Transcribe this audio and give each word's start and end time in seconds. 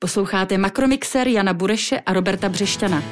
Posloucháte 0.00 0.58
Makromixer 0.58 1.28
Jana 1.28 1.52
Bureše 1.52 2.00
a 2.00 2.12
Roberta 2.12 2.48
Břešťana. 2.48 3.02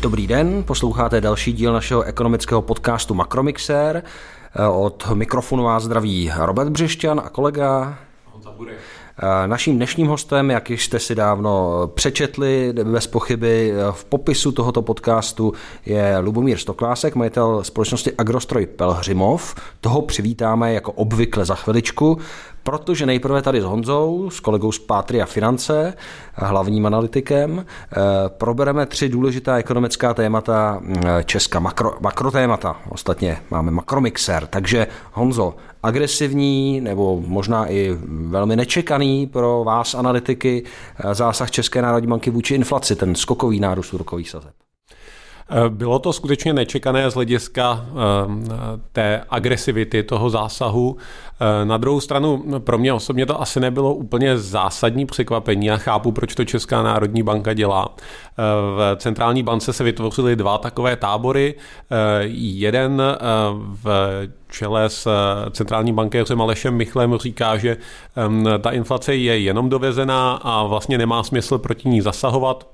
Dobrý 0.00 0.26
den, 0.26 0.62
posloucháte 0.62 1.20
další 1.20 1.52
díl 1.52 1.72
našeho 1.72 2.02
ekonomického 2.02 2.62
podcastu 2.62 3.14
Makromixer. 3.14 4.02
Od 4.72 5.10
mikrofonu 5.14 5.64
vás 5.64 5.82
zdraví 5.82 6.32
Robert 6.36 6.70
Břešťan 6.70 7.20
a 7.24 7.28
kolega 7.28 7.98
Honza 8.24 8.50
Burek. 8.50 8.78
Naším 9.46 9.76
dnešním 9.76 10.06
hostem, 10.06 10.50
jak 10.50 10.70
jste 10.70 10.98
si 10.98 11.14
dávno 11.14 11.82
přečetli, 11.94 12.74
bez 12.84 13.06
pochyby 13.06 13.72
v 13.90 14.04
popisu 14.04 14.52
tohoto 14.52 14.82
podcastu 14.82 15.52
je 15.86 16.18
Lubomír 16.18 16.58
Stoklásek, 16.58 17.14
majitel 17.14 17.64
společnosti 17.64 18.12
Agrostroj 18.18 18.66
Pelhřimov. 18.66 19.54
Toho 19.80 20.02
přivítáme 20.02 20.72
jako 20.72 20.92
obvykle 20.92 21.44
za 21.44 21.54
chviličku, 21.54 22.18
protože 22.62 23.06
nejprve 23.06 23.42
tady 23.42 23.60
s 23.60 23.64
Honzou, 23.64 24.30
s 24.30 24.40
kolegou 24.40 24.72
z 24.72 24.78
Pátria 24.78 25.26
Finance, 25.26 25.94
hlavním 26.34 26.86
analytikem, 26.86 27.66
probereme 28.28 28.86
tři 28.86 29.08
důležitá 29.08 29.56
ekonomická 29.56 30.14
témata 30.14 30.80
Česka, 31.24 31.60
makro, 31.60 31.92
makrotémata. 32.00 32.76
Ostatně 32.88 33.38
máme 33.50 33.70
makromixer, 33.70 34.46
takže 34.46 34.86
Honzo, 35.12 35.54
agresivní 35.84 36.80
nebo 36.80 37.22
možná 37.26 37.70
i 37.70 37.96
velmi 38.06 38.56
nečekaný 38.56 39.26
pro 39.26 39.64
vás 39.64 39.94
analytiky 39.94 40.64
zásah 41.12 41.50
České 41.50 41.82
národní 41.82 42.08
banky 42.08 42.30
vůči 42.30 42.54
inflaci, 42.54 42.96
ten 42.96 43.14
skokový 43.14 43.60
nárůst 43.60 43.94
úrokových 43.94 44.30
sazeb. 44.30 44.63
Bylo 45.68 45.98
to 45.98 46.12
skutečně 46.12 46.52
nečekané 46.52 47.10
z 47.10 47.14
hlediska 47.14 47.86
té 48.92 49.22
agresivity 49.30 50.02
toho 50.02 50.30
zásahu. 50.30 50.96
Na 51.64 51.76
druhou 51.76 52.00
stranu 52.00 52.44
pro 52.58 52.78
mě 52.78 52.92
osobně 52.92 53.26
to 53.26 53.40
asi 53.42 53.60
nebylo 53.60 53.94
úplně 53.94 54.38
zásadní 54.38 55.06
překvapení. 55.06 55.66
Já 55.66 55.76
chápu, 55.76 56.12
proč 56.12 56.34
to 56.34 56.44
Česká 56.44 56.82
národní 56.82 57.22
banka 57.22 57.54
dělá. 57.54 57.88
V 58.76 58.96
centrální 58.96 59.42
bance 59.42 59.72
se 59.72 59.84
vytvořily 59.84 60.36
dva 60.36 60.58
takové 60.58 60.96
tábory. 60.96 61.54
Jeden 62.30 63.02
v 63.82 63.86
čele 64.50 64.88
s 64.88 65.08
centrální 65.50 65.92
bankéřem 65.92 66.40
Alešem 66.40 66.74
Michlem 66.74 67.16
říká, 67.16 67.56
že 67.56 67.76
ta 68.60 68.70
inflace 68.70 69.16
je 69.16 69.38
jenom 69.38 69.68
dovezená 69.68 70.32
a 70.32 70.62
vlastně 70.62 70.98
nemá 70.98 71.22
smysl 71.22 71.58
proti 71.58 71.88
ní 71.88 72.00
zasahovat 72.00 72.73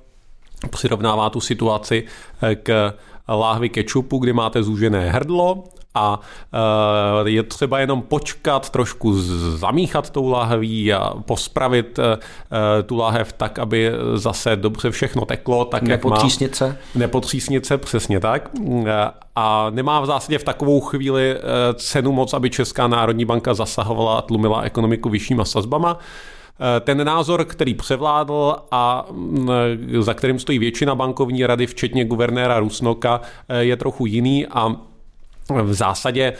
přirovnává 0.69 1.29
tu 1.29 1.39
situaci 1.39 2.03
eh, 2.41 2.55
k 2.55 2.93
láhvi 3.27 3.69
kečupu, 3.69 4.17
kdy 4.17 4.33
máte 4.33 4.63
zúžené 4.63 5.09
hrdlo 5.09 5.63
a 5.95 6.19
eh, 7.25 7.29
je 7.29 7.43
třeba 7.43 7.79
jenom 7.79 8.01
počkat, 8.01 8.69
trošku 8.69 9.21
zamíchat 9.57 10.09
tou 10.09 10.29
láhví 10.29 10.93
a 10.93 11.13
pospravit 11.25 11.99
eh, 11.99 12.83
tu 12.83 12.95
láhev 12.97 13.33
tak, 13.33 13.59
aby 13.59 13.91
zase 14.15 14.55
dobře 14.55 14.91
všechno 14.91 15.25
teklo. 15.25 15.65
Tak, 15.65 15.83
nepotřísnit 15.83 16.55
se? 16.55 16.77
Nepotřísnit 16.95 17.65
se, 17.65 17.77
přesně 17.77 18.19
tak. 18.19 18.49
A 19.35 19.69
nemá 19.69 19.99
v 19.99 20.05
zásadě 20.05 20.37
v 20.37 20.43
takovou 20.43 20.79
chvíli 20.79 21.37
cenu 21.75 22.11
moc, 22.11 22.33
aby 22.33 22.49
Česká 22.49 22.87
národní 22.87 23.25
banka 23.25 23.53
zasahovala 23.53 24.17
a 24.17 24.21
tlumila 24.21 24.61
ekonomiku 24.61 25.09
vyššíma 25.09 25.45
sazbama. 25.45 25.99
Ten 26.81 27.05
názor, 27.05 27.45
který 27.45 27.73
převládl 27.73 28.55
a 28.71 29.05
mm, 29.11 29.49
za 29.99 30.13
kterým 30.13 30.39
stojí 30.39 30.59
většina 30.59 30.95
bankovní 30.95 31.45
rady, 31.45 31.67
včetně 31.67 32.05
guvernéra 32.05 32.59
Rusnoka, 32.59 33.21
je 33.59 33.77
trochu 33.77 34.05
jiný 34.05 34.47
a 34.47 34.75
v 35.53 35.73
zásadě 35.73 36.33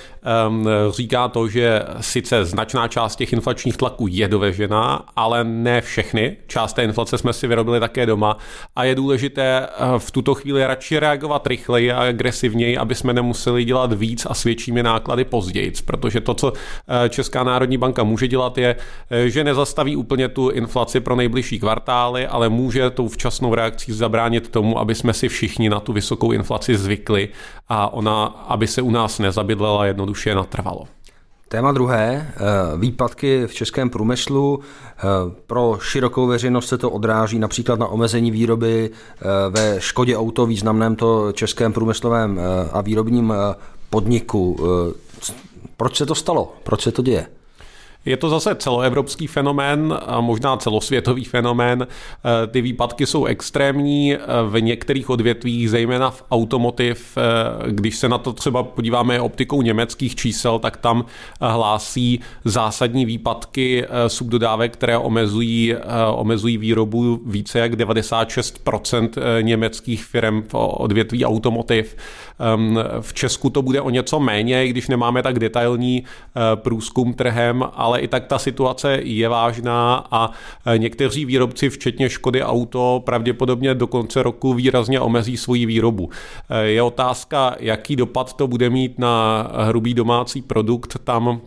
um, 0.48 0.67
říká 0.90 1.28
to, 1.28 1.48
že 1.48 1.81
sice 2.02 2.45
značná 2.45 2.88
část 2.88 3.16
těch 3.16 3.34
inflačních 3.34 3.78
tlaků 3.78 4.08
je 4.09 4.28
dovežená, 4.28 5.06
ale 5.16 5.44
ne 5.44 5.81
všechny. 5.81 6.38
Část 6.48 6.73
té 6.73 6.84
inflace 6.84 7.17
jsme 7.17 7.34
si 7.34 7.48
vyrobili 7.48 7.80
také 7.80 8.05
doma 8.05 8.38
a 8.76 8.83
je 8.83 8.95
důležité 8.95 9.67
eh, 9.67 10.00
v 10.00 10.11
tuto 10.11 10.33
chvíli 10.33 10.67
radši 10.67 11.00
reagovat 11.00 11.48
rychleji 11.48 11.92
a 11.92 12.08
agresivněji, 12.08 12.77
aby 12.77 12.95
jsme 12.95 13.14
nemuseli 13.14 13.66
dělat 13.66 13.94
víc 13.94 14.27
a 14.30 14.33
s 14.33 14.44
většími 14.44 14.83
náklady 14.83 15.23
později, 15.23 15.71
protože 15.86 16.21
to, 16.21 16.33
co 16.33 16.54
eh, 16.54 17.10
Česká 17.10 17.44
národní 17.44 17.77
banka 17.77 18.04
může 18.04 18.27
dělat, 18.27 18.58
je, 18.58 18.76
eh, 19.10 19.30
že 19.30 19.44
nezastaví 19.44 19.95
úplně 19.95 20.27
tu 20.27 20.50
inflaci 20.50 21.00
pro 21.00 21.16
nejbližší 21.16 21.60
kvartály, 21.60 22.27
ale 22.27 22.50
může 22.50 22.89
tou 22.89 23.08
včasnou 23.08 23.55
reakcí 23.55 23.94
zabránit 23.94 24.50
tomu, 24.50 24.80
aby 24.80 24.95
jsme 24.95 25.14
si 25.14 25.27
všichni 25.27 25.70
na 25.70 25.80
tu 25.80 25.94
vysokou 25.94 26.32
inflaci 26.32 26.77
zvykli 26.77 27.30
a 27.73 27.93
ona, 27.93 28.26
aby 28.26 28.67
se 28.67 28.82
u 28.82 28.92
nás 28.92 29.20
nezabydlela, 29.20 29.86
jednoduše 29.86 30.36
natrvalo. 30.36 30.87
Téma 31.48 31.71
druhé, 31.71 32.33
eh, 32.33 32.77
výpadky 32.77 33.48
v 33.48 33.54
českém 33.54 33.89
průmyslu. 33.89 34.59
Eh, 34.59 35.02
pro 35.48 35.77
širokou 35.82 36.27
veřejnost 36.27 36.67
se 36.67 36.77
to 36.77 36.89
odráží 36.89 37.39
například 37.39 37.80
na 37.80 37.87
omezení 37.87 38.32
výroby 38.32 38.92
eh, 38.92 39.26
ve 39.49 39.82
Škodě 39.82 40.17
Auto, 40.17 40.45
významném 40.45 40.95
to 40.95 41.32
českém 41.32 41.73
průmyslovém 41.73 42.39
a 42.73 42.82
výrobním 42.82 43.33
podniku. 43.89 44.58
Proč 45.77 45.98
se 45.98 46.05
to 46.05 46.15
stalo? 46.15 46.53
Proč 46.64 46.82
se 46.82 46.92
to 46.92 47.02
děje? 47.02 47.27
Je 48.06 48.17
to 48.17 48.30
zase 48.30 48.56
celoevropský 48.56 49.28
fenomén, 49.28 50.00
a 50.06 50.22
možná 50.22 50.58
celosvětový 50.58 51.23
fenomén. 51.23 51.88
E, 52.44 52.48
ty 52.48 52.62
výpadky 52.62 53.06
jsou 53.06 53.26
extrémní 53.26 54.14
e, 54.14 54.20
v 54.50 54.62
některých 54.62 55.10
odvětvích, 55.10 55.70
zejména 55.70 56.12
v 56.12 56.23
automotiv. 56.32 57.17
E, 57.17 57.72
když 57.72 57.98
se 57.98 58.10
na 58.10 58.17
to 58.17 58.34
třeba 58.34 58.64
podíváme 58.64 59.22
optikou 59.22 59.62
německých 59.62 60.16
čísel, 60.16 60.60
tak 60.60 60.78
tam 60.78 61.06
hlásí 61.42 62.20
zásadní 62.45 63.06
výpadky 63.06 63.86
subdodávek, 64.08 64.73
které 64.73 64.98
omezují, 64.98 65.76
omezují 66.14 66.58
výrobu 66.58 67.22
více 67.26 67.60
jak 67.60 67.73
96% 67.73 69.10
německých 69.42 70.06
firm 70.06 70.42
v 70.42 70.54
odvětví 70.54 71.26
automotiv. 71.26 71.95
V 73.02 73.14
Česku 73.14 73.50
to 73.50 73.62
bude 73.62 73.82
o 73.82 73.89
něco 73.89 74.20
méně, 74.20 74.68
když 74.68 74.88
nemáme 74.88 75.23
tak 75.23 75.39
detailní 75.39 76.04
průzkum 76.56 77.14
trhem, 77.14 77.64
ale 77.73 77.90
ale 77.91 78.02
i 78.02 78.07
tak 78.07 78.25
ta 78.25 78.39
situace 78.39 78.99
je 79.03 79.29
vážná 79.29 80.07
a 80.11 80.31
e, 80.65 80.77
někteří 80.77 81.25
výrobci, 81.25 81.69
včetně 81.69 82.09
Škody 82.09 82.43
Auto, 82.43 83.02
pravděpodobně 83.05 83.75
do 83.75 83.87
konce 83.87 84.23
roku 84.23 84.53
výrazně 84.53 84.99
omezí 84.99 85.37
svoji 85.37 85.65
výrobu. 85.65 86.09
E, 86.49 86.63
je 86.63 86.81
otázka, 86.81 87.55
jaký 87.59 87.95
dopad 87.95 88.33
to 88.33 88.47
bude 88.47 88.69
mít 88.69 88.99
na 88.99 89.47
hrubý 89.55 89.93
domácí 89.93 90.41
produkt. 90.41 90.97
Tam 91.03 91.41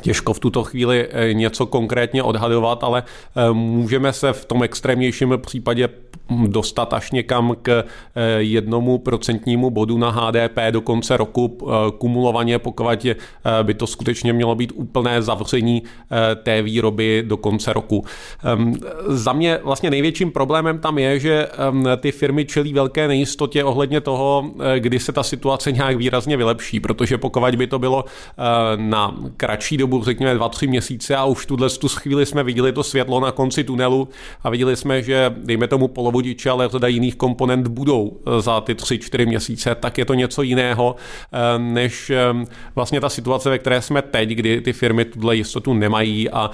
Těžko 0.00 0.32
v 0.32 0.40
tuto 0.40 0.64
chvíli 0.64 1.08
e, 1.10 1.34
něco 1.34 1.66
konkrétně 1.66 2.22
odhadovat, 2.22 2.84
ale 2.84 3.02
můžeme 3.52 4.12
se 4.12 4.32
v 4.32 4.44
tom 4.44 4.62
extrémnějším 4.62 5.38
případě 5.46 5.88
dostat 6.30 6.92
až 6.92 7.10
někam 7.10 7.56
k 7.62 7.84
eh, 8.14 8.22
jednomu 8.38 8.98
procentnímu 8.98 9.70
bodu 9.70 9.98
na 9.98 10.10
HDP 10.10 10.58
do 10.70 10.80
konce 10.80 11.16
roku 11.16 11.58
eh, 11.62 11.70
kumulovaně, 11.98 12.58
pokud 12.58 12.86
eh, 13.06 13.16
by 13.62 13.74
to 13.74 13.86
skutečně 13.86 14.32
mělo 14.32 14.54
být 14.54 14.72
úplné 14.74 15.22
zavření 15.22 15.82
té 16.42 16.62
výroby 16.62 17.24
do 17.26 17.36
konce 17.36 17.72
roku. 17.72 18.04
Ehm, 18.44 18.74
za 19.06 19.32
mě 19.32 19.58
vlastně 19.62 19.90
největším 19.90 20.30
problémem 20.30 20.78
tam 20.78 20.98
je, 20.98 21.20
že 21.20 21.48
ehm, 21.58 21.84
ty 21.96 22.12
firmy 22.12 22.44
čelí 22.44 22.72
velké 22.72 23.08
nejistotě 23.08 23.64
ohledně 23.64 24.00
toho, 24.00 24.50
kdy 24.78 24.98
se 24.98 25.12
ta 25.12 25.22
situace 25.22 25.72
nějak 25.72 25.96
výrazně 25.96 26.36
vylepší, 26.36 26.80
protože 26.80 27.18
pokud 27.18 27.54
by 27.56 27.66
to 27.66 27.78
bylo 27.78 28.04
na 28.76 29.16
kratší 29.36 29.75
dobu, 29.76 30.04
řekněme 30.04 30.34
2-3 30.34 30.68
měsíce 30.68 31.16
a 31.16 31.24
už 31.24 31.46
tuhle 31.46 31.70
tu 31.70 31.88
chvíli 31.88 32.26
jsme 32.26 32.42
viděli 32.42 32.72
to 32.72 32.82
světlo 32.82 33.20
na 33.20 33.32
konci 33.32 33.64
tunelu 33.64 34.08
a 34.42 34.50
viděli 34.50 34.76
jsme, 34.76 35.02
že 35.02 35.34
dejme 35.36 35.68
tomu 35.68 35.88
polovu 35.88 36.16
vodiče, 36.16 36.50
ale 36.50 36.68
řada 36.68 36.88
jiných 36.88 37.16
komponent 37.16 37.68
budou 37.68 38.16
eh, 38.16 38.40
za 38.40 38.60
ty 38.60 38.74
3-4 38.74 39.26
měsíce, 39.26 39.74
tak 39.74 39.98
je 39.98 40.04
to 40.04 40.14
něco 40.14 40.42
jiného, 40.42 40.96
eh, 41.32 41.58
než 41.58 42.10
eh, 42.10 42.16
vlastně 42.74 43.00
ta 43.00 43.08
situace, 43.08 43.50
ve 43.50 43.58
které 43.58 43.82
jsme 43.82 44.02
teď, 44.02 44.28
kdy 44.28 44.60
ty 44.60 44.72
firmy 44.72 45.04
tuhle 45.04 45.36
jistotu 45.36 45.74
nemají 45.74 46.30
a 46.30 46.50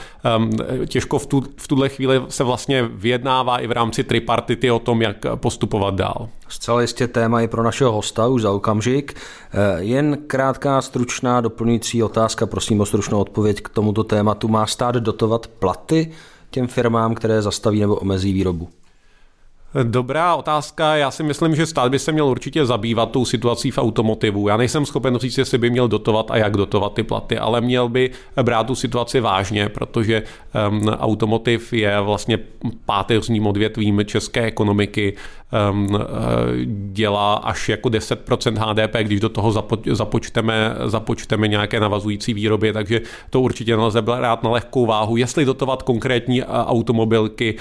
těžko 0.87 1.19
v, 1.19 1.27
tu, 1.27 1.43
v 1.57 1.69
tuhle 1.69 1.89
chvíli 1.89 2.21
se 2.29 2.45
vlastně 2.45 2.83
vyjednává 2.83 3.59
i 3.59 3.67
v 3.67 3.73
rámci 3.73 4.05
tripartity 4.05 4.71
o 4.71 4.79
tom, 4.79 5.03
jak 5.03 5.27
postupovat 5.35 5.95
dál. 5.95 6.29
Zcela 6.53 6.81
jistě 6.81 7.09
téma 7.09 7.41
je 7.41 7.49
pro 7.49 7.63
našeho 7.63 7.93
hosta 7.93 8.27
už 8.27 8.43
za 8.43 8.51
okamžik. 8.51 9.15
Jen 9.79 10.19
krátká, 10.27 10.83
stručná 10.83 11.41
doplňující 11.41 12.03
otázka, 12.03 12.47
prosím 12.47 12.81
o 12.81 12.87
stručnou 12.87 13.21
odpověď 13.21 13.61
k 13.61 13.69
tomuto 13.69 14.05
tématu. 14.05 14.49
Má 14.49 14.67
stát 14.67 14.95
dotovat 14.95 15.47
platy 15.47 16.13
těm 16.51 16.67
firmám, 16.67 17.15
které 17.15 17.43
zastaví 17.43 17.81
nebo 17.81 17.97
omezí 17.97 18.33
výrobu? 18.33 18.69
Dobrá 19.83 20.35
otázka. 20.35 20.97
Já 20.97 21.11
si 21.11 21.23
myslím, 21.23 21.55
že 21.55 21.67
stát 21.67 21.91
by 21.91 21.99
se 21.99 22.13
měl 22.13 22.27
určitě 22.27 22.67
zabývat 22.67 23.11
tou 23.11 23.25
situací 23.25 23.71
v 23.71 23.79
automotivu. 23.79 24.49
Já 24.49 24.57
nejsem 24.57 24.87
schopen 24.87 25.17
říct, 25.17 25.39
jestli 25.39 25.59
by 25.59 25.71
měl 25.71 25.89
dotovat 25.89 26.31
a 26.31 26.37
jak 26.37 26.57
dotovat 26.57 26.95
ty 26.95 27.03
platy, 27.03 27.39
ale 27.39 27.61
měl 27.61 27.89
by 27.89 28.11
brát 28.43 28.67
tu 28.67 28.75
situaci 28.75 29.21
vážně, 29.21 29.69
protože 29.69 30.23
um, 30.69 30.89
automotiv 30.89 31.73
je 31.73 32.01
vlastně 32.01 32.39
páteřním 32.87 33.47
odvětvím 33.47 34.01
české 34.05 34.43
ekonomiky 34.43 35.17
um, 35.73 35.99
dělá 36.93 37.35
až 37.35 37.69
jako 37.69 37.89
10% 37.89 38.57
HDP, 38.57 38.97
když 38.97 39.21
do 39.21 39.29
toho 39.29 39.51
zapo- 39.51 39.95
započteme, 39.95 40.75
započteme 40.85 41.49
nějaké 41.49 41.81
navazující 41.81 42.35
výroby, 42.35 42.73
takže 42.73 43.01
to 43.31 43.41
určitě 43.41 43.77
nelze 43.77 44.03
brát 44.03 44.43
na 44.43 44.51
lehkou 44.51 44.87
váhu. 44.87 45.17
Jestli 45.17 45.45
dotovat 45.45 45.83
konkrétní 45.83 46.45
automobilky, 46.45 47.55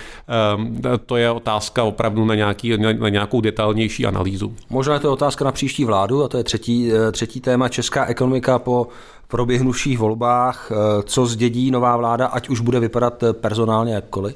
um, 0.57 0.81
to 1.06 1.18
je 1.18 1.31
otázka 1.31 1.84
opravdu 1.84 2.00
na, 2.09 2.36
nějaký, 2.36 2.77
na, 2.77 3.09
nějakou 3.09 3.42
detailnější 3.42 4.06
analýzu. 4.06 4.56
Možná 4.69 4.94
je 4.94 5.00
to 5.00 5.13
otázka 5.13 5.45
na 5.45 5.51
příští 5.51 5.86
vládu 5.86 6.24
a 6.24 6.27
to 6.27 6.38
je 6.38 6.44
třetí, 6.44 6.92
eh, 6.94 7.12
třetí 7.12 7.42
téma 7.42 7.69
česká 7.69 8.06
ekonomika 8.06 8.59
po 8.59 8.88
proběhnuvších 9.27 10.00
volbách. 10.00 10.71
Eh, 10.71 11.03
co 11.03 11.25
zdědí 11.25 11.71
nová 11.71 11.98
vláda, 11.98 12.27
ať 12.27 12.50
už 12.50 12.59
bude 12.59 12.80
vypadat 12.80 13.24
personálně 13.31 13.94
jakkoliv? 13.94 14.36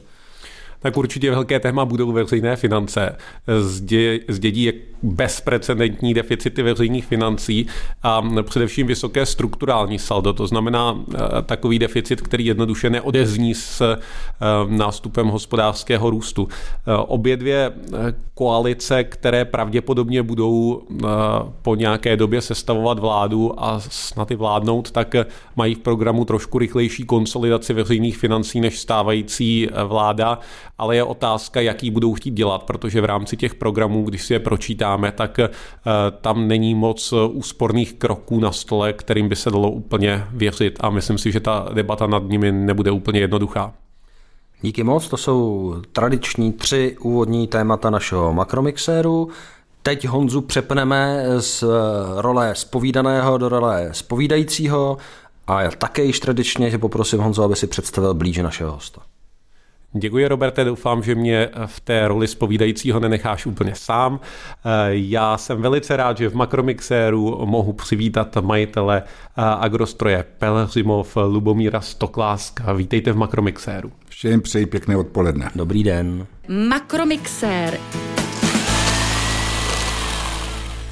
Tak 0.85 0.97
určitě 0.97 1.31
velké 1.31 1.59
téma 1.59 1.85
budou 1.85 2.11
veřejné 2.11 2.55
finance. 2.55 3.17
Zdě, 3.47 4.19
zdědí 4.27 4.71
bezprecedentní 5.03 6.13
deficity 6.13 6.63
veřejných 6.63 7.05
financí 7.05 7.67
a 8.03 8.21
především 8.43 8.87
vysoké 8.87 9.25
strukturální 9.25 9.99
saldo. 9.99 10.33
To 10.33 10.47
znamená 10.47 10.99
eh, 11.13 11.17
takový 11.41 11.79
deficit, 11.79 12.21
který 12.21 12.45
jednoduše 12.45 12.89
neodezní 12.89 13.55
s 13.55 13.81
eh, 13.81 13.97
nástupem 14.67 15.27
hospodářského 15.27 16.09
růstu. 16.09 16.47
Eh, 16.51 16.97
obě 16.97 17.37
dvě 17.37 17.71
koalice, 18.33 19.03
které 19.03 19.45
pravděpodobně 19.45 20.23
budou 20.23 20.81
po 21.61 21.75
nějaké 21.75 22.17
době 22.17 22.41
sestavovat 22.41 22.99
vládu 22.99 23.63
a 23.63 23.79
snad 23.79 24.31
i 24.31 24.35
vládnout, 24.35 24.91
tak 24.91 25.15
mají 25.55 25.75
v 25.75 25.79
programu 25.79 26.25
trošku 26.25 26.59
rychlejší 26.59 27.03
konsolidaci 27.03 27.73
veřejných 27.73 28.17
financí 28.17 28.61
než 28.61 28.79
stávající 28.79 29.69
vláda 29.87 30.39
ale 30.77 30.95
je 30.95 31.03
otázka, 31.03 31.61
jaký 31.61 31.91
budou 31.91 32.13
chtít 32.13 32.31
dělat, 32.31 32.63
protože 32.63 33.01
v 33.01 33.05
rámci 33.05 33.37
těch 33.37 33.55
programů, 33.55 34.03
když 34.03 34.23
si 34.23 34.33
je 34.33 34.39
pročítáme, 34.39 35.11
tak 35.11 35.39
eh, 35.39 35.49
tam 36.21 36.47
není 36.47 36.75
moc 36.75 37.13
úsporných 37.31 37.93
kroků 37.93 38.39
na 38.39 38.51
stole, 38.51 38.93
kterým 38.93 39.29
by 39.29 39.35
se 39.35 39.51
dalo 39.51 39.71
úplně 39.71 40.23
věřit 40.31 40.77
a 40.79 40.89
myslím 40.89 41.17
si, 41.17 41.31
že 41.31 41.39
ta 41.39 41.69
debata 41.73 42.07
nad 42.07 42.23
nimi 42.23 42.51
nebude 42.51 42.91
úplně 42.91 43.19
jednoduchá. 43.19 43.73
Díky 44.61 44.83
moc, 44.83 45.07
to 45.07 45.17
jsou 45.17 45.75
tradiční 45.91 46.53
tři 46.53 46.97
úvodní 46.99 47.47
témata 47.47 47.89
našeho 47.89 48.33
makromixéru. 48.33 49.29
Teď 49.83 50.07
Honzu 50.07 50.41
přepneme 50.41 51.23
z 51.39 51.63
role 52.15 52.55
spovídaného 52.55 53.37
do 53.37 53.49
role 53.49 53.89
spovídajícího 53.91 54.97
a 55.47 55.61
já 55.61 55.71
také 55.71 56.03
již 56.03 56.19
tradičně 56.19 56.69
že 56.69 56.77
poprosím 56.77 57.19
Honzu, 57.19 57.43
aby 57.43 57.55
si 57.55 57.67
představil 57.67 58.13
blíže 58.13 58.43
našeho 58.43 58.71
hosta. 58.71 59.01
Děkuji, 59.97 60.27
Roberte, 60.27 60.63
doufám, 60.63 61.03
že 61.03 61.15
mě 61.15 61.49
v 61.65 61.79
té 61.79 62.07
roli 62.07 62.27
spovídajícího 62.27 62.99
nenecháš 62.99 63.45
úplně 63.45 63.75
sám. 63.75 64.19
Já 64.89 65.37
jsem 65.37 65.61
velice 65.61 65.97
rád, 65.97 66.17
že 66.17 66.29
v 66.29 66.35
Makromixéru 66.35 67.45
mohu 67.45 67.73
přivítat 67.73 68.35
majitele 68.35 69.03
agrostroje 69.35 70.25
Pelhřimov 70.37 71.15
Lubomíra 71.15 71.81
Stokláska. 71.81 72.73
Vítejte 72.73 73.11
v 73.11 73.17
Makromixéru. 73.17 73.91
Všem 74.09 74.41
přeji 74.41 74.65
pěkné 74.65 74.97
odpoledne. 74.97 75.49
Dobrý 75.55 75.83
den. 75.83 76.27
Makromixér. 76.69 77.77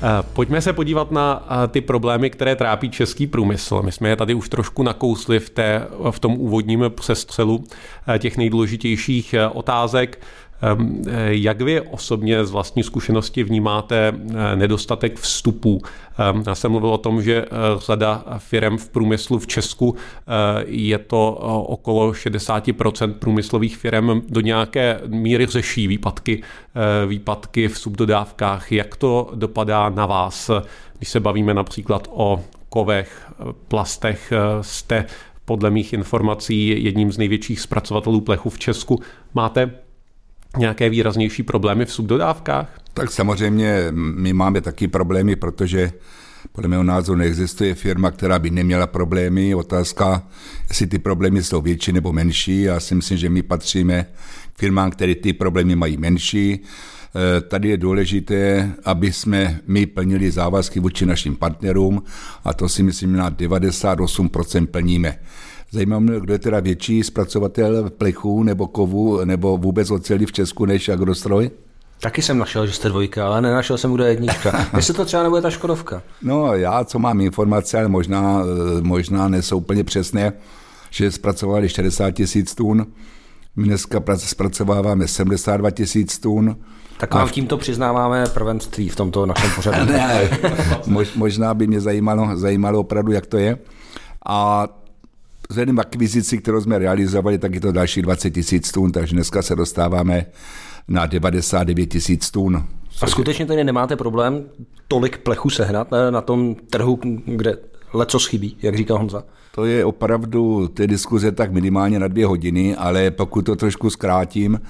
Eh, 0.05 0.23
pojďme 0.33 0.61
se 0.61 0.73
podívat 0.73 1.11
na 1.11 1.47
eh, 1.49 1.67
ty 1.67 1.81
problémy, 1.81 2.29
které 2.29 2.55
trápí 2.55 2.89
český 2.89 3.27
průmysl. 3.27 3.81
My 3.81 3.91
jsme 3.91 4.09
je 4.09 4.15
tady 4.15 4.33
už 4.33 4.49
trošku 4.49 4.83
nakousli 4.83 5.39
v, 5.39 5.49
té, 5.49 5.87
v 6.11 6.19
tom 6.19 6.33
úvodním 6.37 6.85
přestřelu 6.89 7.63
eh, 8.07 8.19
těch 8.19 8.37
nejdůležitějších 8.37 9.35
otázek. 9.53 10.19
Ehm, 10.63 11.03
jak 11.27 11.61
vy 11.61 11.81
osobně 11.81 12.45
z 12.45 12.51
vlastní 12.51 12.83
zkušenosti 12.83 13.43
vnímáte 13.43 14.13
eh, 14.13 14.55
nedostatek 14.55 15.19
vstupů? 15.19 15.81
Ehm, 16.17 16.43
já 16.47 16.55
jsem 16.55 16.71
mluvil 16.71 16.89
o 16.89 16.97
tom, 16.97 17.21
že 17.21 17.45
eh, 17.45 17.47
řada 17.77 18.23
firm 18.37 18.77
v 18.77 18.89
průmyslu 18.89 19.39
v 19.39 19.47
Česku 19.47 19.95
eh, 19.95 20.63
je 20.67 20.97
to 20.97 21.31
okolo 21.67 22.11
60% 22.11 23.13
průmyslových 23.13 23.77
firm 23.77 24.21
do 24.29 24.41
nějaké 24.41 25.01
míry 25.07 25.45
řeší 25.45 25.87
výpadky, 25.87 26.43
výpadky 27.07 27.67
v 27.67 27.77
subdodávkách. 27.77 28.71
Jak 28.71 28.95
to 28.95 29.31
dopadá 29.35 29.89
na 29.89 30.05
vás, 30.05 30.51
když 30.97 31.09
se 31.09 31.19
bavíme 31.19 31.53
například 31.53 32.07
o 32.11 32.43
kovech, 32.69 33.31
plastech, 33.67 34.33
jste 34.61 35.05
podle 35.45 35.69
mých 35.69 35.93
informací 35.93 36.83
jedním 36.83 37.11
z 37.11 37.17
největších 37.17 37.61
zpracovatelů 37.61 38.21
plechu 38.21 38.49
v 38.49 38.59
Česku. 38.59 38.99
Máte 39.33 39.71
nějaké 40.57 40.89
výraznější 40.89 41.43
problémy 41.43 41.85
v 41.85 41.93
subdodávkách? 41.93 42.79
Tak 42.93 43.11
samozřejmě 43.11 43.87
my 43.91 44.33
máme 44.33 44.61
taky 44.61 44.87
problémy, 44.87 45.35
protože 45.35 45.91
podle 46.51 46.67
mého 46.67 46.83
názoru 46.83 47.17
neexistuje 47.17 47.75
firma, 47.75 48.11
která 48.11 48.39
by 48.39 48.49
neměla 48.49 48.87
problémy. 48.87 49.55
Otázka, 49.55 50.27
jestli 50.69 50.87
ty 50.87 50.99
problémy 50.99 51.43
jsou 51.43 51.61
větší 51.61 51.91
nebo 51.91 52.13
menší. 52.13 52.61
Já 52.61 52.79
si 52.79 52.95
myslím, 52.95 53.17
že 53.17 53.29
my 53.29 53.41
patříme 53.43 54.05
k 54.53 54.59
firmám, 54.59 54.91
které 54.91 55.15
ty 55.15 55.33
problémy 55.33 55.75
mají 55.75 55.97
menší. 55.97 56.51
E, 56.53 57.41
tady 57.41 57.69
je 57.69 57.77
důležité, 57.77 58.71
aby 58.85 59.11
jsme 59.11 59.59
my 59.67 59.85
plnili 59.85 60.31
závazky 60.31 60.79
vůči 60.79 61.05
našim 61.05 61.35
partnerům 61.35 62.03
a 62.43 62.53
to 62.53 62.69
si 62.69 62.83
myslím 62.83 63.13
na 63.13 63.31
98% 63.31 64.65
plníme. 64.65 65.19
Zajímá 65.73 65.99
mě, 65.99 66.19
kdo 66.19 66.33
je 66.33 66.39
teda 66.39 66.59
větší 66.59 67.03
zpracovatel 67.03 67.89
plechu 67.89 68.43
nebo 68.43 68.67
kovu 68.67 69.25
nebo 69.25 69.57
vůbec 69.57 69.91
oceli 69.91 70.25
v 70.25 70.31
Česku 70.31 70.65
než 70.65 70.89
Agrostroj? 70.89 71.51
Taky 71.99 72.21
jsem 72.21 72.37
našel, 72.37 72.67
že 72.67 72.73
jste 72.73 72.89
dvojka, 72.89 73.27
ale 73.27 73.41
nenašel 73.41 73.77
jsem, 73.77 73.93
kdo 73.93 74.03
je 74.03 74.09
jednička. 74.09 74.67
Jestli 74.75 74.93
to 74.93 75.05
třeba 75.05 75.23
nebude 75.23 75.41
ta 75.41 75.49
Škodovka. 75.49 76.01
No 76.21 76.53
já, 76.53 76.83
co 76.83 76.99
mám 76.99 77.21
informace, 77.21 77.77
ale 77.77 77.87
možná, 77.87 78.43
možná 78.81 79.27
nejsou 79.27 79.57
úplně 79.57 79.83
přesné, 79.83 80.33
že 80.89 81.11
zpracovali 81.11 81.69
60 81.69 82.11
tisíc 82.11 82.55
tun, 82.55 82.85
my 83.55 83.63
dneska 83.63 83.99
zpracováváme 84.15 85.07
72 85.07 85.71
tisíc 85.71 86.19
tun. 86.19 86.57
Tak 86.97 87.13
vám 87.13 87.27
v... 87.27 87.31
tímto 87.31 87.57
přiznáváme 87.57 88.25
prvenství 88.33 88.89
v 88.89 88.95
tomto 88.95 89.25
našem 89.25 89.51
pořadu. 89.55 89.91
ne, 89.91 90.29
možná 91.15 91.53
by 91.53 91.67
mě 91.67 91.81
zajímalo, 91.81 92.29
zajímalo 92.33 92.79
opravdu, 92.79 93.11
jak 93.11 93.25
to 93.25 93.37
je. 93.37 93.57
A 94.25 94.67
vzhledem 95.49 95.79
akvizici, 95.79 96.37
kterou 96.37 96.61
jsme 96.61 96.79
realizovali, 96.79 97.37
tak 97.37 97.55
je 97.55 97.61
to 97.61 97.71
další 97.71 98.01
20 98.01 98.31
tisíc 98.31 98.71
tun, 98.71 98.91
takže 98.91 99.15
dneska 99.15 99.41
se 99.41 99.55
dostáváme 99.55 100.25
na 100.87 101.05
99 101.05 101.85
tisíc 101.85 102.31
tun. 102.31 102.63
A 103.01 103.07
skutečně 103.07 103.45
tady 103.45 103.63
nemáte 103.63 103.95
problém 103.95 104.43
tolik 104.87 105.17
plechu 105.17 105.49
sehnat 105.49 105.87
na 106.09 106.21
tom 106.21 106.55
trhu, 106.55 106.99
kde 107.25 107.57
leco 107.93 108.19
chybí, 108.19 108.57
jak 108.61 108.77
říká 108.77 108.97
Honza? 108.97 109.23
To 109.55 109.65
je 109.65 109.85
opravdu 109.85 110.67
ty 110.67 110.87
diskuze 110.87 111.31
tak 111.31 111.51
minimálně 111.51 111.99
na 111.99 112.07
dvě 112.07 112.25
hodiny, 112.25 112.75
ale 112.75 113.11
pokud 113.11 113.41
to 113.41 113.55
trošku 113.55 113.89
zkrátím, 113.89 114.61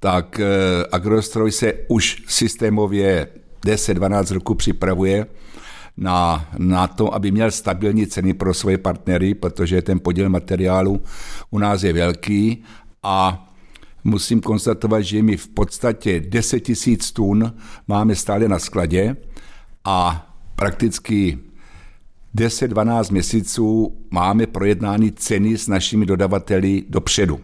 tak 0.00 0.40
eh, 0.40 0.46
Agrostroj 0.92 1.52
se 1.52 1.72
už 1.88 2.24
systémově 2.28 3.28
10-12 3.66 4.34
roku 4.34 4.54
připravuje 4.54 5.26
na, 5.96 6.48
na 6.58 6.86
to, 6.86 7.14
aby 7.14 7.30
měl 7.30 7.50
stabilní 7.50 8.06
ceny 8.06 8.34
pro 8.34 8.54
svoje 8.54 8.78
partnery, 8.78 9.34
protože 9.34 9.82
ten 9.82 10.00
podíl 10.00 10.28
materiálu 10.28 11.00
u 11.50 11.58
nás 11.58 11.82
je 11.82 11.92
velký 11.92 12.64
a 13.02 13.48
musím 14.04 14.40
konstatovat, 14.40 15.00
že 15.00 15.22
my 15.22 15.36
v 15.36 15.48
podstatě 15.48 16.20
10 16.20 16.60
tisíc 16.60 17.12
tun 17.12 17.54
máme 17.88 18.14
stále 18.14 18.48
na 18.48 18.58
skladě 18.58 19.16
a 19.84 20.26
prakticky 20.56 21.38
10-12 22.36 23.12
měsíců 23.12 23.96
máme 24.10 24.46
projednány 24.46 25.12
ceny 25.12 25.58
s 25.58 25.68
našimi 25.68 26.06
dodavateli 26.06 26.84
dopředu. 26.88 27.40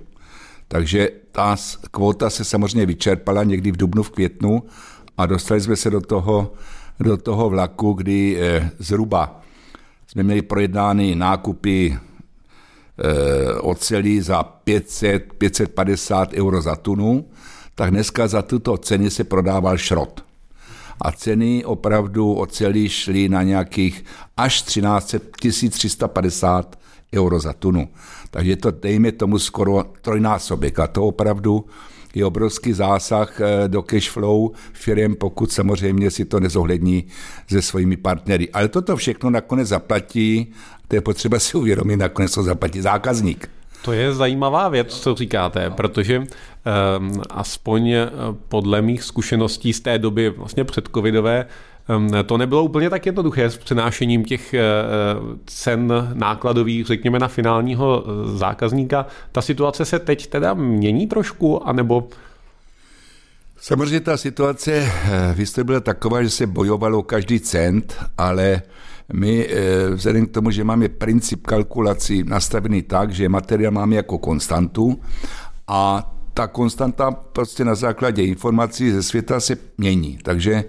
Takže 0.68 1.08
ta 1.32 1.56
kvota 1.90 2.30
se 2.30 2.44
samozřejmě 2.44 2.86
vyčerpala 2.86 3.44
někdy 3.44 3.72
v 3.72 3.76
dubnu, 3.76 4.02
v 4.02 4.10
květnu 4.10 4.62
a 5.16 5.26
dostali 5.26 5.60
jsme 5.60 5.76
se 5.76 5.90
do 5.90 6.00
toho 6.00 6.52
do 7.00 7.16
toho 7.16 7.48
vlaku, 7.48 7.92
kdy 7.92 8.36
eh, 8.40 8.70
zhruba 8.78 9.40
jsme 10.06 10.22
měli 10.22 10.42
projednány 10.42 11.14
nákupy 11.14 11.96
eh, 11.96 13.54
oceli 13.60 14.22
za 14.22 14.42
500, 14.42 15.32
550 15.32 16.32
euro 16.32 16.62
za 16.62 16.76
tunu, 16.76 17.24
tak 17.74 17.90
dneska 17.90 18.28
za 18.28 18.42
tuto 18.42 18.76
ceny 18.76 19.10
se 19.10 19.24
prodával 19.24 19.78
šrot. 19.78 20.24
A 21.00 21.12
ceny 21.12 21.64
opravdu 21.64 22.34
oceli 22.34 22.88
šly 22.88 23.28
na 23.28 23.42
nějakých 23.42 24.04
až 24.36 24.62
13, 24.62 25.14
1350 25.40 26.78
euro 27.14 27.40
za 27.40 27.52
tunu. 27.52 27.88
Takže 28.30 28.56
to 28.56 28.70
dejme 28.70 29.12
tomu 29.12 29.38
skoro 29.38 29.84
trojnásobek 30.02 30.78
a 30.78 30.86
to 30.86 31.04
opravdu 31.04 31.64
je 32.14 32.24
obrovský 32.24 32.72
zásah 32.72 33.40
eh, 33.40 33.68
do 33.68 33.82
cash 33.82 34.10
flow 34.10 34.50
firm, 34.72 35.14
pokud 35.14 35.52
samozřejmě 35.52 36.10
si 36.10 36.24
to 36.24 36.40
nezohlední 36.40 37.04
se 37.48 37.62
svými 37.62 37.96
partnery. 37.96 38.50
Ale 38.50 38.68
toto 38.68 38.96
všechno 38.96 39.30
nakonec 39.30 39.68
zaplatí, 39.68 40.52
to 40.88 40.96
je 40.96 41.00
potřeba 41.00 41.38
si 41.38 41.56
uvědomit, 41.56 41.96
nakonec 41.96 42.34
to 42.34 42.42
zaplatí 42.42 42.80
zákazník. 42.80 43.50
To 43.82 43.92
je 43.92 44.14
zajímavá 44.14 44.68
věc, 44.68 45.00
co 45.00 45.14
říkáte, 45.14 45.70
protože 45.70 46.18
um, 46.18 46.26
aspoň 47.30 47.90
eh, 47.90 48.08
podle 48.48 48.82
mých 48.82 49.02
zkušeností 49.02 49.72
z 49.72 49.80
té 49.80 49.98
doby 49.98 50.30
vlastně 50.30 50.64
předcovidové 50.64 51.46
to 52.26 52.38
nebylo 52.38 52.64
úplně 52.64 52.90
tak 52.90 53.06
jednoduché 53.06 53.50
s 53.50 53.56
přenášením 53.56 54.24
těch 54.24 54.54
uh, 54.54 55.36
cen 55.46 56.10
nákladových, 56.14 56.86
řekněme, 56.86 57.18
na 57.18 57.28
finálního 57.28 58.04
zákazníka. 58.24 59.06
Ta 59.32 59.42
situace 59.42 59.84
se 59.84 59.98
teď 59.98 60.26
teda 60.26 60.54
mění 60.54 61.06
trošku, 61.06 61.68
anebo 61.68 62.08
Samozřejmě 63.62 64.00
ta 64.00 64.16
situace 64.16 64.92
v 65.34 65.64
byla 65.64 65.80
taková, 65.80 66.22
že 66.22 66.30
se 66.30 66.46
bojovalo 66.46 67.02
každý 67.02 67.40
cent, 67.40 67.96
ale 68.18 68.62
my 69.12 69.46
eh, 69.46 69.90
vzhledem 69.90 70.26
k 70.26 70.30
tomu, 70.30 70.50
že 70.50 70.64
máme 70.64 70.88
princip 70.88 71.46
kalkulací 71.46 72.24
nastavený 72.24 72.82
tak, 72.82 73.12
že 73.12 73.28
materiál 73.28 73.72
máme 73.72 73.96
jako 73.96 74.18
konstantu 74.18 75.00
a 75.68 76.12
ta 76.34 76.46
konstanta 76.46 77.10
prostě 77.10 77.64
na 77.64 77.74
základě 77.74 78.22
informací 78.22 78.90
ze 78.90 79.02
světa 79.02 79.40
se 79.40 79.56
mění. 79.78 80.18
Takže 80.22 80.64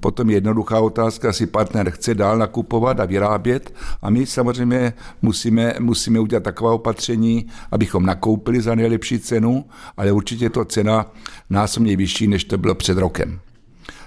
potom 0.00 0.30
je 0.30 0.36
jednoduchá 0.36 0.80
otázka, 0.80 1.28
jestli 1.28 1.46
partner 1.46 1.90
chce 1.90 2.14
dál 2.14 2.38
nakupovat 2.38 3.00
a 3.00 3.04
vyrábět 3.04 3.74
a 4.02 4.10
my 4.10 4.26
samozřejmě 4.26 4.92
musíme, 5.22 5.74
musíme 5.78 6.20
udělat 6.20 6.42
taková 6.42 6.72
opatření, 6.72 7.46
abychom 7.72 8.06
nakoupili 8.06 8.60
za 8.60 8.74
nejlepší 8.74 9.18
cenu, 9.18 9.64
ale 9.96 10.12
určitě 10.12 10.44
je 10.44 10.50
to 10.50 10.64
cena 10.64 11.12
násobně 11.50 11.96
vyšší, 11.96 12.26
než 12.26 12.44
to 12.44 12.58
bylo 12.58 12.74
před 12.74 12.98
rokem. 12.98 13.40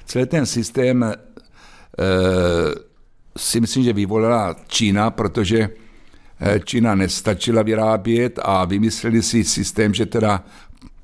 Celý 0.06 0.26
ten 0.26 0.46
systém 0.46 1.04
e, 1.04 1.16
si 3.38 3.62
myslím, 3.62 3.84
že 3.84 3.94
vyvolala 3.94 4.56
Čína, 4.68 5.12
protože 5.12 5.70
eh, 6.40 6.60
Čína 6.60 6.96
nestačila 6.96 7.62
vyrábět 7.62 8.40
a 8.44 8.66
vymysleli 8.66 9.24
si 9.24 9.44
systém, 9.44 9.94
že 9.94 10.06
teda 10.06 10.44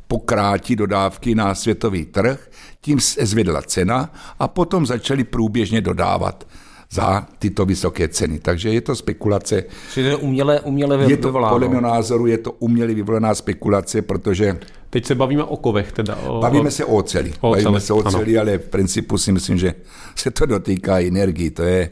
pokrátí 0.08 0.76
dodávky 0.76 1.36
na 1.36 1.56
světový 1.56 2.06
trh, 2.06 2.50
tím 2.82 3.00
se 3.00 3.26
zvedla 3.26 3.62
cena 3.62 4.14
a 4.40 4.48
potom 4.48 4.86
začali 4.86 5.24
průběžně 5.24 5.82
dodávat 5.82 6.48
za 6.92 7.28
tyto 7.40 7.66
vysoké 7.66 8.08
ceny. 8.08 8.40
Takže 8.40 8.70
je 8.70 8.82
to 8.82 8.96
spekulace. 8.96 9.64
Čili 9.94 10.16
uměle, 10.16 10.62
uměle 10.62 11.12
je 11.12 11.18
to, 11.18 11.32
Podle 11.32 11.70
mého 11.70 11.82
názoru 11.82 12.28
je 12.28 12.38
to 12.38 12.52
uměle 12.52 12.94
vyvolaná 12.94 13.36
spekulace, 13.36 14.02
protože... 14.02 14.60
Teď 14.90 15.06
se 15.06 15.16
bavíme 15.16 15.44
o 15.44 15.58
kovech 15.58 15.92
teda. 15.92 16.16
O... 16.16 16.42
Bavíme 16.42 16.72
se 16.72 16.86
o 16.86 16.96
oceli. 16.96 17.34
O 17.42 17.50
oceli. 17.50 17.64
Bavíme 17.64 17.80
se 17.82 17.94
o 17.94 17.98
oceli, 17.98 18.38
ale 18.38 18.58
v 18.58 18.70
principu 18.70 19.18
si 19.18 19.32
myslím, 19.32 19.58
že 19.58 19.74
se 20.16 20.32
to 20.32 20.46
dotýká 20.46 21.00
energii. 21.00 21.52
To 21.52 21.64
je 21.64 21.90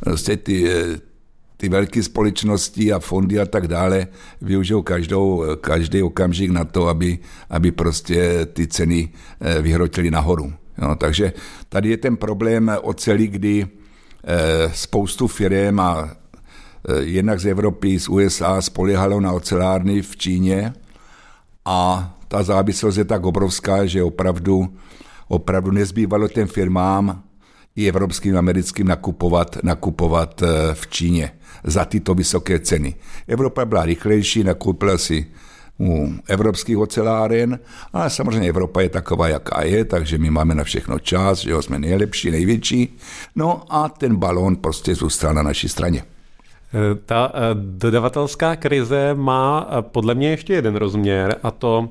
prostě 0.00 0.36
ty, 0.36 0.70
ty 1.56 1.68
velké 1.68 2.02
společnosti 2.02 2.92
a 2.92 2.98
fondy 2.98 3.40
a 3.40 3.46
tak 3.46 3.68
dále 3.68 4.06
využijou 4.42 4.82
každou, 4.82 5.44
každý 5.60 6.02
okamžik 6.02 6.50
na 6.50 6.64
to, 6.64 6.88
aby, 6.88 7.18
aby 7.50 7.72
prostě 7.72 8.46
ty 8.52 8.66
ceny 8.66 9.08
eh, 9.40 9.62
vyhrotily 9.62 10.10
nahoru. 10.10 10.52
No, 10.78 10.96
takže 10.96 11.32
tady 11.68 11.88
je 11.88 11.96
ten 11.96 12.16
problém 12.16 12.70
oceli, 12.82 13.26
kdy 13.26 13.66
Eh, 14.28 14.70
spoustu 14.74 15.28
firm 15.28 15.80
a 15.80 16.10
eh, 16.88 17.02
jednak 17.02 17.40
z 17.40 17.46
Evropy, 17.46 18.00
z 18.00 18.08
USA 18.08 18.60
spolehalo 18.60 19.20
na 19.20 19.32
ocelárny 19.32 20.02
v 20.02 20.16
Číně 20.16 20.72
a 21.64 22.10
ta 22.28 22.42
závislost 22.42 22.96
je 22.96 23.04
tak 23.04 23.26
obrovská, 23.26 23.86
že 23.86 24.02
opravdu, 24.02 24.68
opravdu 25.28 25.70
nezbývalo 25.70 26.28
těm 26.28 26.48
firmám 26.48 27.22
i 27.76 27.88
evropským, 27.88 28.36
americkým 28.36 28.86
nakupovat, 28.86 29.58
nakupovat 29.62 30.42
v 30.74 30.86
Číně 30.86 31.32
za 31.66 31.84
tyto 31.84 32.14
vysoké 32.14 32.58
ceny. 32.58 32.94
Evropa 33.28 33.64
byla 33.64 33.84
rychlejší, 33.84 34.44
nakoupila 34.44 34.98
si 34.98 35.26
u 35.80 36.12
evropských 36.28 36.78
oceláren, 36.78 37.58
ale 37.92 38.10
samozřejmě 38.10 38.48
Evropa 38.48 38.80
je 38.80 38.88
taková, 38.88 39.28
jaká 39.28 39.62
je, 39.62 39.84
takže 39.84 40.18
my 40.18 40.30
máme 40.30 40.54
na 40.54 40.64
všechno 40.64 40.98
čas, 40.98 41.38
že 41.38 41.62
jsme 41.62 41.78
nejlepší, 41.78 42.30
největší. 42.30 42.96
No 43.36 43.62
a 43.68 43.88
ten 43.88 44.16
balón 44.16 44.56
prostě 44.56 44.94
zůstal 44.94 45.34
na 45.34 45.42
naší 45.42 45.68
straně. 45.68 46.02
E, 46.02 46.94
ta 46.94 47.32
e, 47.34 47.40
dodavatelská 47.54 48.56
krize 48.56 49.14
má 49.14 49.68
e, 49.70 49.82
podle 49.82 50.14
mě 50.14 50.30
ještě 50.30 50.52
jeden 50.52 50.76
rozměr 50.76 51.36
a 51.42 51.50
to 51.50 51.88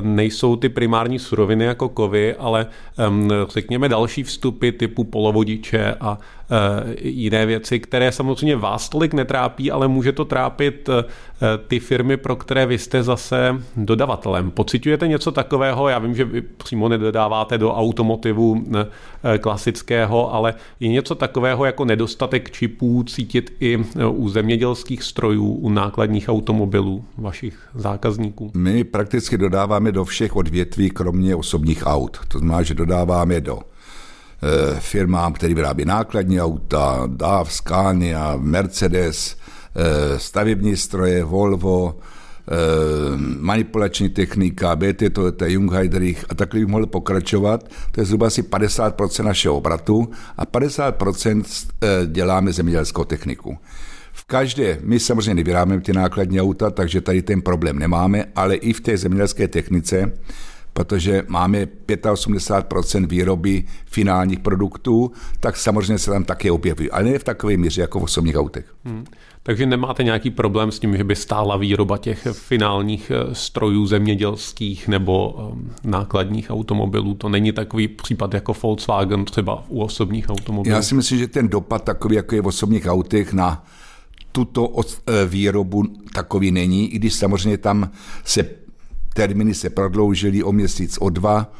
nejsou 0.00 0.56
ty 0.56 0.68
primární 0.68 1.18
suroviny 1.18 1.64
jako 1.64 1.88
kovy, 1.88 2.34
ale 2.34 2.66
řekněme 3.48 3.88
další 3.88 4.22
vstupy 4.22 4.70
typu 4.70 5.04
polovodiče 5.04 5.94
a 6.00 6.18
Eh, 6.52 6.94
jiné 7.00 7.46
věci, 7.46 7.80
které 7.80 8.12
samozřejmě 8.12 8.56
vás 8.56 8.88
tolik 8.88 9.14
netrápí, 9.14 9.70
ale 9.70 9.88
může 9.88 10.12
to 10.12 10.24
trápit 10.24 10.88
eh, 10.88 11.04
ty 11.68 11.80
firmy, 11.80 12.16
pro 12.16 12.36
které 12.36 12.66
vy 12.66 12.78
jste 12.78 13.02
zase 13.02 13.62
dodavatelem. 13.76 14.50
Pocitujete 14.50 15.08
něco 15.08 15.32
takového? 15.32 15.88
Já 15.88 15.98
vím, 15.98 16.14
že 16.14 16.24
vy 16.24 16.40
přímo 16.42 16.88
nedodáváte 16.88 17.58
do 17.58 17.74
automotivu 17.74 18.64
eh, 19.24 19.38
klasického, 19.38 20.34
ale 20.34 20.54
je 20.80 20.88
něco 20.88 21.14
takového 21.14 21.64
jako 21.64 21.84
nedostatek 21.84 22.50
čipů 22.50 23.04
cítit 23.04 23.52
i 23.60 23.78
u 24.08 24.28
zemědělských 24.28 25.02
strojů, 25.02 25.52
u 25.52 25.68
nákladních 25.68 26.28
automobilů 26.28 27.04
vašich 27.18 27.58
zákazníků? 27.74 28.50
My 28.54 28.84
prakticky 28.84 29.38
dodáváme 29.38 29.92
do 29.92 30.04
všech 30.04 30.36
odvětví, 30.36 30.90
kromě 30.90 31.36
osobních 31.36 31.82
aut. 31.86 32.18
To 32.28 32.38
znamená, 32.38 32.62
že 32.62 32.74
dodáváme 32.74 33.40
do 33.40 33.58
Eh, 34.44 34.80
firmám, 34.80 35.32
které 35.32 35.54
vyrábí 35.54 35.84
nákladní 35.84 36.40
auta, 36.40 37.02
DAF, 37.06 37.52
Scania, 37.52 38.36
Mercedes, 38.36 39.36
eh, 39.36 39.41
stavební 40.16 40.76
stroje, 40.76 41.24
Volvo, 41.24 41.98
eh, 41.98 42.54
manipulační 43.38 44.08
technika, 44.08 44.76
BT, 44.76 45.10
Toyota, 45.10 45.46
Jung 45.46 45.72
Heidrich 45.72 46.24
a 46.28 46.34
takhle 46.34 46.60
bych 46.60 46.68
mohl 46.68 46.86
pokračovat. 46.86 47.68
To 47.90 48.00
je 48.00 48.04
zhruba 48.04 48.26
asi 48.26 48.42
50% 48.42 49.24
našeho 49.24 49.56
obratu 49.56 50.10
a 50.36 50.46
50% 50.46 51.44
děláme 52.06 52.52
zemědělskou 52.52 53.04
techniku. 53.04 53.58
V 54.12 54.24
každé, 54.24 54.78
my 54.82 55.00
samozřejmě 55.00 55.34
nevyrábíme 55.34 55.80
ty 55.80 55.92
nákladní 55.92 56.40
auta, 56.40 56.70
takže 56.70 57.00
tady 57.00 57.22
ten 57.22 57.42
problém 57.42 57.78
nemáme, 57.78 58.24
ale 58.36 58.54
i 58.54 58.72
v 58.72 58.80
té 58.80 58.96
zemědělské 58.96 59.48
technice 59.48 60.12
protože 60.72 61.22
máme 61.28 61.66
85% 61.86 63.06
výroby 63.06 63.64
finálních 63.86 64.38
produktů, 64.38 65.12
tak 65.40 65.56
samozřejmě 65.56 65.98
se 65.98 66.10
tam 66.10 66.24
také 66.24 66.52
objeví, 66.52 66.90
ale 66.90 67.04
ne 67.04 67.18
v 67.18 67.24
takové 67.24 67.56
míře 67.56 67.80
jako 67.80 68.00
v 68.00 68.02
osobních 68.02 68.36
autech. 68.36 68.74
Hmm. 68.84 69.04
Takže 69.42 69.66
nemáte 69.66 70.04
nějaký 70.04 70.30
problém 70.30 70.72
s 70.72 70.78
tím, 70.78 70.96
že 70.96 71.04
by 71.04 71.16
stála 71.16 71.56
výroba 71.56 71.98
těch 71.98 72.26
finálních 72.32 73.10
eh, 73.10 73.34
strojů 73.34 73.86
zemědělských 73.86 74.88
nebo 74.88 75.36
ehm, 75.52 75.72
nákladních 75.84 76.50
automobilů? 76.50 77.14
To 77.14 77.28
není 77.28 77.52
takový 77.52 77.88
případ 77.88 78.34
jako 78.34 78.56
Volkswagen 78.62 79.24
třeba 79.24 79.64
u 79.68 79.82
osobních 79.82 80.30
automobilů? 80.30 80.74
Já 80.74 80.82
si 80.82 80.94
myslím, 80.94 81.18
že 81.18 81.28
ten 81.28 81.48
dopad 81.48 81.84
takový, 81.84 82.16
jako 82.16 82.34
je 82.34 82.42
v 82.42 82.46
osobních 82.46 82.86
autech 82.86 83.32
na 83.32 83.64
tuto 84.32 84.72
eh, 85.06 85.26
výrobu 85.26 85.82
takový 86.14 86.50
není, 86.50 86.94
i 86.94 86.98
když 86.98 87.14
samozřejmě 87.14 87.58
tam 87.58 87.90
se 88.24 88.61
termíny 89.12 89.54
se 89.54 89.70
prodloužily 89.70 90.42
o 90.42 90.52
měsíc, 90.52 90.98
o 91.00 91.10
dva, 91.10 91.52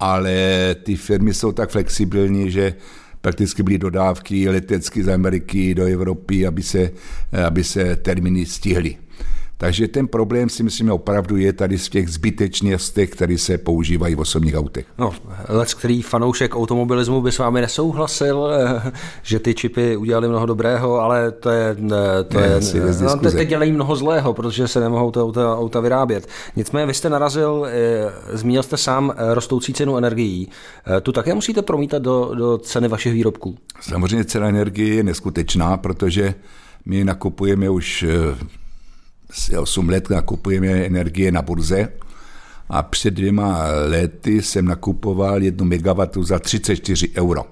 ale 0.00 0.34
ty 0.82 0.96
firmy 0.96 1.34
jsou 1.34 1.52
tak 1.52 1.70
flexibilní, 1.70 2.50
že 2.50 2.74
prakticky 3.20 3.62
byly 3.62 3.78
dodávky 3.78 4.48
letecky 4.48 5.04
z 5.04 5.08
Ameriky 5.08 5.74
do 5.74 5.84
Evropy, 5.84 6.46
aby 6.46 6.62
se, 6.62 6.90
aby 7.46 7.64
se 7.64 7.96
termíny 7.96 8.46
stihly. 8.46 8.96
Takže 9.56 9.88
ten 9.88 10.08
problém 10.08 10.48
si 10.48 10.62
myslím 10.62 10.90
opravdu 10.90 11.36
je 11.36 11.52
tady 11.52 11.78
z 11.78 11.88
těch 11.88 12.08
zbytečnostech, 12.08 13.10
které 13.10 13.38
se 13.38 13.58
používají 13.58 14.14
v 14.14 14.20
osobních 14.20 14.56
autech. 14.56 14.86
No, 14.98 15.12
lec, 15.48 15.74
který 15.74 16.02
fanoušek 16.02 16.56
automobilismu 16.56 17.20
by 17.20 17.32
s 17.32 17.38
vámi 17.38 17.60
nesouhlasil, 17.60 18.50
eh, 18.52 18.92
že 19.22 19.38
ty 19.38 19.54
čipy 19.54 19.96
udělali 19.96 20.28
mnoho 20.28 20.46
dobrého, 20.46 21.00
ale 21.00 21.30
to 21.32 21.50
je, 21.50 21.74
to 22.28 22.40
ne, 22.40 22.46
je 22.74 22.84
no, 23.02 23.18
teď, 23.18 23.32
teď 23.32 23.48
dělají 23.48 23.72
mnoho 23.72 23.96
zlého, 23.96 24.34
protože 24.34 24.68
se 24.68 24.80
nemohou 24.80 25.10
to 25.10 25.24
auta, 25.24 25.58
auta 25.58 25.80
vyrábět. 25.80 26.28
Nicméně 26.56 26.86
vy 26.86 26.94
jste 26.94 27.10
narazil, 27.10 27.66
eh, 27.70 28.36
zmínil 28.36 28.62
jste 28.62 28.76
sám 28.76 29.12
eh, 29.16 29.34
rostoucí 29.34 29.72
cenu 29.72 29.96
energií. 29.96 30.48
Tu 31.02 31.12
také 31.12 31.34
musíte 31.34 31.62
promítat 31.62 32.02
do, 32.02 32.34
do 32.34 32.58
ceny 32.58 32.88
vašich 32.88 33.12
výrobků? 33.12 33.56
Samozřejmě 33.80 34.24
cena 34.24 34.48
energie 34.48 34.94
je 34.94 35.02
neskutečná, 35.02 35.76
protože 35.76 36.34
my 36.86 37.04
nakupujeme 37.04 37.70
už 37.70 38.04
8 39.58 39.88
let 39.88 40.10
nakupujeme 40.10 40.68
energie 40.68 41.32
na 41.32 41.42
burze 41.42 41.88
a 42.68 42.82
před 42.82 43.14
dvěma 43.14 43.66
lety 43.88 44.42
jsem 44.42 44.64
nakupoval 44.64 45.42
jednu 45.42 45.64
megawatu 45.64 46.22
za 46.22 46.38
34 46.38 47.10
euro. 47.16 47.44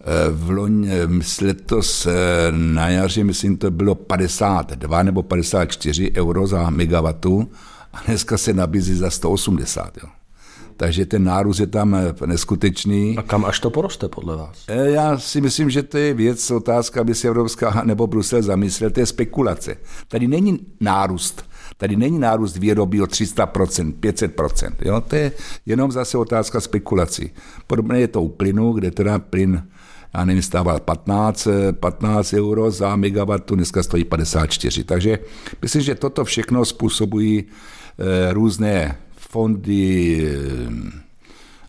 Eh, 0.00 0.30
v 0.30 0.50
loň, 0.50 0.88
eh, 0.88 1.44
letos 1.44 2.06
eh, 2.06 2.12
na 2.50 2.88
jaře, 2.88 3.24
myslím, 3.24 3.56
to 3.56 3.70
bylo 3.70 3.94
52 3.94 5.02
nebo 5.02 5.22
54 5.22 6.12
euro 6.16 6.46
za 6.46 6.70
megawatu 6.70 7.50
a 7.92 8.02
dneska 8.06 8.38
se 8.38 8.52
nabízí 8.52 8.94
za 8.94 9.10
180. 9.10 9.96
Jo. 10.02 10.08
Takže 10.78 11.06
ten 11.06 11.24
nárůst 11.24 11.58
je 11.58 11.66
tam 11.66 11.96
neskutečný. 12.26 13.18
A 13.18 13.22
kam 13.22 13.44
až 13.44 13.60
to 13.60 13.70
poroste 13.70 14.08
podle 14.08 14.36
vás? 14.36 14.64
Já 14.68 15.18
si 15.18 15.40
myslím, 15.40 15.70
že 15.70 15.82
to 15.82 15.98
je 15.98 16.14
věc, 16.14 16.50
otázka, 16.50 17.00
aby 17.00 17.14
se 17.14 17.28
Evropská 17.28 17.82
nebo 17.84 18.06
Brusel 18.06 18.42
zamyslel, 18.42 18.90
to 18.90 19.00
je 19.00 19.06
spekulace. 19.06 19.76
Tady 20.08 20.28
není 20.28 20.58
nárůst 20.80 21.48
Tady 21.76 21.96
není 21.96 22.18
nárůst 22.18 22.56
výroby 22.56 23.00
o 23.02 23.04
300%, 23.04 23.92
500%. 24.00 24.72
Jo? 24.82 25.00
To 25.00 25.16
je 25.16 25.32
jenom 25.66 25.92
zase 25.92 26.18
otázka 26.18 26.60
spekulací. 26.60 27.30
Podobně 27.66 27.98
je 27.98 28.08
to 28.08 28.22
u 28.22 28.28
plynu, 28.28 28.72
kde 28.72 28.90
teda 28.90 29.18
plyn 29.18 29.62
já 30.14 30.24
nevím, 30.24 30.42
stával 30.42 30.80
15, 30.80 31.48
15 31.80 32.32
euro 32.32 32.70
za 32.70 32.96
megawatt, 32.96 33.52
dneska 33.52 33.82
stojí 33.82 34.04
54. 34.04 34.84
Takže 34.84 35.18
myslím, 35.62 35.82
že 35.82 35.94
toto 35.94 36.24
všechno 36.24 36.64
způsobují 36.64 37.44
e, 37.44 38.32
různé 38.32 38.96
fondy 39.28 40.22
e, 40.26 41.08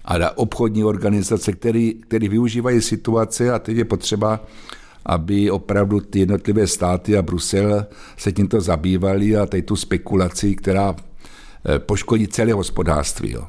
a 0.05 0.37
obchodní 0.37 0.83
organizace, 0.83 1.53
které 1.53 2.27
využívají 2.29 2.81
situace 2.81 3.51
a 3.51 3.59
teď 3.59 3.77
je 3.77 3.85
potřeba 3.85 4.39
aby 5.05 5.51
opravdu 5.51 5.99
ty 5.99 6.19
jednotlivé 6.19 6.67
státy 6.67 7.17
a 7.17 7.21
Brusel 7.21 7.85
se 8.17 8.31
tímto 8.31 8.61
zabývali 8.61 9.37
a 9.37 9.45
tady 9.45 9.61
tu 9.61 9.75
spekulaci, 9.75 10.55
která 10.55 10.95
eh, 10.95 11.79
poškodí 11.79 12.27
celé 12.27 12.53
hospodářství. 12.53 13.31
Jo. 13.31 13.47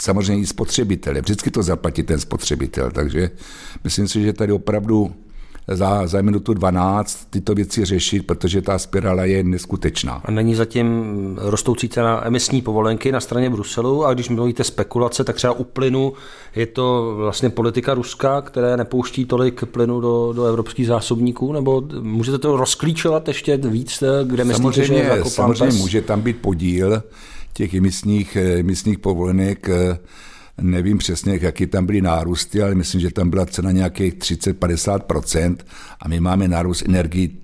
Samozřejmě 0.00 0.42
i 0.42 0.46
spotřebitele. 0.46 1.20
Vždycky 1.20 1.50
to 1.50 1.62
zaplatí 1.62 2.02
ten 2.02 2.20
spotřebitel, 2.20 2.90
takže 2.90 3.30
myslím 3.84 4.08
si, 4.08 4.22
že 4.22 4.32
tady 4.32 4.52
opravdu 4.52 5.14
za, 5.68 6.06
za 6.06 6.22
minutu 6.22 6.54
12 6.54 7.26
tyto 7.30 7.54
věci 7.54 7.84
řešit, 7.84 8.26
protože 8.26 8.62
ta 8.62 8.78
spirála 8.78 9.24
je 9.24 9.44
neskutečná. 9.44 10.22
A 10.24 10.30
není 10.30 10.54
zatím 10.54 10.88
rostoucí 11.40 11.88
cena 11.88 12.26
emisní 12.26 12.62
povolenky 12.62 13.12
na 13.12 13.20
straně 13.20 13.50
Bruselu? 13.50 14.06
A 14.06 14.14
když 14.14 14.28
mluvíte 14.28 14.64
spekulace, 14.64 15.24
tak 15.24 15.36
třeba 15.36 15.52
u 15.52 15.64
plynu 15.64 16.12
je 16.56 16.66
to 16.66 17.14
vlastně 17.16 17.50
politika 17.50 17.94
Ruska, 17.94 18.40
které 18.40 18.76
nepouští 18.76 19.24
tolik 19.24 19.64
plynu 19.64 20.00
do, 20.00 20.32
do 20.32 20.44
evropských 20.44 20.86
zásobníků, 20.86 21.52
nebo 21.52 21.82
můžete 22.00 22.38
to 22.38 22.56
rozklíčovat 22.56 23.28
ještě 23.28 23.56
víc, 23.56 24.02
kde 24.24 24.44
myslíte, 24.44 24.62
samozřejmě, 24.62 24.86
že 24.86 24.94
je 24.94 25.16
jako 25.16 25.30
Samozřejmě 25.30 25.78
může 25.78 26.02
tam 26.02 26.20
být 26.20 26.36
podíl 26.40 27.02
těch 27.52 27.74
emisních, 27.74 28.36
emisních 28.36 28.98
povolenek 28.98 29.68
Nevím 30.62 30.98
přesně, 30.98 31.38
jaký 31.42 31.66
tam 31.66 31.86
byly 31.86 32.00
nárůsty, 32.02 32.62
ale 32.62 32.74
myslím, 32.74 33.00
že 33.00 33.10
tam 33.10 33.30
byla 33.30 33.46
cena 33.46 33.70
nějakých 33.70 34.14
30-50% 34.14 35.56
a 36.00 36.08
my 36.08 36.20
máme 36.20 36.48
nárůst 36.48 36.82
energii 36.82 37.36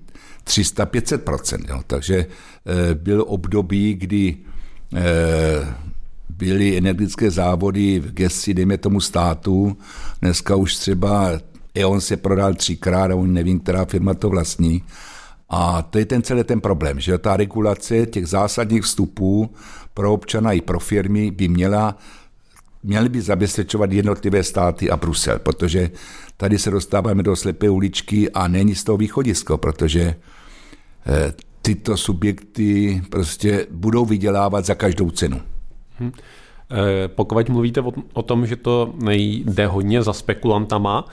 300-500%. 0.47 1.65
Jo. 1.69 1.81
Takže 1.87 2.17
e, 2.17 2.25
byl 2.95 3.25
období, 3.27 3.93
kdy 3.93 4.37
e, 4.95 5.05
byly 6.29 6.77
energetické 6.77 7.31
závody 7.31 7.99
v 7.99 8.11
gesti, 8.11 8.53
dejme 8.53 8.77
tomu 8.77 9.01
státu. 9.01 9.77
Dneska 10.21 10.55
už 10.55 10.75
třeba 10.75 11.31
E.ON 11.75 12.01
se 12.01 12.17
prodal 12.17 12.53
třikrát 12.53 13.11
a 13.11 13.15
on 13.15 13.33
nevím, 13.33 13.59
která 13.59 13.85
firma 13.85 14.13
to 14.13 14.29
vlastní. 14.29 14.83
A 15.49 15.81
to 15.81 15.97
je 15.97 16.05
ten 16.05 16.21
celý 16.21 16.43
ten 16.43 16.61
problém, 16.61 16.99
že 16.99 17.17
ta 17.17 17.37
regulace 17.37 18.05
těch 18.05 18.27
zásadních 18.27 18.83
vstupů 18.83 19.49
pro 19.93 20.13
občana 20.13 20.51
i 20.51 20.61
pro 20.61 20.79
firmy 20.79 21.31
by 21.31 21.47
měla 21.47 21.97
měly 22.83 23.09
by 23.09 23.21
zabezpečovat 23.21 23.91
jednotlivé 23.91 24.43
státy 24.43 24.89
a 24.89 24.97
Brusel, 24.97 25.39
protože 25.39 25.89
tady 26.37 26.57
se 26.57 26.71
dostáváme 26.71 27.23
do 27.23 27.35
slepé 27.35 27.69
uličky 27.69 28.29
a 28.31 28.47
není 28.47 28.75
z 28.75 28.83
toho 28.83 28.97
východisko, 28.97 29.57
protože 29.57 30.01
eh, 30.01 31.33
tyto 31.61 31.97
subjekty 31.97 33.01
prostě 33.09 33.67
budou 33.71 34.05
vydělávat 34.05 34.65
za 34.65 34.75
každou 34.75 35.11
cenu. 35.11 35.41
Hmm. 35.99 36.11
Pokud 37.07 37.49
mluvíte 37.49 37.81
o, 38.13 38.21
tom, 38.21 38.45
že 38.45 38.55
to 38.55 38.93
jde 39.09 39.67
hodně 39.67 40.03
za 40.03 40.13
spekulantama, 40.13 41.05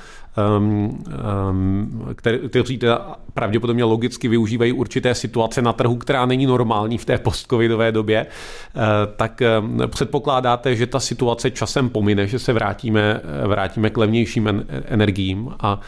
um, 0.58 1.04
um, 1.50 2.14
kteří 2.48 2.78
teda 2.78 3.16
pravděpodobně 3.34 3.84
logicky 3.84 4.28
využívají 4.28 4.72
určité 4.72 5.14
situace 5.14 5.62
na 5.62 5.72
trhu, 5.72 5.96
která 5.96 6.26
není 6.26 6.46
normální 6.46 6.98
v 6.98 7.04
té 7.04 7.18
postcovidové 7.18 7.92
době, 7.92 8.26
uh, 8.26 8.82
tak 9.16 9.42
um, 9.60 9.78
předpokládáte, 9.86 10.76
že 10.76 10.86
ta 10.86 11.00
situace 11.00 11.50
časem 11.50 11.88
pomine, 11.88 12.26
že 12.26 12.38
se 12.38 12.52
vrátíme, 12.52 13.20
vrátíme 13.46 13.90
k 13.90 13.96
levnějším 13.96 14.64
energiím 14.84 15.50
a 15.60 15.80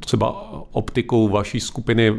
třeba 0.00 0.52
optikou 0.72 1.28
vaší 1.28 1.60
skupiny 1.60 2.14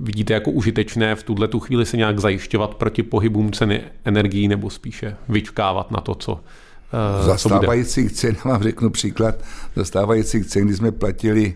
vidíte 0.00 0.34
jako 0.34 0.50
užitečné 0.50 1.14
v 1.14 1.22
tuhle 1.22 1.48
tu 1.48 1.60
chvíli 1.60 1.86
se 1.86 1.96
nějak 1.96 2.18
zajišťovat 2.18 2.74
proti 2.74 3.02
pohybům 3.02 3.52
ceny 3.52 3.82
energií 4.04 4.48
nebo 4.48 4.70
spíše 4.70 5.16
vyčkávat 5.28 5.90
na 5.90 6.00
to, 6.00 6.14
co 6.14 6.40
zastávajících 7.22 8.12
cen, 8.12 8.36
vám 8.44 8.62
řeknu 8.62 8.90
příklad, 8.90 9.34
zastávajících 9.76 10.46
cen, 10.46 10.66
kdy 10.66 10.76
jsme 10.76 10.92
platili 10.92 11.54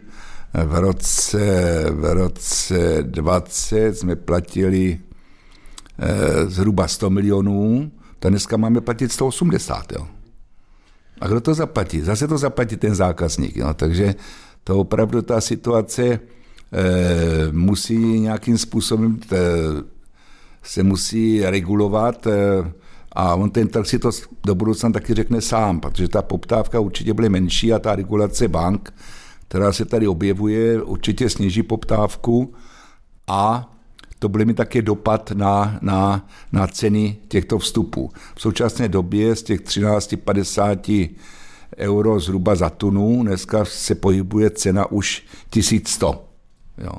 eh, 0.54 0.64
v 0.64 0.74
roce, 0.74 1.84
v 1.90 2.14
roce 2.14 2.98
20 3.02 3.98
jsme 3.98 4.16
platili 4.16 4.98
eh, 5.98 6.46
zhruba 6.46 6.88
100 6.88 7.10
milionů, 7.10 7.92
tak 8.18 8.30
dneska 8.30 8.56
máme 8.56 8.80
platit 8.80 9.12
180. 9.12 9.92
Jo. 9.92 10.06
A 11.20 11.28
kdo 11.28 11.40
to 11.40 11.54
zaplatí? 11.54 12.00
Zase 12.00 12.28
to 12.28 12.38
zaplatí 12.38 12.76
ten 12.76 12.94
zákazník. 12.94 13.56
Jo. 13.56 13.74
Takže 13.74 14.14
to 14.64 14.78
opravdu 14.78 15.22
ta 15.22 15.40
situace 15.40 16.04
eh, 16.04 16.20
musí 17.52 18.20
nějakým 18.20 18.58
způsobem 18.58 19.20
eh, 19.32 19.36
se 20.62 20.82
musí 20.82 21.44
regulovat. 21.44 22.26
Eh, 23.16 23.20
a 23.20 23.34
on 23.34 23.50
ten 23.50 23.68
trh 23.68 23.86
si 23.86 23.98
to 23.98 24.10
do 24.46 24.54
budoucna 24.54 24.90
taky 24.90 25.14
řekne 25.14 25.40
sám, 25.40 25.80
protože 25.80 26.08
ta 26.08 26.22
poptávka 26.22 26.80
určitě 26.80 27.12
bude 27.12 27.28
menší 27.28 27.72
a 27.72 27.78
ta 27.78 27.96
regulace 27.96 28.48
bank, 28.48 28.94
která 29.48 29.72
se 29.72 29.84
tady 29.84 30.06
objevuje, 30.06 30.82
určitě 30.82 31.30
sníží 31.30 31.62
poptávku 31.62 32.54
a 33.26 33.70
to 34.18 34.28
bude 34.28 34.44
mít 34.44 34.56
také 34.56 34.82
dopad 34.82 35.30
na, 35.30 35.78
na, 35.82 36.28
na 36.52 36.66
ceny 36.66 37.16
těchto 37.28 37.58
vstupů. 37.58 38.10
V 38.34 38.40
současné 38.40 38.88
době 38.88 39.36
z 39.36 39.42
těch 39.42 39.60
13,50 39.60 41.10
euro 41.78 42.20
zhruba 42.20 42.54
za 42.54 42.70
tunu, 42.70 43.22
dneska 43.22 43.64
se 43.64 43.94
pohybuje 43.94 44.50
cena 44.50 44.90
už 44.90 45.22
1100. 45.50 46.24
Jo. 46.78 46.92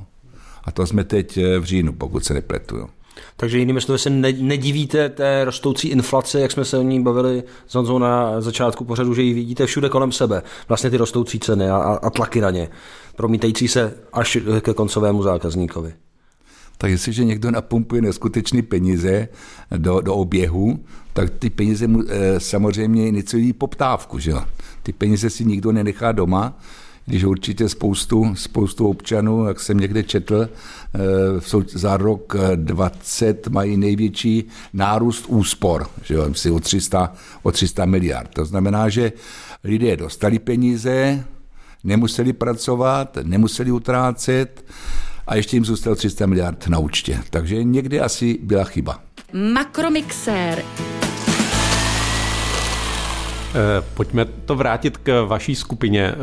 A 0.63 0.71
to 0.71 0.87
jsme 0.87 1.03
teď 1.03 1.39
v 1.59 1.63
říjnu, 1.63 1.93
pokud 1.93 2.25
se 2.25 2.33
nepletu. 2.33 2.77
Jo. 2.77 2.87
Takže 3.37 3.59
jinými 3.59 3.81
slovy 3.81 3.99
se 3.99 4.09
nedivíte 4.09 5.09
té 5.09 5.45
rostoucí 5.45 5.87
inflace, 5.87 6.39
jak 6.39 6.51
jsme 6.51 6.65
se 6.65 6.77
o 6.77 6.81
ní 6.81 7.03
bavili 7.03 7.43
s 7.67 7.75
Honzou 7.75 7.97
na 7.97 8.41
začátku 8.41 8.85
pořadu, 8.85 9.13
že 9.13 9.21
ji 9.21 9.33
vidíte 9.33 9.65
všude 9.65 9.89
kolem 9.89 10.11
sebe. 10.11 10.41
Vlastně 10.67 10.89
ty 10.89 10.97
rostoucí 10.97 11.39
ceny 11.39 11.69
a, 11.69 11.77
a 11.77 12.09
tlaky 12.09 12.41
na 12.41 12.51
ně, 12.51 12.69
promítající 13.15 13.67
se 13.67 13.93
až 14.13 14.37
ke 14.61 14.73
koncovému 14.73 15.23
zákazníkovi. 15.23 15.93
Tak 16.77 16.91
jestliže 16.91 17.23
někdo 17.23 17.51
napumpuje 17.51 18.01
neskutečné 18.01 18.61
peníze 18.61 19.27
do, 19.77 20.01
do 20.01 20.15
oběhu, 20.15 20.79
tak 21.13 21.29
ty 21.29 21.49
peníze 21.49 21.87
mu, 21.87 22.03
e, 22.07 22.39
samozřejmě 22.39 23.07
iniciují 23.07 23.53
poptávku. 23.53 24.19
Že? 24.19 24.33
Ty 24.83 24.93
peníze 24.93 25.29
si 25.29 25.45
nikdo 25.45 25.71
nenechá 25.71 26.11
doma, 26.11 26.59
když 27.05 27.23
určitě 27.23 27.69
spoustu, 27.69 28.35
spoustu 28.35 28.87
občanů, 28.87 29.45
jak 29.45 29.59
jsem 29.59 29.77
někde 29.77 30.03
četl, 30.03 30.49
eh, 30.95 31.59
za 31.65 31.97
rok 31.97 32.35
20 32.55 33.47
mají 33.47 33.77
největší 33.77 34.43
nárůst 34.73 35.25
úspor, 35.27 35.87
že 36.03 36.13
jo, 36.13 36.33
si 36.33 36.51
o 36.51 36.59
300, 36.59 37.13
o 37.43 37.51
300 37.51 37.85
miliard. 37.85 38.29
To 38.33 38.45
znamená, 38.45 38.89
že 38.89 39.11
lidé 39.63 39.97
dostali 39.97 40.39
peníze, 40.39 41.23
nemuseli 41.83 42.33
pracovat, 42.33 43.17
nemuseli 43.23 43.71
utrácet 43.71 44.65
a 45.27 45.35
ještě 45.35 45.55
jim 45.55 45.65
zůstalo 45.65 45.95
300 45.95 46.25
miliard 46.25 46.67
na 46.67 46.79
účtě. 46.79 47.19
Takže 47.29 47.63
někdy 47.63 47.99
asi 47.99 48.39
byla 48.43 48.63
chyba. 48.63 48.99
Makromixér. 49.53 50.63
Eh, 53.55 53.83
pojďme 53.93 54.25
to 54.25 54.55
vrátit 54.55 54.97
k 54.97 55.25
vaší 55.25 55.55
skupině. 55.55 56.03
Eh, 56.07 56.15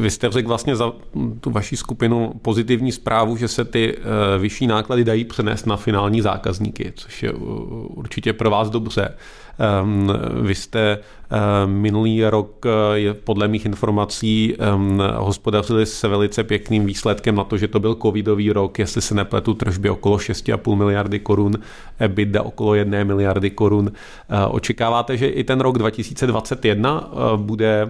vy 0.00 0.10
jste 0.10 0.30
řekl 0.30 0.48
vlastně 0.48 0.76
za 0.76 0.92
tu 1.40 1.50
vaší 1.50 1.76
skupinu 1.76 2.32
pozitivní 2.42 2.92
zprávu, 2.92 3.36
že 3.36 3.48
se 3.48 3.64
ty 3.64 3.96
eh, 3.96 4.38
vyšší 4.38 4.66
náklady 4.66 5.04
dají 5.04 5.24
přenést 5.24 5.66
na 5.66 5.76
finální 5.76 6.20
zákazníky, 6.20 6.92
což 6.96 7.22
je 7.22 7.32
určitě 7.32 8.32
pro 8.32 8.50
vás 8.50 8.70
dobře. 8.70 9.14
Ehm, 9.58 10.12
vy 10.40 10.54
jste 10.54 10.98
ehm, 11.30 11.70
minulý 11.70 12.24
rok, 12.24 12.66
eh, 12.66 13.14
podle 13.14 13.48
mých 13.48 13.66
informací, 13.66 14.54
ehm, 14.58 15.02
hospodařili 15.16 15.86
se 15.86 16.08
velice 16.08 16.44
pěkným 16.44 16.86
výsledkem 16.86 17.34
na 17.34 17.44
to, 17.44 17.56
že 17.56 17.68
to 17.68 17.80
byl 17.80 17.94
covidový 17.94 18.52
rok, 18.52 18.78
jestli 18.78 19.02
se 19.02 19.14
nepletu, 19.14 19.54
tržby 19.54 19.90
okolo 19.90 20.18
6,5 20.18 20.76
miliardy 20.76 21.18
korun, 21.18 21.52
EBITDA 21.98 22.42
okolo 22.42 22.74
1 22.74 23.04
miliardy 23.04 23.50
korun. 23.50 23.92
Eh, 24.28 24.46
očekáváte, 24.46 25.16
že 25.16 25.28
i 25.28 25.44
ten 25.44 25.60
rok 25.60 25.78
2021 25.78 26.34
2021 26.34 27.10
bude, 27.36 27.88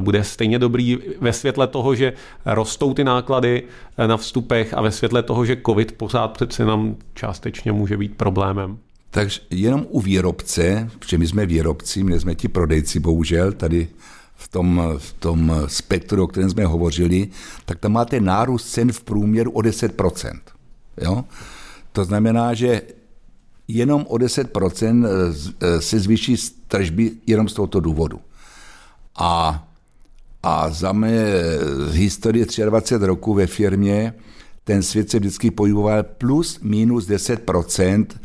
bude 0.00 0.24
stejně 0.24 0.58
dobrý 0.58 0.98
ve 1.20 1.32
světle 1.32 1.66
toho, 1.66 1.94
že 1.94 2.12
rostou 2.46 2.94
ty 2.94 3.04
náklady 3.04 3.62
na 4.06 4.16
vstupech 4.16 4.74
a 4.74 4.80
ve 4.82 4.90
světle 4.90 5.22
toho, 5.22 5.44
že 5.44 5.56
COVID 5.66 5.92
pořád 5.92 6.32
přece 6.32 6.64
nám 6.64 6.96
částečně 7.14 7.72
může 7.72 7.96
být 7.96 8.16
problémem. 8.16 8.78
Takže 9.10 9.40
jenom 9.50 9.86
u 9.90 10.00
výrobce, 10.00 10.90
protože 10.98 11.18
my 11.18 11.26
jsme 11.26 11.46
výrobci, 11.46 12.04
my 12.04 12.20
jsme 12.20 12.34
ti 12.34 12.48
prodejci, 12.48 13.00
bohužel, 13.00 13.52
tady 13.52 13.88
v 14.34 14.48
tom, 14.48 14.82
v 14.98 15.12
tom 15.12 15.52
spektru, 15.66 16.24
o 16.24 16.26
kterém 16.26 16.50
jsme 16.50 16.66
hovořili, 16.66 17.28
tak 17.64 17.78
tam 17.78 17.92
máte 17.92 18.20
nárůst 18.20 18.70
cen 18.70 18.92
v 18.92 19.00
průměru 19.00 19.50
o 19.50 19.60
10%. 19.60 20.40
Jo? 21.00 21.24
To 21.92 22.04
znamená, 22.04 22.54
že 22.54 22.82
jenom 23.68 24.06
o 24.08 24.16
10% 24.16 25.06
se 25.78 26.00
zvýší 26.00 26.36
tržby 26.68 27.12
jenom 27.26 27.48
z 27.48 27.52
tohoto 27.52 27.80
důvodu. 27.80 28.20
A, 29.16 29.64
a 30.42 30.70
za 30.70 30.92
mé 30.92 31.12
historie 31.90 32.46
23 32.64 33.06
roku 33.06 33.34
ve 33.34 33.46
firmě 33.46 34.14
ten 34.68 34.82
svět 34.82 35.10
se 35.10 35.18
vždycky 35.18 35.50
pohyboval 35.50 36.02
plus 36.02 36.60
minus 36.62 37.08
10% 37.08 38.06
eh, 38.12 38.16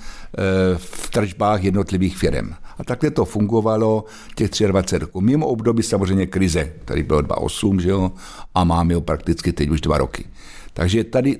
v 0.77 1.09
tržbách 1.09 1.63
jednotlivých 1.63 2.17
firm. 2.17 2.53
A 2.77 2.83
takhle 2.83 3.11
to 3.11 3.25
fungovalo 3.25 4.05
těch 4.35 4.49
23 4.67 4.97
roků. 4.97 5.21
Mimo 5.21 5.47
období 5.47 5.83
samozřejmě 5.83 6.25
krize, 6.27 6.73
tady 6.85 7.03
bylo 7.03 7.21
2,8, 7.21 7.79
že 7.79 7.89
jo, 7.89 8.11
a 8.55 8.63
máme 8.63 8.95
ho 8.95 9.01
prakticky 9.01 9.53
teď 9.53 9.69
už 9.69 9.81
dva 9.81 9.97
roky. 9.97 10.25
Takže 10.73 11.03
tady 11.03 11.39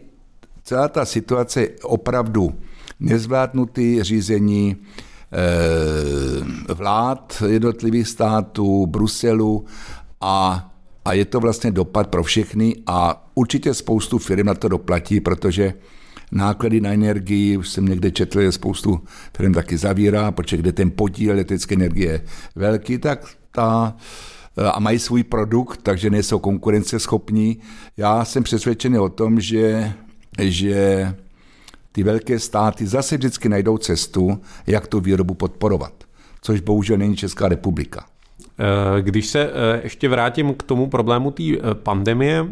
celá 0.64 0.88
ta 0.88 1.06
situace 1.06 1.62
je 1.62 1.70
opravdu 1.84 2.56
nezvládnutý 3.00 4.04
řízení 4.04 4.76
eh, 5.32 6.74
vlád 6.74 7.44
jednotlivých 7.48 8.08
států, 8.08 8.86
Bruselu 8.86 9.66
a 10.22 10.70
a 11.06 11.14
je 11.14 11.26
to 11.26 11.40
vlastně 11.40 11.72
dopad 11.72 12.08
pro 12.08 12.24
všechny 12.24 12.76
a 12.88 13.28
určitě 13.36 13.74
spoustu 13.74 14.18
firm 14.18 14.46
na 14.46 14.54
to 14.54 14.68
doplatí, 14.68 15.20
protože 15.20 15.74
náklady 16.32 16.82
na 16.82 16.94
energii, 16.94 17.58
už 17.58 17.70
jsem 17.70 17.86
někde 17.86 18.12
četl, 18.12 18.42
že 18.42 18.52
spoustu 18.52 19.02
firm 19.38 19.54
taky 19.54 19.78
zavírá, 19.78 20.32
protože 20.32 20.58
kde 20.58 20.72
ten 20.72 20.92
podíl 20.92 21.32
elektrické 21.32 21.76
energie 21.76 22.12
je 22.12 22.22
velký, 22.56 22.98
tak 22.98 23.28
ta 23.52 23.96
a 24.74 24.80
mají 24.80 25.00
svůj 25.00 25.24
produkt, 25.24 25.80
takže 25.84 26.10
nejsou 26.10 26.40
konkurenceschopní. 26.40 27.60
Já 27.98 28.26
jsem 28.26 28.44
přesvědčený 28.44 29.00
o 29.00 29.10
tom, 29.10 29.40
že, 29.40 29.94
že 30.40 31.16
ty 31.92 32.04
velké 32.04 32.40
státy 32.40 32.88
zase 32.88 33.18
vždycky 33.18 33.50
najdou 33.50 33.78
cestu, 33.78 34.42
jak 34.68 34.88
tu 34.88 35.00
výrobu 35.00 35.34
podporovat, 35.34 35.94
což 36.42 36.60
bohužel 36.60 36.98
není 36.98 37.16
Česká 37.16 37.48
republika. 37.48 38.06
Eh, 38.60 39.02
když 39.02 39.28
se 39.28 39.42
eh, 39.42 39.82
ještě 39.84 40.10
vrátím 40.10 40.54
k 40.54 40.64
tomu 40.64 40.90
problému 40.90 41.32
té 41.32 41.44
eh, 41.44 41.58
pandemie, 41.74 42.46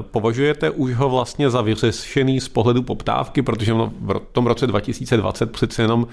považujete 0.00 0.70
už 0.70 0.94
ho 0.94 1.10
vlastně 1.10 1.50
za 1.50 1.62
vyřešený 1.62 2.40
z 2.40 2.48
pohledu 2.48 2.82
poptávky, 2.82 3.42
protože 3.42 3.74
v 3.74 4.20
tom 4.32 4.46
roce 4.46 4.66
2020 4.66 5.52
přece 5.52 5.82
jenom 5.82 6.06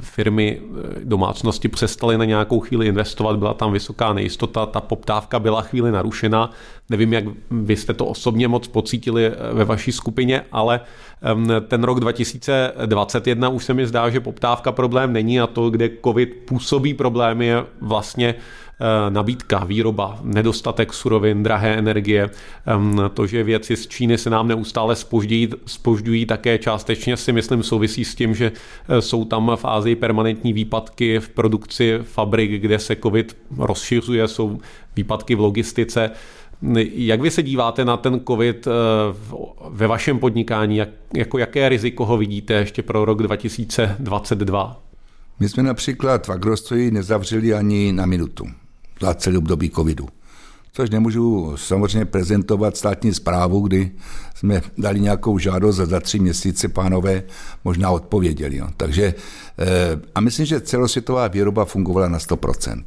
firmy, 0.00 0.60
domácnosti 1.04 1.68
přestaly 1.68 2.18
na 2.18 2.24
nějakou 2.24 2.60
chvíli 2.60 2.86
investovat, 2.86 3.38
byla 3.38 3.54
tam 3.54 3.72
vysoká 3.72 4.12
nejistota, 4.12 4.66
ta 4.66 4.80
poptávka 4.80 5.38
byla 5.38 5.62
chvíli 5.62 5.92
narušena. 5.92 6.50
Nevím, 6.90 7.12
jak 7.12 7.24
vy 7.50 7.76
jste 7.76 7.94
to 7.94 8.06
osobně 8.06 8.48
moc 8.48 8.68
pocítili 8.68 9.32
ve 9.52 9.64
vaší 9.64 9.92
skupině, 9.92 10.42
ale 10.52 10.80
ten 11.68 11.84
rok 11.84 12.00
2021 12.00 13.48
už 13.48 13.64
se 13.64 13.74
mi 13.74 13.86
zdá, 13.86 14.10
že 14.10 14.20
poptávka 14.20 14.72
problém 14.72 15.12
není 15.12 15.40
a 15.40 15.46
to, 15.46 15.70
kde 15.70 15.90
COVID 16.04 16.34
působí 16.44 16.94
problémy, 16.94 17.46
je 17.46 17.64
vlastně 17.80 18.34
eh, 18.34 19.10
nabídka, 19.10 19.64
výroba, 19.64 20.18
nedostatek 20.22 20.92
surovin, 20.92 21.42
drahé 21.42 21.74
energie, 21.74 22.30
to, 23.14 23.26
že 23.26 23.42
věci 23.42 23.76
z 23.76 23.86
Číny 23.86 24.18
se 24.18 24.30
nám 24.30 24.48
neustále 24.48 24.96
spoždějí, 24.96 25.48
spožďují 25.66 26.26
také 26.26 26.58
částečně 26.58 27.16
si 27.16 27.32
myslím 27.32 27.62
souvisí 27.62 28.04
s 28.04 28.14
tím, 28.14 28.34
že 28.34 28.52
eh, 28.88 29.02
jsou 29.02 29.24
tam 29.24 29.52
v 29.56 29.64
Ázii 29.64 29.96
permanentní 29.96 30.52
výpadky 30.52 31.18
v 31.18 31.28
produkci 31.28 31.98
fabrik, 32.02 32.50
kde 32.50 32.78
se 32.78 32.96
COVID 32.96 33.36
rozšiřuje, 33.58 34.28
jsou 34.28 34.58
výpadky 34.96 35.34
v 35.34 35.40
logistice. 35.40 36.10
Jak 36.92 37.20
vy 37.20 37.30
se 37.30 37.42
díváte 37.42 37.84
na 37.84 37.96
ten 37.96 38.20
COVID 38.26 38.66
eh, 38.66 38.70
ve 39.70 39.86
vašem 39.86 40.18
podnikání? 40.18 40.76
Jak, 40.76 40.88
jako 41.16 41.38
jaké 41.38 41.68
riziko 41.68 42.04
ho 42.04 42.16
vidíte 42.16 42.54
ještě 42.54 42.82
pro 42.82 43.04
rok 43.04 43.22
2022? 43.22 44.82
My 45.40 45.48
jsme 45.48 45.62
například 45.62 46.26
v 46.26 46.30
Agrostroji 46.30 46.90
nezavřeli 46.90 47.54
ani 47.54 47.92
na 47.92 48.06
minutu 48.06 48.44
za 49.00 49.14
celý 49.14 49.36
období 49.36 49.70
covidu. 49.70 50.08
Což 50.72 50.90
nemůžu 50.90 51.52
samozřejmě 51.56 52.04
prezentovat 52.04 52.76
státní 52.76 53.14
zprávu, 53.14 53.60
kdy 53.60 53.90
jsme 54.34 54.62
dali 54.78 55.00
nějakou 55.00 55.38
žádost 55.38 55.80
a 55.80 55.86
za 55.86 56.00
tři 56.00 56.18
měsíce 56.18 56.68
pánové 56.68 57.22
možná 57.64 57.90
odpověděli. 57.90 58.62
Takže, 58.76 59.14
eh, 59.58 59.66
a 60.14 60.20
myslím, 60.20 60.46
že 60.46 60.60
celosvětová 60.60 61.28
výroba 61.28 61.64
fungovala 61.64 62.08
na 62.08 62.18
100% 62.18 62.84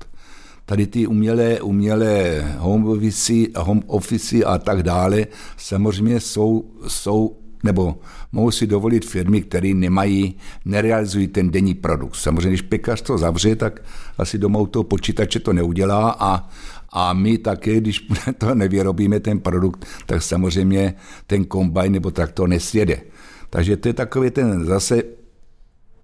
tady 0.65 0.87
ty 0.87 1.07
umělé, 1.07 1.61
umělé 1.61 2.43
home 2.57 2.87
office, 2.87 3.33
home 3.55 3.83
office 3.87 4.43
a 4.43 4.57
tak 4.57 4.83
dále 4.83 5.27
samozřejmě 5.57 6.19
jsou, 6.19 6.71
jsou 6.87 7.37
nebo 7.63 7.99
mohou 8.31 8.51
si 8.51 8.67
dovolit 8.67 9.05
firmy, 9.05 9.41
které 9.41 9.73
nemají, 9.73 10.35
nerealizují 10.65 11.27
ten 11.27 11.51
denní 11.51 11.73
produkt. 11.73 12.15
Samozřejmě, 12.15 12.49
když 12.49 12.61
pekař 12.61 13.01
to 13.01 13.17
zavře, 13.17 13.55
tak 13.55 13.81
asi 14.17 14.37
doma 14.37 14.59
u 14.59 14.67
toho 14.67 14.83
počítače 14.83 15.39
to 15.39 15.53
neudělá 15.53 16.15
a, 16.19 16.49
a 16.91 17.13
my 17.13 17.37
také, 17.37 17.77
když 17.77 18.07
to 18.37 18.55
nevyrobíme, 18.55 19.19
ten 19.19 19.39
produkt, 19.39 19.85
tak 20.05 20.23
samozřejmě 20.23 20.93
ten 21.27 21.45
kombajn 21.45 21.91
nebo 21.91 22.11
traktor 22.11 22.49
nesjede. 22.49 23.01
Takže 23.49 23.77
to 23.77 23.87
je 23.87 23.93
takový 23.93 24.31
ten 24.31 24.65
zase 24.65 25.03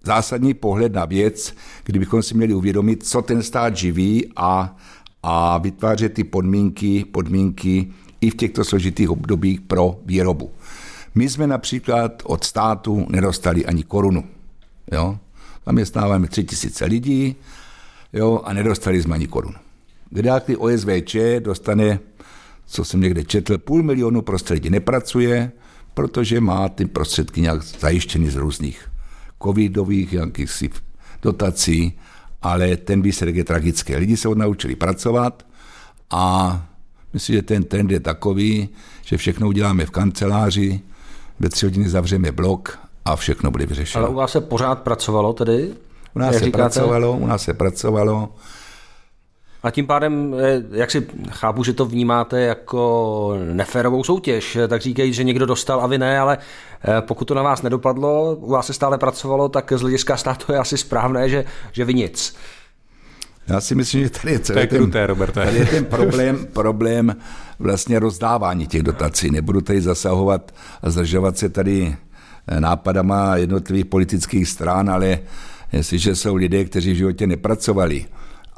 zásadní 0.03 0.53
pohled 0.53 0.93
na 0.93 1.05
věc, 1.05 1.53
kdybychom 1.83 2.23
si 2.23 2.33
měli 2.33 2.53
uvědomit, 2.53 3.05
co 3.05 3.21
ten 3.21 3.43
stát 3.43 3.77
živí 3.77 4.31
a, 4.35 4.77
a 5.23 5.57
vytvářet 5.57 6.13
ty 6.13 6.23
podmínky, 6.23 7.05
podmínky 7.05 7.87
i 8.21 8.29
v 8.29 8.35
těchto 8.35 8.63
složitých 8.63 9.09
obdobích 9.09 9.61
pro 9.61 9.99
výrobu. 10.05 10.51
My 11.15 11.29
jsme 11.29 11.47
například 11.47 12.23
od 12.25 12.43
státu 12.43 13.05
nedostali 13.09 13.65
ani 13.65 13.83
korunu. 13.83 14.23
Jo? 14.91 15.19
Zaměstnáváme 15.65 16.27
tři 16.27 16.43
tisíce 16.43 16.85
lidí 16.85 17.35
jo, 18.13 18.41
a 18.43 18.53
nedostali 18.53 19.01
jsme 19.01 19.15
ani 19.15 19.27
korunu. 19.27 19.55
Kde 20.09 20.39
ty 20.39 20.57
OSVČ 20.57 21.15
dostane, 21.39 21.99
co 22.65 22.85
jsem 22.85 23.01
někde 23.01 23.23
četl, 23.23 23.57
půl 23.57 23.83
milionu 23.83 24.21
prostředí 24.21 24.69
nepracuje, 24.69 25.51
protože 25.93 26.41
má 26.41 26.69
ty 26.69 26.85
prostředky 26.85 27.41
nějak 27.41 27.63
zajištěny 27.63 28.31
z 28.31 28.35
různých 28.35 28.88
covidových 29.43 30.13
jakýchsi 30.13 30.69
dotací, 31.21 31.99
ale 32.41 32.77
ten 32.77 33.01
výsledek 33.01 33.35
je 33.35 33.43
tragický. 33.43 33.95
Lidi 33.95 34.17
se 34.17 34.27
odnaučili 34.27 34.75
pracovat 34.75 35.45
a 36.11 36.65
myslím, 37.13 37.35
že 37.35 37.41
ten 37.41 37.63
trend 37.63 37.91
je 37.91 37.99
takový, 37.99 38.69
že 39.05 39.17
všechno 39.17 39.47
uděláme 39.47 39.85
v 39.85 39.91
kanceláři, 39.91 40.79
ve 41.39 41.49
tři 41.49 41.65
hodiny 41.65 41.89
zavřeme 41.89 42.31
blok 42.31 42.79
a 43.05 43.15
všechno 43.15 43.51
bude 43.51 43.65
vyřešeno. 43.65 44.05
Ale 44.05 44.13
u 44.13 44.17
vás 44.17 44.31
se 44.31 44.41
pořád 44.41 44.79
pracovalo 44.79 45.33
tedy? 45.33 45.73
U 46.15 46.19
nás 46.19 46.33
se 46.33 46.39
říkáte? 46.39 46.63
pracovalo, 46.63 47.17
u 47.17 47.27
nás 47.27 47.43
se 47.43 47.53
pracovalo. 47.53 48.29
A 49.63 49.71
tím 49.71 49.87
pádem, 49.87 50.35
eh, 50.39 50.63
jak 50.71 50.91
si 50.91 51.07
chápu, 51.29 51.63
že 51.63 51.73
to 51.73 51.85
vnímáte 51.85 52.41
jako 52.41 53.33
neférovou 53.53 54.03
soutěž, 54.03 54.55
eh, 54.55 54.67
tak 54.67 54.81
říkají, 54.81 55.13
že 55.13 55.23
někdo 55.23 55.45
dostal 55.45 55.81
a 55.81 55.87
vy 55.87 55.97
ne, 55.97 56.19
ale 56.19 56.37
eh, 56.37 57.01
pokud 57.01 57.25
to 57.25 57.33
na 57.33 57.41
vás 57.41 57.61
nedopadlo, 57.61 58.35
u 58.35 58.51
vás 58.51 58.67
se 58.67 58.73
stále 58.73 58.97
pracovalo, 58.97 59.49
tak 59.49 59.73
z 59.75 59.81
hlediska 59.81 60.17
státu 60.17 60.51
je 60.51 60.57
asi 60.57 60.77
správné, 60.77 61.29
že, 61.29 61.45
že 61.71 61.85
vy 61.85 61.93
nic. 61.93 62.35
Já 63.47 63.61
si 63.61 63.75
myslím, 63.75 64.03
že 64.03 64.09
tady 64.09 64.31
je 64.31 64.39
celý 64.39 64.55
to 64.55 64.59
je 64.59 64.67
ten, 64.67 64.77
kruté, 64.77 65.07
Roberte. 65.07 65.45
Tady 65.45 65.57
je 65.57 65.65
ten 65.65 65.85
problém, 65.95 66.45
problém 66.45 67.15
vlastně 67.59 67.99
rozdávání 67.99 68.67
těch 68.67 68.83
dotací. 68.83 69.31
Nebudu 69.31 69.61
tady 69.61 69.81
zasahovat 69.81 70.51
a 70.81 70.89
zdržovat 70.89 71.37
se 71.37 71.49
tady 71.49 71.95
nápadama 72.59 73.35
jednotlivých 73.35 73.85
politických 73.85 74.49
stran, 74.49 74.89
ale 74.89 75.19
jestliže 75.71 76.15
jsou 76.15 76.35
lidé, 76.35 76.65
kteří 76.65 76.91
v 76.91 76.95
životě 76.95 77.27
nepracovali, 77.27 78.05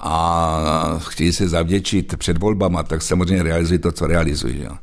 a 0.01 0.99
chtějí 0.99 1.33
se 1.33 1.47
zavděčit 1.47 2.17
před 2.17 2.37
volbama, 2.37 2.83
tak 2.83 3.01
samozřejmě 3.01 3.43
realizují 3.43 3.79
to, 3.79 3.91
co 3.91 4.07
realizují. 4.07 4.63
Jo. 4.63 4.77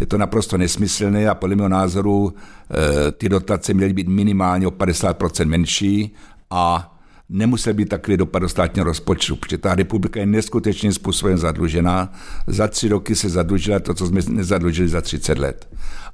Je 0.00 0.06
to 0.06 0.18
naprosto 0.18 0.58
nesmyslné 0.58 1.28
a 1.28 1.34
podle 1.34 1.56
mého 1.56 1.68
názoru 1.68 2.34
e, 3.08 3.12
ty 3.12 3.28
dotace 3.28 3.74
měly 3.74 3.92
být 3.92 4.08
minimálně 4.08 4.66
o 4.66 4.70
50% 4.70 5.46
menší 5.46 6.14
a 6.50 6.96
nemusel 7.28 7.74
být 7.74 7.88
takový 7.88 8.16
dopad 8.16 8.38
do 8.38 8.48
státního 8.48 8.84
rozpočtu, 8.84 9.36
protože 9.36 9.58
ta 9.58 9.74
republika 9.74 10.20
je 10.20 10.26
neskutečným 10.26 10.92
způsobem 10.92 11.38
zadlužená. 11.38 12.12
Za 12.46 12.68
tři 12.68 12.88
roky 12.88 13.14
se 13.14 13.28
zadlužila 13.28 13.80
to, 13.80 13.94
co 13.94 14.06
jsme 14.06 14.20
nezadlužili 14.28 14.88
za 14.88 15.00
30 15.00 15.38
let. 15.38 15.68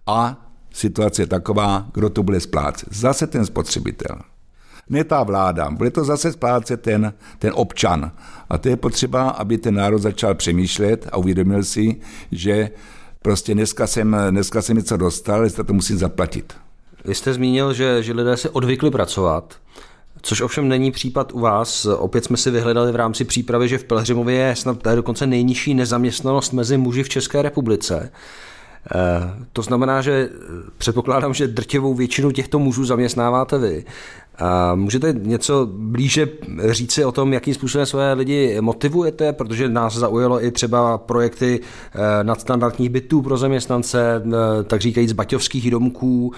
A 0.06 0.46
situace 0.72 1.22
je 1.22 1.26
taková, 1.26 1.86
kdo 1.94 2.10
to 2.10 2.22
bude 2.22 2.40
splácet. 2.40 2.88
Zase 2.92 3.26
ten 3.26 3.46
spotřebitel. 3.46 4.16
Ne 4.88 5.04
ta 5.04 5.22
vláda, 5.22 5.70
bude 5.70 5.90
to 5.90 6.04
zase 6.04 6.32
splácet 6.32 6.80
ten, 6.80 7.12
ten 7.38 7.52
občan. 7.54 8.12
A 8.50 8.58
to 8.58 8.68
je 8.68 8.76
potřeba, 8.76 9.28
aby 9.28 9.58
ten 9.58 9.74
národ 9.74 9.98
začal 9.98 10.34
přemýšlet 10.34 11.08
a 11.12 11.16
uvědomil 11.16 11.64
si, 11.64 11.96
že 12.32 12.70
prostě 13.22 13.54
dneska 13.54 13.86
jsem, 13.86 14.16
dneska 14.30 14.62
jsem 14.62 14.76
něco 14.76 14.96
dostal, 14.96 15.36
ale 15.36 15.50
to 15.50 15.72
musím 15.72 15.98
zaplatit. 15.98 16.54
Vy 17.04 17.14
jste 17.14 17.34
zmínil, 17.34 17.72
že, 17.72 18.02
že 18.02 18.12
lidé 18.12 18.36
se 18.36 18.50
odvykli 18.50 18.90
pracovat, 18.90 19.54
což 20.22 20.40
ovšem 20.40 20.68
není 20.68 20.90
případ 20.90 21.32
u 21.32 21.40
vás. 21.40 21.86
Opět 21.86 22.24
jsme 22.24 22.36
si 22.36 22.50
vyhledali 22.50 22.92
v 22.92 22.96
rámci 22.96 23.24
přípravy, 23.24 23.68
že 23.68 23.78
v 23.78 23.84
Pelhřimově 23.84 24.36
je 24.36 24.56
snad 24.56 24.84
dokonce 24.94 25.26
nejnižší 25.26 25.74
nezaměstnanost 25.74 26.52
mezi 26.52 26.76
muži 26.76 27.02
v 27.02 27.08
České 27.08 27.42
republice. 27.42 28.12
Eh, 28.94 29.44
to 29.52 29.62
znamená, 29.62 30.02
že 30.02 30.28
předpokládám, 30.78 31.34
že 31.34 31.48
drtivou 31.48 31.94
většinu 31.94 32.30
těchto 32.30 32.58
mužů 32.58 32.84
zaměstnáváte 32.84 33.58
vy. 33.58 33.84
A 34.38 34.74
můžete 34.74 35.14
něco 35.18 35.68
blíže 35.72 36.28
říci 36.70 37.04
o 37.04 37.12
tom, 37.12 37.32
jakým 37.32 37.54
způsobem 37.54 37.86
své 37.86 38.12
lidi 38.12 38.60
motivujete, 38.60 39.32
protože 39.32 39.68
nás 39.68 39.96
zaujalo 39.96 40.44
i 40.44 40.50
třeba 40.50 40.98
projekty 40.98 41.60
eh, 41.60 42.24
nadstandardních 42.24 42.90
bytů 42.90 43.22
pro 43.22 43.36
zaměstnance, 43.36 44.22
eh, 44.26 44.62
tak 44.64 44.80
říkajíc 44.80 45.12
baťovských 45.12 45.70
domků. 45.70 46.32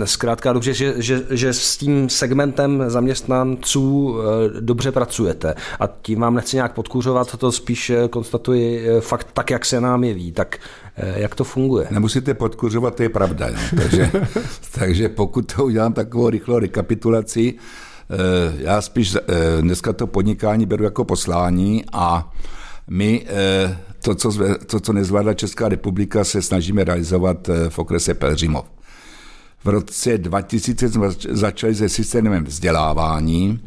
Eh, 0.00 0.06
zkrátka 0.06 0.52
dobře, 0.52 0.74
že, 0.74 0.94
že, 0.96 1.22
že 1.30 1.52
s 1.52 1.76
tím 1.76 2.08
segmentem 2.08 2.84
zaměstnanců 2.86 4.16
dobře 4.60 4.92
pracujete. 4.92 5.54
A 5.80 5.86
tím 6.02 6.20
vám 6.20 6.34
nechci 6.34 6.56
nějak 6.56 6.72
podkuřovat, 6.72 7.36
to 7.36 7.52
spíš 7.52 7.92
konstatuji 8.10 8.88
fakt 9.00 9.26
tak, 9.32 9.50
jak 9.50 9.64
se 9.64 9.80
nám 9.80 10.04
jeví. 10.04 10.32
Tak 10.32 10.58
jak 10.96 11.34
to 11.34 11.44
funguje? 11.44 11.86
Nemusíte 11.90 12.34
podkuřovat, 12.34 12.94
to 12.94 13.02
je 13.02 13.08
pravda. 13.08 13.48
Jo. 13.48 13.56
Takže, 13.76 14.10
takže 14.78 15.08
pokud 15.08 15.52
to 15.52 15.64
udělám 15.64 15.92
takovou 15.92 16.30
rychlou 16.30 16.58
rekapitulaci, 16.58 17.54
eh, 17.54 18.16
já 18.58 18.80
spíš 18.80 19.14
eh, 19.14 19.20
dneska 19.60 19.92
to 19.92 20.06
podnikání 20.06 20.66
beru 20.66 20.84
jako 20.84 21.04
poslání 21.04 21.84
a 21.92 22.32
my 22.88 23.26
eh, 23.26 23.78
to, 24.02 24.14
co, 24.14 24.32
to, 24.66 24.80
co 24.80 24.92
nezvládla 24.92 25.34
Česká 25.34 25.68
republika, 25.68 26.24
se 26.24 26.42
snažíme 26.42 26.84
realizovat 26.84 27.50
v 27.68 27.78
okrese 27.78 28.14
Pelřimov. 28.14 28.64
V 29.64 29.68
roce 29.68 30.18
2000 30.18 30.88
jsme 30.88 31.08
začali 31.28 31.74
se 31.74 31.88
systémem 31.88 32.44
vzdělávání 32.44 33.60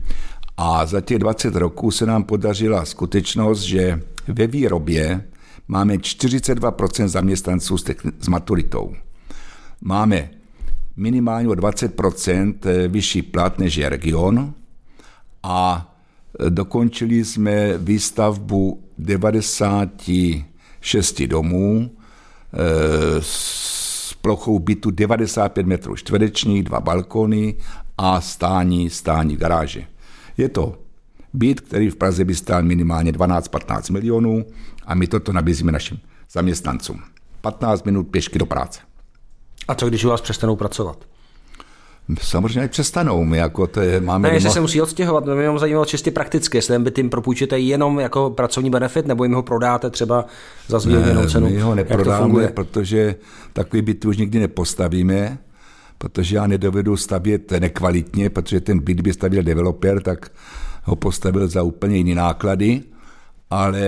a 0.58 0.86
za 0.86 1.02
těch 1.02 1.20
20 1.20 1.56
roků 1.56 1.92
se 1.92 2.06
nám 2.06 2.24
podařila 2.24 2.86
skutečnost, 2.86 3.62
že 3.62 4.02
ve 4.28 4.48
výrobě 4.48 5.24
máme 5.68 5.96
42% 5.96 7.08
zaměstnanců 7.08 7.78
s, 7.78 7.86
maturitou. 8.30 8.96
Máme 9.82 10.30
minimálně 10.98 11.50
o 11.50 11.52
20% 11.52 12.56
eh, 12.66 12.88
vyšší 12.88 13.22
plat 13.22 13.60
než 13.60 13.76
je 13.76 13.90
region 13.90 14.54
a 15.44 15.94
eh, 16.40 16.50
dokončili 16.50 17.26
jsme 17.26 17.78
výstavbu 17.78 18.84
96 18.98 21.22
domů 21.22 21.92
eh, 21.92 21.98
s 23.20 24.14
plochou 24.22 24.60
bytu 24.60 24.92
95 24.92 25.68
metrů 25.68 25.96
čtverečních, 25.96 26.64
dva 26.64 26.80
balkony 26.80 27.56
a 27.98 28.22
stání, 28.22 28.90
stání 28.90 29.38
garáže. 29.38 29.86
Je 30.38 30.50
to 30.50 30.83
byt, 31.34 31.62
který 31.62 31.90
v 31.90 31.96
Praze 31.96 32.26
by 32.26 32.36
stál 32.36 32.64
minimálně 32.64 33.12
12-15 33.12 33.94
milionů 33.94 34.46
a 34.86 34.96
my 34.96 35.08
toto 35.08 35.34
nabízíme 35.34 35.72
našim 35.72 36.00
zaměstnancům. 36.32 37.00
15 37.42 37.86
minut 37.86 38.04
pěšky 38.04 38.40
do 38.40 38.46
práce. 38.46 38.80
A 39.68 39.76
co 39.76 39.90
když 39.90 40.06
u 40.06 40.10
vás 40.10 40.22
přestanou 40.22 40.56
pracovat? 40.56 40.98
Samozřejmě 42.22 42.68
přestanou. 42.68 43.24
My 43.24 43.38
jako 43.38 43.68
to 43.68 43.82
je, 43.82 44.02
máme 44.02 44.28
ne, 44.28 44.36
jestli 44.36 44.50
se 44.50 44.62
musí 44.62 44.82
odstěhovat, 44.82 45.26
to 45.26 45.36
mě 45.36 45.44
jenom 45.44 45.60
zajímalo 45.60 45.86
čistě 45.86 46.12
prakticky, 46.12 46.58
jestli 46.58 46.74
ten 46.74 46.84
byt 46.84 46.98
jim 46.98 47.10
propůjčíte 47.10 47.60
jenom 47.60 48.00
jako 48.00 48.30
pracovní 48.30 48.70
benefit, 48.70 49.08
nebo 49.08 49.24
jim 49.24 49.34
ho 49.34 49.44
prodáte 49.44 49.90
třeba 49.90 50.26
za 50.68 50.80
zvýhodněnou 50.80 51.30
cenu. 51.30 51.50
My 51.50 51.60
ho 51.60 51.76
neprodáme, 51.76 52.48
protože 52.48 53.16
takový 53.54 53.82
byt 53.82 54.06
už 54.06 54.18
nikdy 54.18 54.40
nepostavíme, 54.40 55.38
protože 55.98 56.36
já 56.36 56.48
nedovedu 56.48 56.98
stavět 56.98 57.52
nekvalitně, 57.52 58.30
protože 58.30 58.62
ten 58.62 58.80
byt 58.80 59.02
by 59.02 59.14
stavil 59.14 59.44
developer, 59.44 60.02
tak 60.02 60.32
ho 60.84 60.96
postavil 60.96 61.48
za 61.48 61.64
úplně 61.64 61.98
jiné 61.98 62.16
náklady 62.16 62.84
ale 63.54 63.88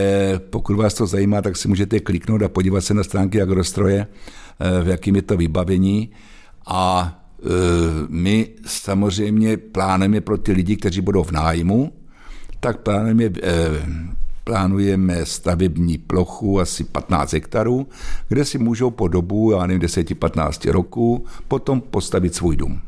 pokud 0.50 0.78
vás 0.78 0.94
to 0.94 1.08
zajímá, 1.08 1.42
tak 1.42 1.58
si 1.58 1.68
můžete 1.68 2.00
kliknout 2.00 2.42
a 2.42 2.50
podívat 2.50 2.82
se 2.82 2.94
na 2.94 3.04
stránky 3.04 3.42
Agrostroje, 3.42 4.08
eh, 4.08 4.84
v 4.84 4.88
jakým 4.88 5.16
je 5.16 5.22
to 5.22 5.38
vybavení 5.38 6.12
a 6.66 7.14
eh, 7.40 7.48
my 8.10 8.50
samozřejmě 8.66 9.58
plánujeme 9.58 10.22
pro 10.22 10.38
ty 10.38 10.52
lidi, 10.52 10.76
kteří 10.76 11.02
budou 11.02 11.24
v 11.24 11.32
nájmu, 11.32 11.94
tak 12.60 12.82
plánujeme, 12.82 13.24
eh, 13.44 13.70
plánujeme 14.44 15.26
stavební 15.26 15.98
plochu 15.98 16.60
asi 16.60 16.84
15 16.84 17.34
hektarů, 17.34 17.88
kde 18.30 18.46
si 18.46 18.58
můžou 18.58 18.90
po 18.92 19.08
dobu, 19.08 19.52
já 19.52 19.66
nevím, 19.66 19.82
10-15 19.82 20.72
roků 20.72 21.26
potom 21.48 21.82
postavit 21.82 22.36
svůj 22.36 22.56
dům. 22.56 22.82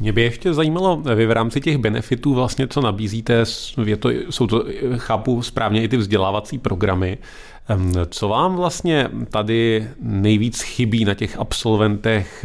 Mě 0.00 0.12
by 0.12 0.22
ještě 0.22 0.54
zajímalo, 0.54 1.02
vy 1.14 1.26
v 1.26 1.30
rámci 1.30 1.60
těch 1.60 1.78
benefitů 1.78 2.34
vlastně, 2.34 2.68
co 2.68 2.80
nabízíte, 2.80 3.44
je 3.84 3.96
to, 3.96 4.10
jsou 4.10 4.46
to, 4.46 4.64
chápu 4.96 5.42
správně, 5.42 5.82
i 5.82 5.88
ty 5.88 5.96
vzdělávací 5.96 6.58
programy. 6.58 7.18
Co 8.10 8.28
vám 8.28 8.56
vlastně 8.56 9.10
tady 9.30 9.88
nejvíc 10.00 10.60
chybí 10.60 11.04
na 11.04 11.14
těch 11.14 11.38
absolventech 11.38 12.44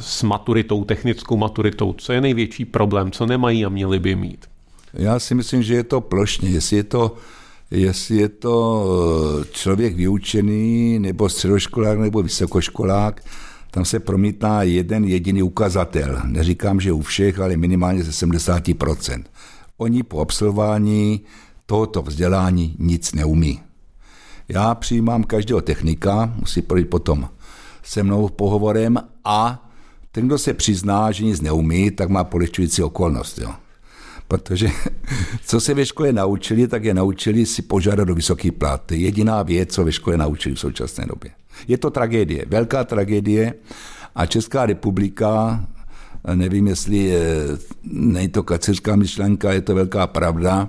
s 0.00 0.22
maturitou, 0.22 0.84
technickou 0.84 1.36
maturitou? 1.36 1.92
Co 1.92 2.12
je 2.12 2.20
největší 2.20 2.64
problém? 2.64 3.10
Co 3.10 3.26
nemají 3.26 3.64
a 3.64 3.68
měli 3.68 3.98
by 3.98 4.16
mít? 4.16 4.46
Já 4.94 5.18
si 5.18 5.34
myslím, 5.34 5.62
že 5.62 5.74
je 5.74 5.84
to 5.84 6.00
plošně. 6.00 6.50
Jestli 6.50 6.76
je 6.76 6.84
to, 6.84 7.14
jestli 7.70 8.16
je 8.16 8.28
to 8.28 8.84
eh, 9.42 9.44
člověk 9.52 9.96
vyučený, 9.96 10.98
nebo 10.98 11.28
středoškolák, 11.28 11.98
nebo 11.98 12.22
vysokoškolák, 12.22 13.22
tam 13.74 13.84
se 13.84 14.00
promítá 14.00 14.62
jeden 14.62 15.04
jediný 15.04 15.42
ukazatel. 15.42 16.20
Neříkám, 16.24 16.80
že 16.80 16.92
u 16.92 17.00
všech, 17.00 17.40
ale 17.40 17.56
minimálně 17.56 18.04
ze 18.04 18.26
70%. 18.26 19.24
Oni 19.76 20.02
po 20.02 20.20
absolvování 20.20 21.20
tohoto 21.66 22.02
vzdělání 22.02 22.76
nic 22.78 23.12
neumí. 23.12 23.60
Já 24.48 24.74
přijímám 24.74 25.24
každého 25.24 25.60
technika, 25.60 26.34
musí 26.40 26.62
projít 26.62 26.90
potom 26.90 27.28
se 27.82 28.02
mnou 28.02 28.28
pohovorem 28.28 28.98
a 29.24 29.68
ten, 30.12 30.26
kdo 30.26 30.38
se 30.38 30.54
přizná, 30.54 31.12
že 31.12 31.24
nic 31.24 31.40
neumí, 31.40 31.90
tak 31.90 32.08
má 32.08 32.24
polehčující 32.24 32.82
okolnost. 32.82 33.38
Jo. 33.38 33.54
Protože 34.28 34.68
co 35.46 35.60
se 35.60 35.74
ve 35.74 35.86
škole 35.86 36.12
naučili, 36.12 36.68
tak 36.68 36.84
je 36.84 36.94
naučili 36.94 37.46
si 37.46 37.62
požádat 37.62 38.08
do 38.08 38.14
vysoký 38.14 38.50
plat. 38.50 38.92
Jediná 38.92 39.42
věc, 39.42 39.74
co 39.74 39.84
ve 39.84 39.92
škole 39.92 40.16
naučili 40.16 40.54
v 40.54 40.60
současné 40.60 41.06
době. 41.06 41.30
Je 41.68 41.78
to 41.78 41.90
tragédie, 41.90 42.44
velká 42.48 42.84
tragédie 42.84 43.54
a 44.14 44.26
Česká 44.26 44.66
republika, 44.66 45.64
nevím, 46.34 46.66
jestli 46.66 47.12
není 47.92 48.28
to 48.28 48.42
kaceřská 48.42 48.96
myšlenka, 48.96 49.52
je 49.52 49.60
to 49.60 49.74
velká 49.74 50.06
pravda, 50.06 50.68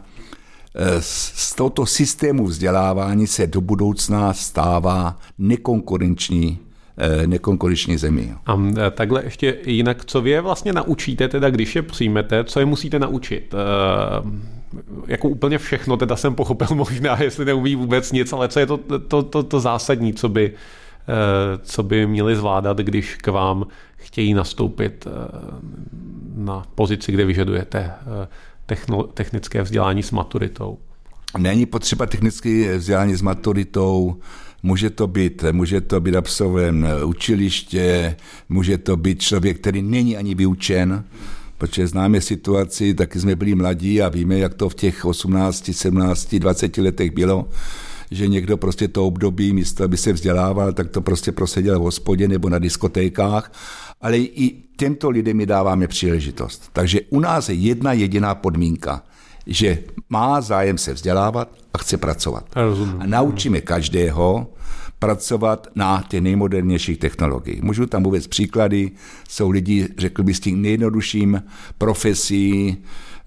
z 0.99 1.55
tohoto 1.55 1.85
systému 1.85 2.45
vzdělávání 2.45 3.27
se 3.27 3.47
do 3.47 3.61
budoucna 3.61 4.33
stává 4.33 5.19
nekonkurenční 5.37 6.59
eh, 6.97 7.27
nekonkurenční 7.27 7.97
zemi. 7.97 8.33
A 8.45 8.61
eh, 8.77 8.91
takhle 8.91 9.23
ještě 9.23 9.57
jinak, 9.65 10.05
co 10.05 10.21
vy 10.21 10.29
je 10.29 10.41
vlastně 10.41 10.73
naučíte, 10.73 11.27
teda 11.27 11.49
když 11.49 11.75
je 11.75 11.81
přijmete, 11.81 12.43
co 12.43 12.59
je 12.59 12.65
musíte 12.65 12.99
naučit? 12.99 13.53
Eh, 14.77 14.81
jako 15.07 15.29
úplně 15.29 15.57
všechno, 15.57 15.97
teda 15.97 16.15
jsem 16.15 16.35
pochopil 16.35 16.67
možná, 16.75 17.23
jestli 17.23 17.45
neumí 17.45 17.75
vůbec 17.75 18.11
nic, 18.11 18.33
ale 18.33 18.47
co 18.47 18.59
je 18.59 18.65
to, 18.65 18.77
to, 19.07 19.23
to, 19.23 19.43
to 19.43 19.59
zásadní, 19.59 20.13
co 20.13 20.29
by, 20.29 20.53
co 21.61 21.83
by 21.83 22.07
měli 22.07 22.35
zvládat, 22.35 22.77
když 22.77 23.15
k 23.15 23.27
vám 23.27 23.67
chtějí 23.95 24.33
nastoupit 24.33 25.07
na 26.35 26.63
pozici, 26.75 27.11
kde 27.11 27.25
vyžadujete 27.25 27.91
techno, 28.65 29.03
technické 29.03 29.61
vzdělání 29.61 30.03
s 30.03 30.11
maturitou? 30.11 30.77
Není 31.37 31.65
potřeba 31.65 32.05
technické 32.05 32.77
vzdělání 32.77 33.15
s 33.15 33.21
maturitou, 33.21 34.17
Může 34.65 34.89
to 34.89 35.07
být, 35.07 35.43
může 35.51 35.81
to 35.81 35.99
být 35.99 36.15
absolvent 36.15 36.85
učiliště, 37.05 38.15
může 38.49 38.77
to 38.77 38.97
být 38.97 39.21
člověk, 39.21 39.59
který 39.59 39.81
není 39.81 40.17
ani 40.17 40.35
vyučen, 40.35 41.03
protože 41.63 41.87
známe 41.87 42.21
situaci, 42.21 42.93
taky 42.93 43.19
jsme 43.19 43.35
byli 43.35 43.55
mladí 43.55 44.01
a 44.01 44.09
víme, 44.09 44.37
jak 44.37 44.53
to 44.53 44.69
v 44.69 44.75
těch 44.75 45.05
18, 45.05 45.69
17, 45.73 46.35
20 46.35 46.77
letech 46.77 47.11
bylo, 47.11 47.47
že 48.11 48.27
někdo 48.27 48.57
prostě 48.57 48.87
to 48.87 49.07
období, 49.07 49.53
místo 49.53 49.83
aby 49.83 49.97
se 49.97 50.13
vzdělával, 50.13 50.73
tak 50.73 50.89
to 50.89 51.01
prostě 51.01 51.31
proseděl 51.31 51.79
v 51.79 51.83
hospodě 51.83 52.27
nebo 52.27 52.49
na 52.49 52.59
diskotékách, 52.59 53.51
ale 54.01 54.17
i 54.17 54.55
těmto 54.77 55.09
lidem 55.09 55.37
mi 55.37 55.45
dáváme 55.45 55.87
příležitost. 55.87 56.69
Takže 56.73 57.01
u 57.09 57.19
nás 57.19 57.49
je 57.49 57.55
jedna 57.55 57.93
jediná 57.93 58.35
podmínka, 58.35 59.03
že 59.47 59.79
má 60.09 60.41
zájem 60.41 60.77
se 60.77 60.93
vzdělávat 60.93 61.51
a 61.73 61.77
chce 61.77 61.97
pracovat. 61.97 62.45
Rozumím. 62.55 63.01
A 63.01 63.05
naučíme 63.05 63.61
každého, 63.61 64.47
pracovat 65.03 65.67
na 65.75 66.03
těch 66.07 66.21
nejmodernějších 66.21 66.97
technologiích. 66.97 67.61
Můžu 67.61 67.85
tam 67.85 68.05
uvést 68.05 68.27
příklady, 68.27 68.91
jsou 69.29 69.49
lidi, 69.49 69.87
řekl 69.97 70.23
bych, 70.23 70.37
s 70.37 70.39
tím 70.39 70.61
nejjednodušším 70.61 71.43
profesí, 71.77 72.77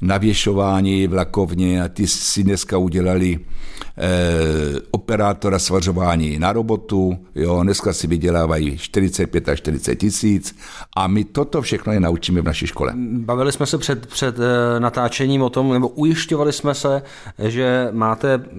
navěšování 0.01 1.07
vlakovně 1.07 1.83
a 1.83 1.89
ty 1.89 2.07
si 2.07 2.43
dneska 2.43 2.79
udělali 2.79 3.39
eh, 3.39 4.81
operátora 4.91 5.59
svařování 5.59 6.39
na 6.39 6.53
robotu, 6.53 7.19
jo, 7.35 7.63
dneska 7.63 7.93
si 7.93 8.07
vydělávají 8.07 8.79
45 8.79 9.49
až 9.49 9.59
40 9.59 9.95
tisíc 9.95 10.57
a 10.97 11.07
my 11.07 11.25
toto 11.25 11.63
všechno 11.63 11.93
je 11.93 12.01
naučíme 12.01 12.41
v 12.41 12.45
naší 12.45 12.67
škole. 12.67 12.93
Bavili 12.97 13.53
jsme 13.53 13.67
se 13.67 13.79
před, 13.79 14.07
před 14.07 14.37
eh, 14.39 14.81
natáčením 14.81 15.43
o 15.43 15.51
tom, 15.51 15.73
nebo 15.73 15.89
ujišťovali 15.89 16.53
jsme 16.53 16.75
se, 16.75 17.03
že 17.39 17.89
máte 17.93 18.35
eh, 18.35 18.59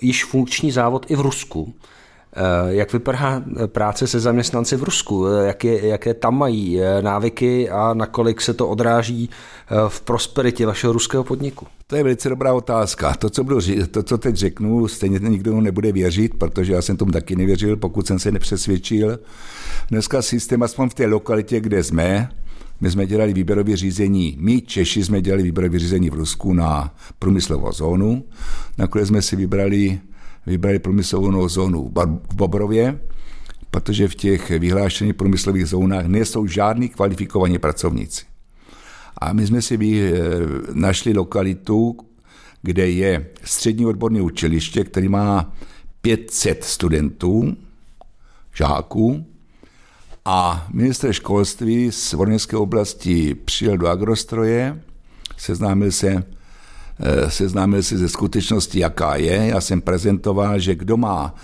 již 0.00 0.24
funkční 0.24 0.70
závod 0.70 1.10
i 1.10 1.16
v 1.16 1.20
Rusku. 1.20 1.74
Eh, 2.36 2.74
jak 2.74 2.92
vypadá 2.92 3.42
práce 3.66 4.06
se 4.06 4.20
zaměstnanci 4.20 4.76
v 4.76 4.82
Rusku? 4.82 5.26
Eh, 5.26 5.46
jaké, 5.46 5.86
jaké 5.86 6.14
tam 6.14 6.38
mají 6.38 6.80
eh, 6.80 7.02
návyky 7.02 7.70
a 7.70 7.94
nakolik 7.94 8.40
se 8.40 8.54
to 8.54 8.68
odráží 8.68 9.30
v 9.88 10.00
prosperitě 10.00 10.66
vašeho 10.66 10.92
ruského 10.92 11.24
podniku? 11.24 11.66
To 11.86 11.96
je 11.96 12.02
velice 12.02 12.28
dobrá 12.28 12.52
otázka. 12.52 13.14
To, 13.14 13.30
co, 13.30 13.44
budu, 13.44 13.60
to, 13.90 14.02
co 14.02 14.18
teď 14.18 14.36
řeknu, 14.36 14.88
stejně 14.88 15.18
nikdo 15.18 15.60
nebude 15.60 15.92
věřit, 15.92 16.34
protože 16.34 16.72
já 16.72 16.82
jsem 16.82 16.96
tomu 16.96 17.12
taky 17.12 17.36
nevěřil, 17.36 17.76
pokud 17.76 18.06
jsem 18.06 18.18
se 18.18 18.32
nepřesvědčil. 18.32 19.18
Dneska 19.90 20.22
systém, 20.22 20.62
aspoň 20.62 20.88
v 20.88 20.94
té 20.94 21.06
lokalitě, 21.06 21.60
kde 21.60 21.82
jsme, 21.82 22.28
my 22.80 22.90
jsme 22.90 23.06
dělali 23.06 23.32
výběrové 23.32 23.76
řízení, 23.76 24.36
my 24.40 24.60
Češi 24.60 25.04
jsme 25.04 25.22
dělali 25.22 25.42
výběrové 25.42 25.78
řízení 25.78 26.10
v 26.10 26.14
Rusku 26.14 26.52
na 26.52 26.94
průmyslovou 27.18 27.72
zónu. 27.72 28.24
Nakonec 28.78 29.08
jsme 29.08 29.22
si 29.22 29.36
vybrali 29.36 30.00
vybrali 30.46 30.78
průmyslovou 30.78 31.48
zónu 31.48 31.92
v 32.30 32.34
Bobrově, 32.34 33.00
protože 33.70 34.08
v 34.08 34.14
těch 34.14 34.50
vyhlášených 34.50 35.14
průmyslových 35.14 35.66
zónách 35.66 36.06
nejsou 36.06 36.46
žádní 36.46 36.88
kvalifikovaní 36.88 37.58
pracovníci. 37.58 38.24
A 39.18 39.32
my 39.32 39.46
jsme 39.46 39.62
si 39.62 39.78
eh, 39.82 40.20
našli 40.72 41.12
lokalitu, 41.12 41.96
kde 42.62 42.90
je 42.90 43.26
střední 43.44 43.86
odborné 43.86 44.22
učiliště, 44.22 44.84
který 44.84 45.08
má 45.08 45.52
500 46.00 46.64
studentů, 46.64 47.56
žáků, 48.54 49.26
a 50.24 50.66
minister 50.72 51.12
školství 51.12 51.92
z 51.92 52.12
Vorněské 52.12 52.56
oblasti 52.56 53.34
přijel 53.34 53.76
do 53.76 53.88
agrostroje, 53.88 54.82
seznámil 55.36 55.92
se 55.92 56.24
seznámil 57.28 57.82
se 57.82 57.98
ze 57.98 58.08
skutečnosti, 58.08 58.78
jaká 58.78 59.16
je. 59.16 59.46
Já 59.46 59.60
jsem 59.60 59.80
prezentoval, 59.80 60.58
že 60.58 60.74
kdo 60.74 60.96
má, 60.96 61.34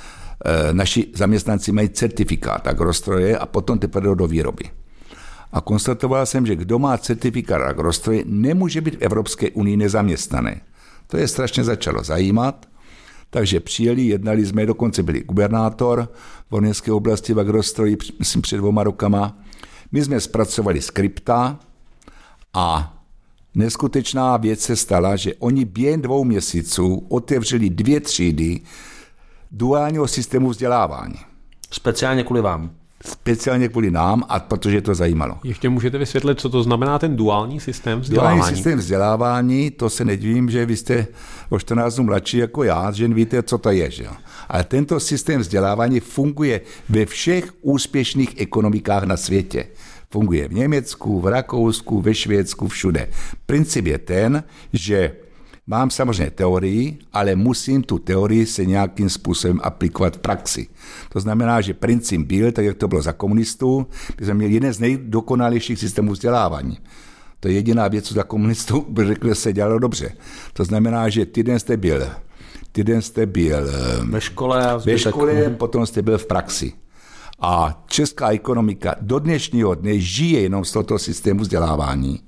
eh, 0.45 0.73
naši 0.73 1.07
zaměstnanci 1.15 1.73
mají 1.73 1.89
certifikát 1.89 2.67
agrostroje 2.67 3.39
a 3.39 3.47
potom 3.47 3.79
teprve 3.79 4.15
do 4.15 4.27
výroby. 4.27 4.65
A 5.53 5.61
konstatoval 5.61 6.27
jsem, 6.27 6.47
že 6.47 6.57
kdo 6.57 6.79
má 6.79 6.99
certifikát 6.99 7.63
agrostroje, 7.63 8.23
nemůže 8.27 8.81
být 8.81 8.95
v 8.95 9.03
Evropské 9.03 9.51
unii 9.51 9.77
nezaměstnaný. 9.77 10.53
To 11.07 11.17
je 11.17 11.29
strašně 11.29 11.65
začalo 11.65 12.05
zajímat, 12.05 12.67
takže 13.31 13.61
přijeli, 13.61 14.03
jednali 14.03 14.47
jsme, 14.47 14.67
dokonce 14.67 15.03
byli 15.03 15.21
gubernátor 15.21 16.09
v 16.49 16.51
Vorněské 16.51 16.93
oblasti 16.93 17.35
v 17.35 17.41
agrostroji, 17.41 17.97
myslím 18.19 18.43
před 18.43 18.57
dvoma 18.57 18.85
rokama. 18.85 19.39
My 19.93 20.05
jsme 20.05 20.21
zpracovali 20.21 20.83
skripta 20.83 21.59
a 22.55 23.00
Neskutečná 23.55 24.37
věc 24.37 24.61
se 24.61 24.77
stala, 24.77 25.17
že 25.17 25.35
oni 25.35 25.65
během 25.65 26.03
dvou 26.03 26.25
měsíců 26.25 27.07
otevřeli 27.09 27.71
dvě 27.71 28.01
třídy 28.01 28.61
duálního 29.51 30.09
systému 30.09 30.49
vzdělávání. 30.51 31.19
Speciálně 31.71 32.25
kvůli 32.25 32.41
vám? 32.41 32.71
Speciálně 33.07 33.69
kvůli 33.69 33.91
nám 33.91 34.25
a 34.29 34.41
protože 34.41 34.81
to 34.81 34.95
zajímalo. 34.95 35.39
Ještě 35.45 35.69
můžete 35.69 35.99
vysvětlit, 35.99 36.41
co 36.41 36.49
to 36.49 36.63
znamená 36.63 36.99
ten 36.99 37.17
duální 37.17 37.61
systém 37.61 38.01
vzdělávání? 38.01 38.39
Duální 38.39 38.57
systém 38.57 38.79
vzdělávání, 38.79 39.71
to 39.71 39.91
se 39.91 40.05
nedivím, 40.05 40.51
že 40.51 40.67
vy 40.67 40.77
jste 40.77 41.07
o 41.49 41.59
14 41.59 41.99
mladší 41.99 42.37
jako 42.39 42.65
já, 42.65 42.93
že 42.93 43.09
víte, 43.09 43.43
co 43.43 43.59
to 43.59 43.71
je. 43.71 43.91
Že? 43.91 44.07
Ale 44.49 44.65
tento 44.65 45.01
systém 45.01 45.41
vzdělávání 45.41 46.01
funguje 46.01 46.61
ve 46.89 47.07
všech 47.07 47.53
úspěšných 47.61 48.41
ekonomikách 48.41 49.03
na 49.03 49.17
světě. 49.17 49.67
Funguje 50.13 50.49
v 50.49 50.53
Německu, 50.53 51.21
v 51.21 51.27
Rakousku, 51.27 52.01
ve 52.01 52.15
Švédsku, 52.15 52.69
všude. 52.69 53.09
Princip 53.47 53.87
je 53.87 53.99
ten, 53.99 54.45
že 54.73 55.13
mám 55.67 55.91
samozřejmě 55.91 56.31
teorii, 56.31 56.99
ale 57.13 57.37
musím 57.37 57.83
tu 57.83 57.99
teorii 57.99 58.47
se 58.47 58.65
nějakým 58.65 59.11
způsobem 59.11 59.61
aplikovat 59.63 60.17
v 60.17 60.19
praxi. 60.19 60.69
To 61.13 61.21
znamená, 61.21 61.61
že 61.61 61.75
princip 61.75 62.21
byl, 62.21 62.53
tak 62.53 62.65
jak 62.65 62.77
to 62.77 62.89
bylo 62.89 63.03
za 63.03 63.13
komunistů, 63.13 63.87
my 64.21 64.27
jsme 64.27 64.35
měli 64.35 64.55
jeden 64.55 64.73
z 64.73 64.81
nejdokonalějších 64.81 65.79
systémů 65.79 66.13
vzdělávání. 66.13 66.79
To 67.41 67.49
je 67.49 67.55
jediná 67.55 67.89
věc, 67.89 68.05
co 68.05 68.15
za 68.15 68.23
komunistů 68.23 68.87
by 68.89 69.07
řekl, 69.07 69.35
se 69.35 69.53
dělalo 69.53 69.79
dobře. 69.79 70.13
To 70.53 70.65
znamená, 70.65 71.09
že 71.09 71.27
týden 71.27 71.59
jste 71.59 71.77
byl, 71.77 72.09
týden 72.73 73.03
jste 73.03 73.27
byl 73.27 73.71
ve 74.11 74.21
škole, 74.21 74.67
a 74.67 74.77
ve 74.77 74.99
škole 74.99 75.51
potom 75.51 75.87
jste 75.87 76.03
byl 76.03 76.19
v 76.19 76.27
praxi. 76.27 76.73
A 77.41 77.85
česká 77.87 78.31
ekonomika 78.31 78.95
do 79.01 79.19
dnešního 79.19 79.75
dne 79.75 79.99
žije 79.99 80.41
jenom 80.41 80.65
z 80.65 80.73
tohoto 80.73 80.99
systému 80.99 81.41
vzdělávání. 81.41 82.21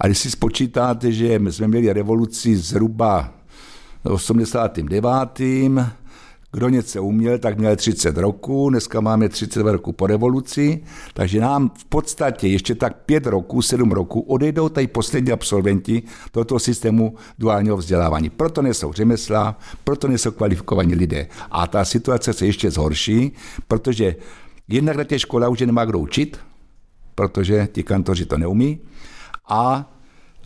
A 0.00 0.06
když 0.06 0.18
si 0.18 0.30
spočítáte, 0.30 1.12
že 1.12 1.34
jsme 1.34 1.68
měli 1.68 1.92
revoluci 1.92 2.56
zhruba 2.56 3.32
v 4.04 4.12
89. 4.12 5.40
Kdo 6.52 6.68
něco 6.68 7.04
uměl, 7.04 7.38
tak 7.38 7.58
měl 7.58 7.76
30 7.76 8.16
roku, 8.16 8.70
dneska 8.70 9.00
máme 9.00 9.28
30 9.28 9.62
roku 9.62 9.92
po 9.92 10.06
revoluci, 10.06 10.84
takže 11.14 11.40
nám 11.40 11.70
v 11.78 11.84
podstatě 11.84 12.48
ještě 12.48 12.74
tak 12.74 12.96
5 12.96 13.26
roku, 13.26 13.62
7 13.62 13.92
roku 13.92 14.20
odejdou 14.20 14.68
tady 14.68 14.86
poslední 14.86 15.32
absolventi 15.32 16.02
tohoto 16.30 16.58
systému 16.58 17.14
duálního 17.38 17.76
vzdělávání. 17.76 18.30
Proto 18.30 18.62
nejsou 18.62 18.92
řemesla, 18.92 19.58
proto 19.84 20.08
nejsou 20.08 20.30
kvalifikovaní 20.30 20.94
lidé. 20.94 21.28
A 21.50 21.66
ta 21.66 21.84
situace 21.84 22.32
se 22.32 22.46
ještě 22.46 22.70
zhorší, 22.70 23.32
protože 23.68 24.16
jednak 24.68 24.96
na 24.96 25.04
té 25.04 25.18
škole 25.18 25.48
už 25.48 25.60
nemá 25.60 25.84
kdo 25.84 25.98
učit, 25.98 26.38
protože 27.14 27.68
ti 27.72 27.82
kantoři 27.82 28.26
to 28.26 28.38
neumí, 28.38 28.78
a 29.48 29.92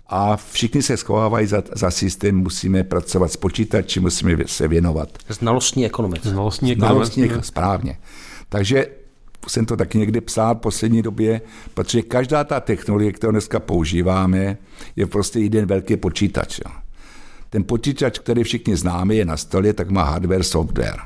a 0.07 0.37
všichni 0.37 0.83
se 0.83 0.97
schovávají 0.97 1.47
za, 1.47 1.62
za 1.77 1.90
systém, 1.90 2.37
musíme 2.37 2.85
pracovat 2.85 3.33
s 3.33 3.37
počítači, 3.37 4.01
musíme 4.01 4.37
se 4.47 4.69
věnovat. 4.69 5.09
Znalostní 5.29 5.87
ekonomice. 5.87 6.31
Znalostní 6.31 6.73
ekonomice. 6.73 7.12
Znalostní, 7.12 7.43
správně. 7.43 7.99
Takže 8.49 8.87
jsem 9.49 9.67
to 9.67 9.77
taky 9.77 9.99
někdy 9.99 10.21
psal 10.21 10.55
v 10.55 10.59
poslední 10.59 11.03
době, 11.03 11.40
protože 11.75 12.03
každá 12.03 12.45
ta 12.45 12.61
technologie, 12.61 13.12
kterou 13.12 13.31
dneska 13.31 13.61
používáme, 13.61 14.57
je 14.97 15.07
prostě 15.07 15.38
jeden 15.38 15.67
velký 15.67 15.97
počítač. 15.97 16.59
Jo. 16.59 16.73
Ten 17.51 17.64
počítač, 17.64 18.19
který 18.19 18.43
všichni 18.43 18.77
známe, 18.77 19.14
je 19.14 19.25
na 19.25 19.37
stole, 19.37 19.73
tak 19.73 19.90
má 19.90 20.03
hardware, 20.03 20.43
software. 20.43 21.01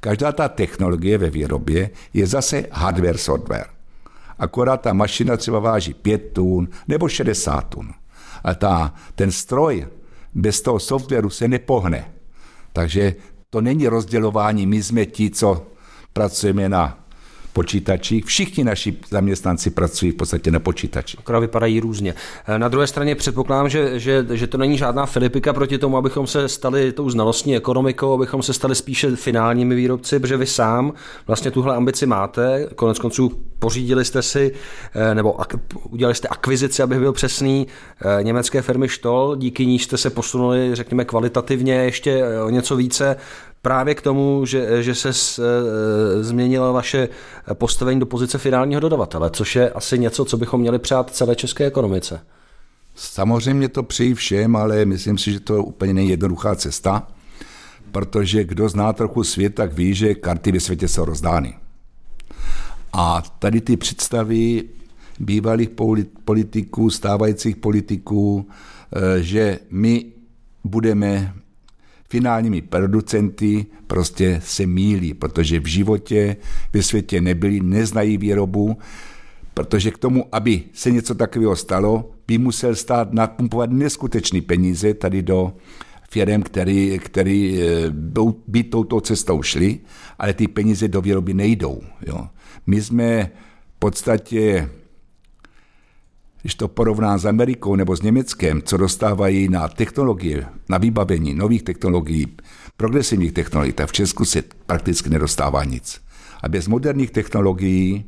Každá 0.00 0.32
ta 0.32 0.48
technologie 0.48 1.18
ve 1.18 1.30
výrobě 1.30 1.90
je 2.14 2.26
zase 2.26 2.64
hardware, 2.70 3.18
software. 3.18 3.66
Akorát 4.38 4.80
ta 4.80 4.92
mašina 4.92 5.36
třeba 5.36 5.58
váží 5.58 5.94
5 5.94 6.32
tun 6.32 6.68
nebo 6.88 7.08
60 7.08 7.60
tun 7.60 7.92
a 8.44 8.54
ta, 8.54 8.94
ten 9.14 9.30
stroj 9.32 9.86
bez 10.34 10.60
toho 10.60 10.78
softwaru 10.78 11.30
se 11.30 11.48
nepohne. 11.48 12.12
Takže 12.72 13.14
to 13.50 13.60
není 13.60 13.88
rozdělování, 13.88 14.66
my 14.66 14.82
jsme 14.82 15.06
ti, 15.06 15.30
co 15.30 15.66
pracujeme 16.12 16.68
na 16.68 16.99
počítačích. 17.52 18.24
Všichni 18.24 18.64
naši 18.64 18.96
zaměstnanci 19.10 19.70
pracují 19.70 20.12
v 20.12 20.14
podstatě 20.14 20.50
na 20.50 20.58
počítači. 20.58 21.16
Akorát 21.18 21.40
vypadají 21.40 21.80
různě. 21.80 22.14
Na 22.56 22.68
druhé 22.68 22.86
straně 22.86 23.14
předpokládám, 23.14 23.68
že, 23.68 23.98
že, 24.00 24.26
že 24.32 24.46
to 24.46 24.58
není 24.58 24.78
žádná 24.78 25.06
filipika 25.06 25.52
proti 25.52 25.78
tomu, 25.78 25.96
abychom 25.96 26.26
se 26.26 26.48
stali 26.48 26.92
tou 26.92 27.10
znalostní 27.10 27.56
ekonomikou, 27.56 28.14
abychom 28.14 28.42
se 28.42 28.52
stali 28.52 28.74
spíše 28.74 29.16
finálními 29.16 29.74
výrobci, 29.74 30.18
protože 30.18 30.36
vy 30.36 30.46
sám 30.46 30.92
vlastně 31.26 31.50
tuhle 31.50 31.76
ambici 31.76 32.06
máte. 32.06 32.68
Konec 32.74 32.98
konců 32.98 33.32
pořídili 33.58 34.04
jste 34.04 34.22
si, 34.22 34.52
eh, 34.94 35.14
nebo 35.14 35.36
udělali 35.90 36.14
jste 36.14 36.28
akvizici, 36.28 36.82
abych 36.82 36.98
byl 36.98 37.12
přesný, 37.12 37.66
eh, 38.00 38.22
německé 38.22 38.62
firmy 38.62 38.88
Stoll, 38.88 39.36
díky 39.36 39.66
níž 39.66 39.84
jste 39.84 39.96
se 39.96 40.10
posunuli, 40.10 40.70
řekněme, 40.72 41.04
kvalitativně 41.04 41.74
ještě 41.74 42.10
eh, 42.10 42.42
o 42.42 42.50
něco 42.50 42.76
více 42.76 43.16
právě 43.62 43.94
k 43.94 44.02
tomu, 44.02 44.46
že, 44.46 44.82
že 44.82 44.94
se 44.94 45.12
z, 45.12 45.38
e, 45.38 45.42
změnilo 46.22 46.72
vaše 46.72 47.08
postavení 47.54 48.00
do 48.00 48.06
pozice 48.06 48.38
finálního 48.38 48.80
dodavatele, 48.80 49.30
což 49.30 49.56
je 49.56 49.70
asi 49.70 49.98
něco, 49.98 50.24
co 50.24 50.36
bychom 50.36 50.60
měli 50.60 50.78
přát 50.78 51.10
celé 51.10 51.36
české 51.36 51.66
ekonomice. 51.66 52.20
Samozřejmě 52.94 53.68
to 53.68 53.82
přeji 53.82 54.14
všem, 54.14 54.56
ale 54.56 54.84
myslím 54.84 55.18
si, 55.18 55.32
že 55.32 55.40
to 55.40 55.64
úplně 55.64 55.94
není 55.94 56.08
jednoduchá 56.08 56.54
cesta, 56.54 57.08
protože 57.92 58.44
kdo 58.44 58.68
zná 58.68 58.92
trochu 58.92 59.24
svět, 59.24 59.54
tak 59.54 59.72
ví, 59.72 59.94
že 59.94 60.14
karty 60.14 60.52
ve 60.52 60.60
světě 60.60 60.88
jsou 60.88 61.04
rozdány. 61.04 61.54
A 62.92 63.22
tady 63.38 63.60
ty 63.60 63.76
představy 63.76 64.64
bývalých 65.20 65.70
politiků, 66.24 66.90
stávajících 66.90 67.56
politiků, 67.56 68.48
e, 68.92 69.22
že 69.22 69.58
my 69.70 70.04
budeme 70.64 71.34
finálními 72.10 72.60
producenty 72.60 73.66
prostě 73.86 74.40
se 74.44 74.66
mílí, 74.66 75.14
protože 75.14 75.60
v 75.60 75.66
životě 75.66 76.36
ve 76.72 76.82
světě 76.82 77.20
nebyli, 77.20 77.60
neznají 77.60 78.16
výrobu, 78.16 78.78
protože 79.54 79.90
k 79.90 79.98
tomu, 79.98 80.24
aby 80.32 80.62
se 80.72 80.90
něco 80.90 81.14
takového 81.14 81.56
stalo, 81.56 82.10
by 82.26 82.38
musel 82.38 82.74
stát 82.74 83.12
napumpovat 83.12 83.70
neskutečný 83.70 84.40
peníze 84.40 84.94
tady 84.94 85.22
do 85.22 85.52
firm, 86.10 86.42
který, 86.42 86.98
který 86.98 87.62
eh, 87.62 87.90
by 88.46 88.62
touto 88.62 89.00
cestou 89.00 89.42
šli, 89.42 89.78
ale 90.18 90.34
ty 90.34 90.48
peníze 90.48 90.88
do 90.88 91.00
výroby 91.00 91.34
nejdou. 91.34 91.80
Jo. 92.06 92.26
My 92.66 92.82
jsme 92.82 93.30
v 93.76 93.78
podstatě 93.78 94.68
když 96.42 96.54
to 96.54 96.68
porovná 96.68 97.18
s 97.18 97.26
Amerikou 97.26 97.76
nebo 97.76 97.96
s 97.96 98.02
Německem, 98.02 98.62
co 98.62 98.76
dostávají 98.76 99.48
na 99.48 99.68
technologie, 99.68 100.46
na 100.68 100.78
vybavení 100.78 101.34
nových 101.34 101.62
technologií, 101.62 102.26
progresivních 102.76 103.32
technologií, 103.32 103.72
tak 103.72 103.88
v 103.88 103.92
Česku 103.92 104.24
se 104.24 104.42
prakticky 104.66 105.10
nedostává 105.10 105.64
nic. 105.64 106.00
A 106.42 106.48
bez 106.48 106.68
moderních 106.68 107.10
technologií, 107.10 108.04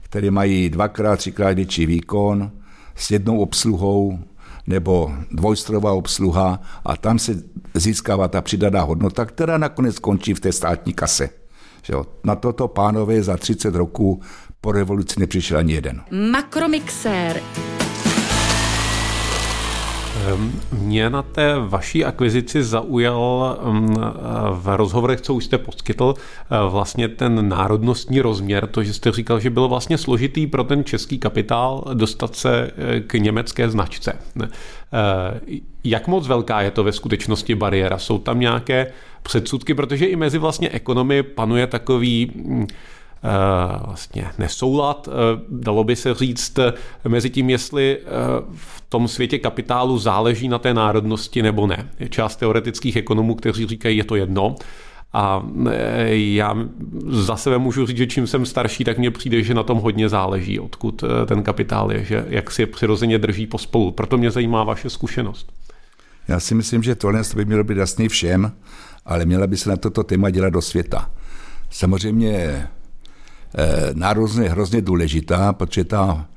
které 0.00 0.30
mají 0.30 0.70
dvakrát, 0.70 1.16
třikrát 1.16 1.52
větší 1.52 1.86
výkon, 1.86 2.50
s 2.96 3.10
jednou 3.10 3.40
obsluhou 3.40 4.18
nebo 4.66 5.12
dvojstrová 5.30 5.92
obsluha 5.92 6.60
a 6.84 6.96
tam 6.96 7.18
se 7.18 7.42
získává 7.74 8.28
ta 8.28 8.42
přidaná 8.42 8.82
hodnota, 8.82 9.24
která 9.24 9.58
nakonec 9.58 9.98
končí 9.98 10.34
v 10.34 10.40
té 10.40 10.52
státní 10.52 10.92
kase. 10.92 11.39
Na 12.24 12.36
toto 12.36 12.68
pánové 12.68 13.22
za 13.22 13.36
30 13.36 13.74
roků 13.74 14.20
po 14.60 14.72
revoluci 14.72 15.20
nepřišel 15.20 15.58
ani 15.58 15.72
jeden. 15.72 16.02
Makromixér. 16.32 17.42
Ehm, 20.28 20.60
mě 20.72 21.10
na 21.10 21.22
té 21.22 21.54
vaší 21.58 22.04
akvizici 22.04 22.62
zaujal 22.62 23.58
ehm, 23.62 23.94
v 24.50 24.76
rozhovorech, 24.76 25.20
co 25.20 25.34
už 25.34 25.44
jste 25.44 25.58
poskytl, 25.58 26.14
eh, 26.16 26.70
vlastně 26.70 27.08
ten 27.08 27.48
národnostní 27.48 28.20
rozměr, 28.20 28.66
to, 28.66 28.82
že 28.82 28.94
jste 28.94 29.12
říkal, 29.12 29.40
že 29.40 29.50
bylo 29.50 29.68
vlastně 29.68 29.98
složitý 29.98 30.46
pro 30.46 30.64
ten 30.64 30.84
český 30.84 31.18
kapitál 31.18 31.84
dostat 31.94 32.36
se 32.36 32.70
eh, 32.76 33.00
k 33.00 33.14
německé 33.14 33.70
značce. 33.70 34.12
Eh, 34.42 34.50
jak 35.84 36.08
moc 36.08 36.26
velká 36.28 36.62
je 36.62 36.70
to 36.70 36.84
ve 36.84 36.92
skutečnosti 36.92 37.54
bariéra? 37.54 37.98
Jsou 37.98 38.18
tam 38.18 38.40
nějaké 38.40 38.92
předsudky, 39.22 39.74
protože 39.74 40.06
i 40.06 40.16
mezi 40.16 40.38
vlastně 40.38 40.68
ekonomy 40.68 41.22
panuje 41.22 41.66
takový 41.66 42.32
hm, 42.34 42.66
vlastně 43.86 44.26
nesoulad, 44.38 45.08
eh, 45.08 45.40
dalo 45.48 45.84
by 45.84 45.96
se 45.96 46.14
říct, 46.14 46.58
eh, 46.58 46.72
mezi 47.08 47.30
tím, 47.30 47.50
jestli 47.50 47.98
v 48.54 48.80
tom 48.88 49.08
světě 49.08 49.38
kapitálu 49.38 49.98
záleží 49.98 50.48
na 50.48 50.58
té 50.58 50.74
národnosti 50.74 51.42
nebo 51.42 51.66
ne. 51.66 51.90
Je 52.00 52.08
část 52.08 52.36
teoretických 52.36 52.96
ekonomů, 52.96 53.34
kteří 53.34 53.66
říkají, 53.66 53.96
je 53.96 54.04
to 54.04 54.16
jedno, 54.16 54.54
a 55.12 55.42
já 56.12 56.56
za 57.08 57.36
sebe 57.36 57.58
můžu 57.58 57.86
říct, 57.86 57.96
že 57.96 58.06
čím 58.06 58.26
jsem 58.26 58.46
starší, 58.46 58.84
tak 58.84 58.98
mně 58.98 59.10
přijde, 59.10 59.42
že 59.42 59.54
na 59.54 59.62
tom 59.62 59.78
hodně 59.78 60.08
záleží, 60.08 60.60
odkud 60.60 61.04
ten 61.26 61.42
kapitál 61.42 61.92
je, 61.92 62.04
že 62.04 62.24
jak 62.28 62.50
si 62.50 62.66
přirozeně 62.66 63.18
drží 63.18 63.46
pospolu. 63.46 63.90
Proto 63.90 64.18
mě 64.18 64.30
zajímá 64.30 64.64
vaše 64.64 64.90
zkušenost. 64.90 65.52
Já 66.28 66.40
si 66.40 66.54
myslím, 66.54 66.82
že 66.82 66.94
tohle 66.94 67.22
by 67.36 67.44
mělo 67.44 67.64
být 67.64 67.78
jasný 67.78 68.08
všem, 68.08 68.52
ale 69.06 69.24
měla 69.24 69.46
by 69.46 69.56
se 69.56 69.70
na 69.70 69.76
toto 69.76 70.04
téma 70.04 70.30
dělat 70.30 70.50
do 70.50 70.62
světa. 70.62 71.10
Samozřejmě 71.70 72.36
Eh, 72.36 72.79
národnost 73.94 74.38
je 74.38 74.50
hrozně 74.50 74.82
důležitá, 74.82 75.52
protože 75.52 75.84
ta, 75.84 76.28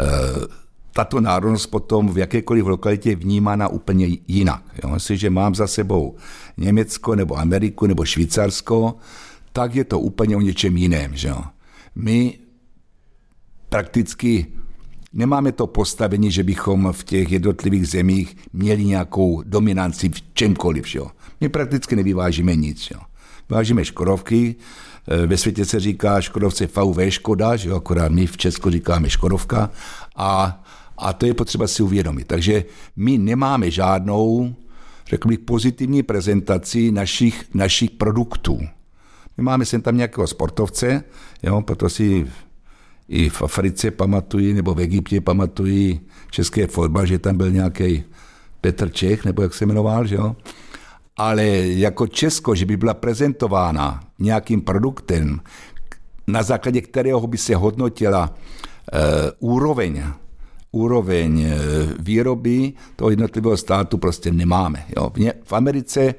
eh, 0.00 0.46
tato 0.92 1.20
národnost 1.20 1.66
potom 1.66 2.08
v 2.08 2.18
jakékoliv 2.18 2.66
lokalitě 2.66 3.10
je 3.10 3.16
vnímána 3.16 3.68
úplně 3.68 4.08
jinak. 4.28 4.62
Jo? 4.84 4.94
Jestliže 4.94 5.30
mám 5.30 5.54
za 5.54 5.66
sebou 5.66 6.16
Německo 6.56 7.14
nebo 7.14 7.38
Ameriku 7.38 7.86
nebo 7.86 8.04
Švýcarsko, 8.04 8.94
tak 9.52 9.74
je 9.74 9.84
to 9.84 10.00
úplně 10.00 10.36
o 10.36 10.40
něčem 10.40 10.76
jiném. 10.76 11.16
Že 11.16 11.28
jo? 11.28 11.42
My 11.94 12.38
prakticky 13.68 14.46
nemáme 15.12 15.52
to 15.52 15.66
postavení, 15.66 16.30
že 16.30 16.44
bychom 16.44 16.92
v 16.92 17.04
těch 17.04 17.32
jednotlivých 17.32 17.88
zemích 17.88 18.36
měli 18.52 18.84
nějakou 18.84 19.42
dominanci 19.42 20.08
v 20.08 20.22
čemkoliv. 20.34 20.86
Že 20.86 20.98
jo? 20.98 21.10
My 21.40 21.48
prakticky 21.48 21.96
nevyvážíme 21.96 22.56
nic. 22.56 22.88
Jo? 22.90 23.00
Vážíme 23.48 23.84
škodovky, 23.84 24.56
Eh, 25.10 25.26
ve 25.26 25.36
světě 25.36 25.64
se 25.64 25.80
říká 25.80 26.20
Škodovce 26.20 26.66
VW 26.66 27.00
Škoda, 27.08 27.56
že 27.56 27.68
jo, 27.68 27.76
akorát 27.76 28.12
my 28.12 28.26
v 28.26 28.36
Česku 28.36 28.70
říkáme 28.70 29.10
Škodovka 29.10 29.70
a, 30.16 30.62
a 30.98 31.12
to 31.12 31.26
je 31.26 31.34
potřeba 31.34 31.66
si 31.66 31.82
uvědomit. 31.82 32.26
Takže 32.26 32.64
my 32.96 33.18
nemáme 33.18 33.70
žádnou, 33.70 34.54
řekl 35.10 35.28
bych, 35.28 35.38
pozitivní 35.38 36.02
prezentaci 36.02 36.92
našich, 36.92 37.44
našich 37.54 37.90
produktů. 37.90 38.60
My 39.36 39.42
máme 39.42 39.64
sem 39.64 39.82
tam 39.82 39.96
nějakého 39.96 40.26
sportovce, 40.26 41.04
jo, 41.42 41.62
proto 41.62 41.88
si 41.88 42.26
i 43.08 43.28
v 43.28 43.42
Africe 43.42 43.90
pamatují, 43.90 44.54
nebo 44.54 44.74
v 44.74 44.80
Egyptě 44.80 45.20
pamatují 45.20 46.00
české 46.30 46.66
fotbal, 46.66 47.06
že 47.06 47.18
tam 47.18 47.36
byl 47.36 47.50
nějaký 47.50 48.04
Petr 48.60 48.90
Čech, 48.90 49.24
nebo 49.24 49.42
jak 49.42 49.54
se 49.54 49.66
jmenoval, 49.66 50.06
že 50.06 50.14
jo 50.14 50.36
ale 51.18 51.46
jako 51.66 52.06
Česko, 52.06 52.54
že 52.54 52.66
by 52.66 52.76
byla 52.76 52.94
prezentována 52.94 54.00
nějakým 54.18 54.60
produktem, 54.60 55.40
na 56.26 56.42
základě 56.42 56.80
kterého 56.80 57.26
by 57.26 57.38
se 57.38 57.56
hodnotila 57.56 58.30
uh, 58.30 59.50
úroveň 59.50 60.02
úroveň 60.72 61.40
eh, 61.40 61.56
výroby 61.98 62.72
toho 62.96 63.10
jednotlivého 63.10 63.56
státu 63.56 63.98
prostě 63.98 64.32
nemáme. 64.32 64.84
Jo. 64.96 65.10
V 65.44 65.52
Americe 65.52 66.14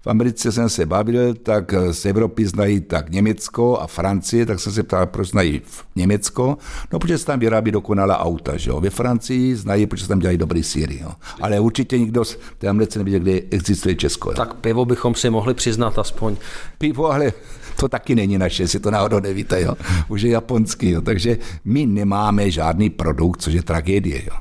v 0.00 0.06
Americe 0.06 0.52
jsem 0.52 0.68
se 0.68 0.86
bavil, 0.86 1.34
tak 1.34 1.74
z 1.90 2.06
Evropy 2.06 2.46
znají 2.46 2.80
tak 2.80 3.10
Německo 3.10 3.78
a 3.78 3.86
Francie, 3.86 4.46
tak 4.46 4.60
jsem 4.60 4.72
se 4.72 4.82
ptal, 4.82 5.06
proč 5.06 5.28
znají 5.28 5.62
Německo. 5.96 6.58
No, 6.92 6.98
protože 6.98 7.18
se 7.18 7.26
tam 7.26 7.40
vyrábí 7.40 7.70
dokonalá 7.70 8.18
auta, 8.18 8.56
že 8.56 8.70
jo. 8.70 8.80
Ve 8.80 8.90
Francii 8.90 9.56
znají, 9.56 9.86
protože 9.86 10.02
se 10.02 10.08
tam 10.08 10.18
dělají 10.18 10.38
dobrý 10.38 10.62
síry, 10.62 10.98
jo. 11.02 11.10
Ale 11.40 11.60
určitě 11.60 11.98
nikdo 11.98 12.24
z 12.24 12.38
té 12.58 12.68
Americe 12.68 12.98
neví, 12.98 13.18
kde 13.18 13.40
existuje 13.50 13.94
Česko. 13.94 14.30
Jo. 14.30 14.36
Tak 14.36 14.54
pivo 14.54 14.84
bychom 14.84 15.14
si 15.14 15.30
mohli 15.30 15.54
přiznat 15.54 15.98
aspoň. 15.98 16.36
Pivo, 16.78 17.12
ale 17.12 17.32
to 17.76 17.88
taky 17.88 18.14
není 18.14 18.38
naše, 18.38 18.68
si 18.68 18.80
to 18.80 18.90
náhodou 18.90 19.20
nevíte, 19.20 19.62
jo. 19.62 19.74
Už 20.08 20.22
je 20.22 20.30
japonský, 20.30 20.90
jo. 20.90 21.00
Takže 21.00 21.38
my 21.64 21.86
nemáme 21.86 22.50
žádný 22.50 22.90
produkt, 22.90 23.42
což 23.42 23.54
je 23.54 23.62
tragédie, 23.62 24.22
jo. 24.26 24.36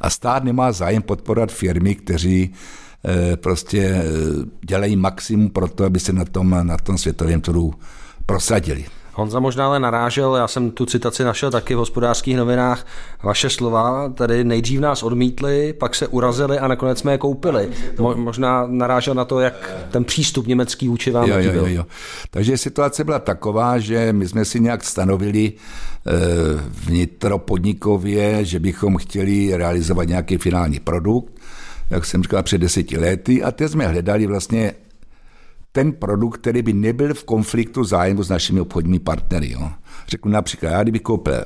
A 0.00 0.10
stát 0.10 0.44
nemá 0.44 0.72
zájem 0.72 1.02
podporovat 1.02 1.52
firmy, 1.52 1.94
kteří 1.94 2.54
prostě 3.36 3.80
eh, 3.80 4.04
dělají 4.66 4.96
maximum 4.96 5.50
pro 5.50 5.68
to, 5.68 5.84
aby 5.84 6.00
se 6.00 6.12
na 6.12 6.24
tom, 6.24 6.56
na 6.62 6.76
tom 6.76 6.98
světovém 6.98 7.40
trhu 7.40 7.74
prosadili. 8.26 8.84
Honza 9.16 9.40
možná 9.40 9.66
ale 9.66 9.80
narážel, 9.80 10.36
já 10.36 10.48
jsem 10.48 10.70
tu 10.70 10.86
citaci 10.86 11.24
našel 11.24 11.50
taky 11.50 11.74
v 11.74 11.78
hospodářských 11.78 12.36
novinách, 12.36 12.86
vaše 13.22 13.50
slova, 13.50 14.08
tady 14.08 14.44
nejdřív 14.44 14.80
nás 14.80 15.02
odmítli, 15.02 15.72
pak 15.72 15.94
se 15.94 16.06
urazili 16.06 16.58
a 16.58 16.68
nakonec 16.68 16.98
jsme 16.98 17.12
je 17.12 17.18
koupili. 17.18 17.68
Mo, 17.98 18.14
možná 18.14 18.66
narážel 18.66 19.14
na 19.14 19.24
to, 19.24 19.40
jak 19.40 19.74
ten 19.90 20.04
přístup 20.04 20.46
německý 20.46 20.88
vůči 20.88 21.10
vám 21.10 21.28
jo, 21.28 21.36
jo, 21.38 21.52
jo, 21.52 21.66
jo. 21.66 21.86
Takže 22.30 22.58
situace 22.58 23.04
byla 23.04 23.18
taková, 23.18 23.78
že 23.78 24.12
my 24.12 24.28
jsme 24.28 24.44
si 24.44 24.60
nějak 24.60 24.84
stanovili 24.84 25.52
e, 25.52 25.52
vnitropodnikově, 26.86 28.44
že 28.44 28.60
bychom 28.60 28.96
chtěli 28.96 29.56
realizovat 29.56 30.08
nějaký 30.08 30.36
finální 30.36 30.80
produkt 30.80 31.35
jak 31.90 32.04
jsem 32.04 32.22
říkal, 32.22 32.42
před 32.42 32.58
deseti 32.58 32.98
lety 32.98 33.42
a 33.42 33.50
teď 33.50 33.70
jsme 33.70 33.86
hledali 33.86 34.26
vlastně 34.26 34.72
ten 35.72 35.92
produkt, 35.92 36.38
který 36.38 36.62
by 36.62 36.72
nebyl 36.72 37.14
v 37.14 37.24
konfliktu 37.24 37.84
zájmu 37.84 38.22
s 38.22 38.28
našimi 38.28 38.60
obchodními 38.60 38.98
partnery. 38.98 39.52
Jo. 39.52 39.70
Řeknu 40.08 40.30
například, 40.30 40.70
já 40.70 40.82
kdybych 40.82 41.02
koupil 41.02 41.44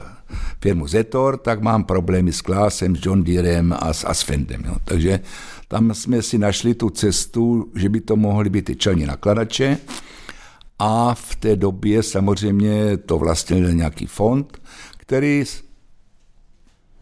firmu 0.61 0.87
Zetor, 0.87 1.37
tak 1.37 1.63
mám 1.63 1.85
problémy 1.85 2.33
s 2.33 2.41
Klásem, 2.41 2.97
s 2.97 3.01
John 3.03 3.25
Deerem 3.25 3.75
a 3.79 3.93
s 3.93 4.07
Asfendem. 4.07 4.63
Jo. 4.67 4.77
Takže 4.85 5.21
tam 5.69 5.95
jsme 5.95 6.23
si 6.23 6.39
našli 6.39 6.75
tu 6.75 6.91
cestu, 6.91 7.71
že 7.75 7.89
by 7.89 8.01
to 8.01 8.17
mohly 8.17 8.51
být 8.51 8.65
ty 8.65 8.77
čelní 8.77 9.07
nakladače 9.07 9.79
a 10.79 11.15
v 11.15 11.37
té 11.37 11.57
době 11.57 12.03
samozřejmě 12.03 12.97
to 12.97 13.19
vlastnil 13.19 13.73
nějaký 13.73 14.07
fond, 14.07 14.59
který, 14.97 15.45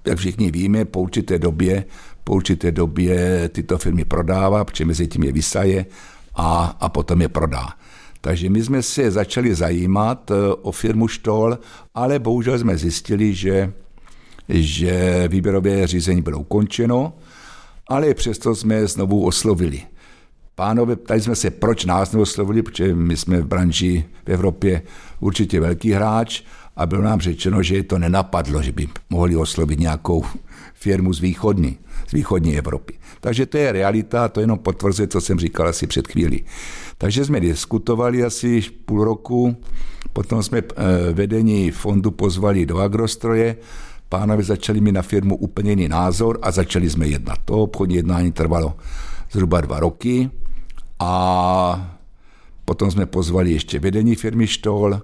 jak 0.07 0.19
všichni 0.19 0.51
víme, 0.51 0.85
po 0.85 1.01
určité 1.01 1.39
době 1.39 1.85
po 2.29 2.35
určité 2.35 2.73
době 2.73 3.49
tyto 3.49 3.79
firmy 3.79 4.05
prodává, 4.05 4.65
protože 4.65 4.85
mezi 4.85 5.09
tím 5.09 5.23
je 5.25 5.33
vysaje 5.33 5.87
a, 6.35 6.77
a 6.81 6.89
potom 6.89 7.23
je 7.23 7.29
prodá. 7.29 7.69
Takže 8.21 8.51
my 8.51 8.63
jsme 8.63 8.83
se 8.83 9.11
začali 9.11 9.55
zajímat 9.55 10.31
eh, 10.31 10.35
o 10.63 10.73
firmu 10.73 11.09
Štol, 11.09 11.59
ale 11.95 12.19
bohužel 12.19 12.59
jsme 12.59 12.77
zjistili, 12.77 13.35
že, 13.35 13.73
že 14.49 15.25
výběrové 15.29 15.87
řízení 15.87 16.23
bylo 16.23 16.39
ukončeno, 16.39 17.13
ale 17.89 18.15
přesto 18.15 18.55
jsme 18.55 18.87
znovu 18.87 19.25
oslovili. 19.25 19.83
Pánové, 20.55 20.97
ptali 20.97 21.21
jsme 21.21 21.37
se, 21.37 21.51
proč 21.51 21.85
nás 21.85 22.13
neoslovili, 22.13 22.63
protože 22.63 22.95
my 22.95 23.17
jsme 23.17 23.41
v 23.41 23.47
branži 23.47 24.05
v 24.27 24.29
Evropě 24.29 24.83
určitě 25.21 25.61
velký 25.61 25.93
hráč 25.93 26.43
a 26.77 26.87
bylo 26.87 27.03
nám 27.03 27.21
řečeno, 27.21 27.63
že 27.63 27.77
je 27.77 27.83
to 27.83 27.99
nenapadlo, 27.99 28.63
že 28.63 28.73
by 28.73 28.89
mohli 29.11 29.37
oslovit 29.37 29.81
nějakou 29.81 30.25
firmu 30.79 31.13
z 31.13 31.21
východní, 31.21 31.79
z 32.09 32.13
východní 32.13 32.59
Evropy. 32.59 32.95
Takže 33.21 33.47
to 33.47 33.59
je 33.59 33.73
realita, 33.73 34.29
to 34.29 34.41
jenom 34.41 34.59
potvrzuje, 34.59 35.09
co 35.09 35.21
jsem 35.21 35.39
říkal 35.39 35.69
asi 35.69 35.87
před 35.87 36.09
chvílí. 36.09 36.45
Takže 36.99 37.25
jsme 37.25 37.41
diskutovali 37.41 38.25
asi 38.25 38.61
půl 38.61 39.05
roku, 39.05 39.57
potom 40.13 40.43
jsme 40.43 40.59
eh, 40.59 41.13
vedení 41.13 41.71
fondu 41.71 42.11
pozvali 42.11 42.67
do 42.67 42.79
agrostroje, 42.79 43.57
pánovi 44.09 44.43
začali 44.43 44.81
mi 44.81 44.93
na 44.93 45.03
firmu 45.03 45.37
úplně 45.37 45.71
jiný 45.71 45.89
názor 45.89 46.39
a 46.43 46.51
začali 46.51 46.91
jsme 46.91 47.09
jednat. 47.09 47.39
To 47.45 47.63
obchodní 47.63 47.95
jednání 47.97 48.33
trvalo 48.33 48.77
zhruba 49.33 49.61
dva 49.61 49.81
roky 49.81 50.31
a 50.99 51.95
potom 52.65 52.91
jsme 52.91 53.07
pozvali 53.07 53.53
ještě 53.53 53.79
vedení 53.79 54.15
firmy 54.15 54.47
Štol, 54.47 55.01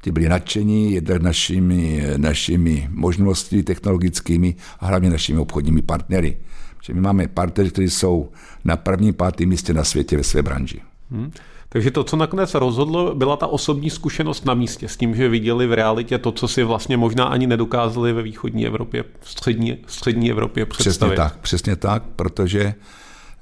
ty 0.00 0.10
byli 0.10 0.28
nadšení 0.28 0.92
jednak 0.92 1.22
našimi, 1.22 2.04
našimi 2.16 2.88
možnostmi 2.90 3.62
technologickými 3.62 4.54
a 4.80 4.86
hlavně 4.86 5.10
našimi 5.10 5.38
obchodními 5.38 5.82
partnery. 5.82 6.36
Že 6.82 6.94
my 6.94 7.00
máme 7.00 7.28
partnery, 7.28 7.70
kteří 7.70 7.90
jsou 7.90 8.28
na 8.64 8.76
prvním, 8.76 9.14
pátém 9.14 9.48
místě 9.48 9.74
na 9.74 9.84
světě 9.84 10.16
ve 10.16 10.24
své 10.24 10.42
branži. 10.42 10.80
Hmm. 11.10 11.32
Takže 11.68 11.90
to, 11.90 12.04
co 12.04 12.16
nakonec 12.16 12.54
rozhodlo, 12.54 13.14
byla 13.14 13.36
ta 13.36 13.46
osobní 13.46 13.90
zkušenost 13.90 14.46
na 14.46 14.54
místě 14.54 14.88
s 14.88 14.96
tím, 14.96 15.14
že 15.14 15.28
viděli 15.28 15.66
v 15.66 15.72
realitě 15.72 16.18
to, 16.18 16.32
co 16.32 16.48
si 16.48 16.62
vlastně 16.62 16.96
možná 16.96 17.24
ani 17.24 17.46
nedokázali 17.46 18.12
ve 18.12 18.22
východní 18.22 18.66
Evropě, 18.66 19.04
v 19.20 19.30
střední, 19.30 19.78
střední 19.86 20.30
Evropě 20.30 20.66
představit. 20.66 21.12
Přesně 21.12 21.16
tak, 21.16 21.38
přesně 21.40 21.76
tak, 21.76 22.02
protože 22.16 22.74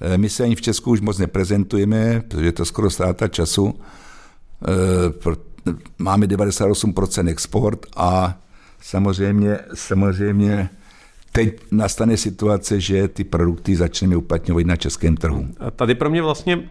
eh, 0.00 0.18
my 0.18 0.28
se 0.28 0.44
ani 0.44 0.54
v 0.54 0.60
Česku 0.60 0.90
už 0.90 1.00
moc 1.00 1.18
neprezentujeme, 1.18 2.22
protože 2.28 2.52
to 2.52 2.64
skoro 2.64 2.90
ztráta 2.90 3.28
času. 3.28 3.74
Máme 5.98 6.26
98% 6.26 7.28
export 7.28 7.86
a 7.96 8.38
samozřejmě, 8.80 9.58
samozřejmě 9.74 10.70
teď 11.32 11.60
nastane 11.70 12.16
situace, 12.16 12.80
že 12.80 13.08
ty 13.08 13.24
produkty 13.24 13.76
začneme 13.76 14.16
uplatňovat 14.16 14.66
na 14.66 14.76
českém 14.76 15.16
trhu. 15.16 15.46
A 15.58 15.70
tady 15.70 15.94
pro 15.94 16.10
mě 16.10 16.22
vlastně 16.22 16.68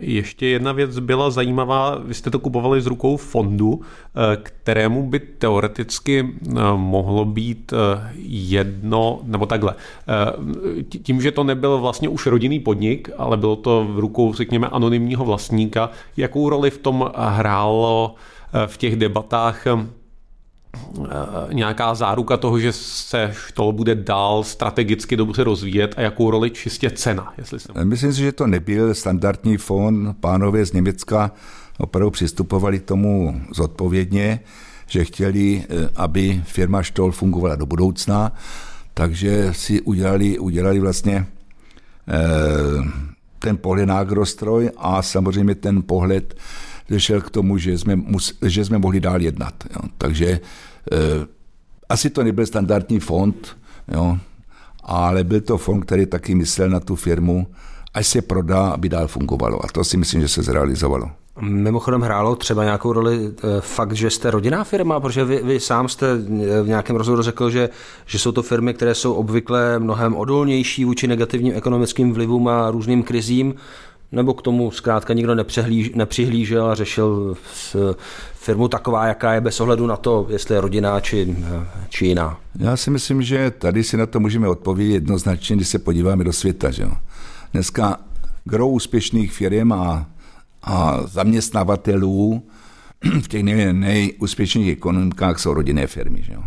ještě 0.00 0.46
jedna 0.46 0.72
věc 0.72 0.98
byla 0.98 1.30
zajímavá. 1.30 1.98
Vy 2.04 2.14
jste 2.14 2.30
to 2.30 2.38
kupovali 2.38 2.80
z 2.80 2.86
rukou 2.86 3.16
fondu, 3.16 3.80
eh, 3.80 4.36
kterému 4.42 5.02
by 5.08 5.18
teoreticky 5.18 6.28
eh, 6.28 6.52
mohlo 6.76 7.24
být 7.24 7.72
eh, 7.72 8.10
jedno, 8.22 9.20
nebo 9.24 9.46
takhle. 9.46 9.74
Tím, 11.02 11.20
že 11.20 11.32
to 11.32 11.44
nebyl 11.44 11.78
vlastně 11.78 12.08
už 12.08 12.26
rodinný 12.26 12.60
podnik, 12.60 13.10
ale 13.18 13.36
bylo 13.36 13.56
to 13.56 13.88
v 13.90 13.98
rukou, 13.98 14.34
řekněme, 14.34 14.68
anonymního 14.68 15.24
vlastníka, 15.24 15.90
jakou 16.16 16.48
roli 16.48 16.70
v 16.70 16.78
tom 16.78 17.10
hrálo 17.16 18.14
v 18.66 18.76
těch 18.76 18.96
debatách 18.96 19.64
nějaká 21.52 21.94
záruka 21.94 22.36
toho, 22.36 22.58
že 22.58 22.72
se 22.72 23.34
to 23.54 23.72
bude 23.72 23.94
dál 23.94 24.44
strategicky 24.44 25.16
dobře 25.16 25.44
rozvíjet 25.44 25.94
a 25.96 26.00
jakou 26.00 26.30
roli 26.30 26.50
čistě 26.50 26.90
cena? 26.90 27.32
Jestli 27.38 27.60
jsem... 27.60 27.88
Myslím 27.88 28.12
si, 28.12 28.20
že 28.20 28.32
to 28.32 28.46
nebyl 28.46 28.94
standardní 28.94 29.56
fond. 29.56 30.16
Pánové 30.20 30.66
z 30.66 30.72
Německa 30.72 31.30
opravdu 31.78 32.10
přistupovali 32.10 32.78
k 32.78 32.84
tomu 32.84 33.40
zodpovědně, 33.54 34.40
že 34.86 35.04
chtěli, 35.04 35.64
eh, 35.68 35.88
aby 35.96 36.42
firma 36.44 36.82
Štol 36.82 37.12
fungovala 37.12 37.56
do 37.56 37.66
budoucna, 37.66 38.32
takže 38.94 39.48
si 39.52 39.80
udělali, 39.80 40.38
udělali 40.38 40.80
vlastně 40.80 41.26
eh, 42.08 43.08
ten 43.38 43.56
pohled 43.56 43.86
na 43.86 43.98
agrostroj 43.98 44.70
a 44.76 45.02
samozřejmě 45.02 45.54
ten 45.54 45.82
pohled 45.82 46.34
šel 46.96 47.20
k 47.20 47.30
tomu, 47.30 47.58
že 47.58 47.78
jsme, 47.78 47.96
mus, 47.96 48.38
že 48.42 48.64
jsme 48.64 48.78
mohli 48.78 49.00
dál 49.00 49.20
jednat. 49.20 49.54
Jo. 49.74 49.88
Takže 49.98 50.40
Eh, 50.92 51.26
asi 51.88 52.10
to 52.10 52.24
nebyl 52.24 52.46
standardní 52.46 53.00
fond, 53.00 53.56
jo, 53.92 54.18
ale 54.84 55.24
byl 55.24 55.40
to 55.40 55.58
fond, 55.58 55.80
který 55.80 56.06
taky 56.06 56.34
myslel 56.34 56.70
na 56.70 56.80
tu 56.80 56.96
firmu, 56.96 57.46
až 57.94 58.06
se 58.06 58.22
prodá, 58.22 58.68
aby 58.68 58.88
dál 58.88 59.08
fungovalo. 59.08 59.64
A 59.64 59.68
to 59.68 59.84
si 59.84 59.96
myslím, 59.96 60.20
že 60.20 60.28
se 60.28 60.42
zrealizovalo. 60.42 61.10
Mimochodem 61.40 62.00
hrálo 62.00 62.36
třeba 62.36 62.64
nějakou 62.64 62.92
roli 62.92 63.30
eh, 63.30 63.60
fakt, 63.60 63.92
že 63.92 64.10
jste 64.10 64.30
rodinná 64.30 64.64
firma, 64.64 65.00
protože 65.00 65.24
vy, 65.24 65.40
vy 65.44 65.60
sám 65.60 65.88
jste 65.88 66.06
eh, 66.12 66.62
v 66.62 66.68
nějakém 66.68 66.96
rozhovoru 66.96 67.22
řekl, 67.22 67.50
že, 67.50 67.68
že 68.06 68.18
jsou 68.18 68.32
to 68.32 68.42
firmy, 68.42 68.74
které 68.74 68.94
jsou 68.94 69.12
obvykle 69.12 69.78
mnohem 69.78 70.16
odolnější 70.16 70.84
vůči 70.84 71.06
negativním 71.06 71.54
ekonomickým 71.56 72.12
vlivům 72.12 72.48
a 72.48 72.70
různým 72.70 73.02
krizím 73.02 73.54
nebo 74.12 74.34
k 74.34 74.42
tomu 74.42 74.70
zkrátka 74.70 75.14
nikdo 75.14 75.34
nepřihlížel 75.94 76.70
a 76.70 76.74
řešil 76.74 77.36
firmu 78.34 78.68
taková, 78.68 79.06
jaká 79.06 79.32
je 79.34 79.40
bez 79.40 79.60
ohledu 79.60 79.86
na 79.86 79.96
to, 79.96 80.26
jestli 80.30 80.54
je 80.54 80.60
rodina 80.60 81.00
či, 81.00 81.36
či 81.88 82.06
jiná? 82.06 82.40
Já 82.58 82.76
si 82.76 82.90
myslím, 82.90 83.22
že 83.22 83.50
tady 83.50 83.84
si 83.84 83.96
na 83.96 84.06
to 84.06 84.20
můžeme 84.20 84.48
odpovědět 84.48 84.94
jednoznačně, 84.94 85.56
když 85.56 85.68
se 85.68 85.78
podíváme 85.78 86.24
do 86.24 86.32
světa. 86.32 86.70
Že 86.70 86.82
jo? 86.82 86.92
Dneska 87.52 87.96
gro 88.44 88.68
úspěšných 88.68 89.32
firm 89.32 89.72
a, 89.72 90.06
a 90.62 91.00
zaměstnavatelů 91.06 92.42
v 93.22 93.28
těch 93.28 93.42
nej, 93.42 93.72
nejúspěšnějších 93.72 94.72
ekonomikách 94.72 95.38
jsou 95.38 95.54
rodinné 95.54 95.86
firmy. 95.86 96.22
Že 96.22 96.32
jo? 96.32 96.42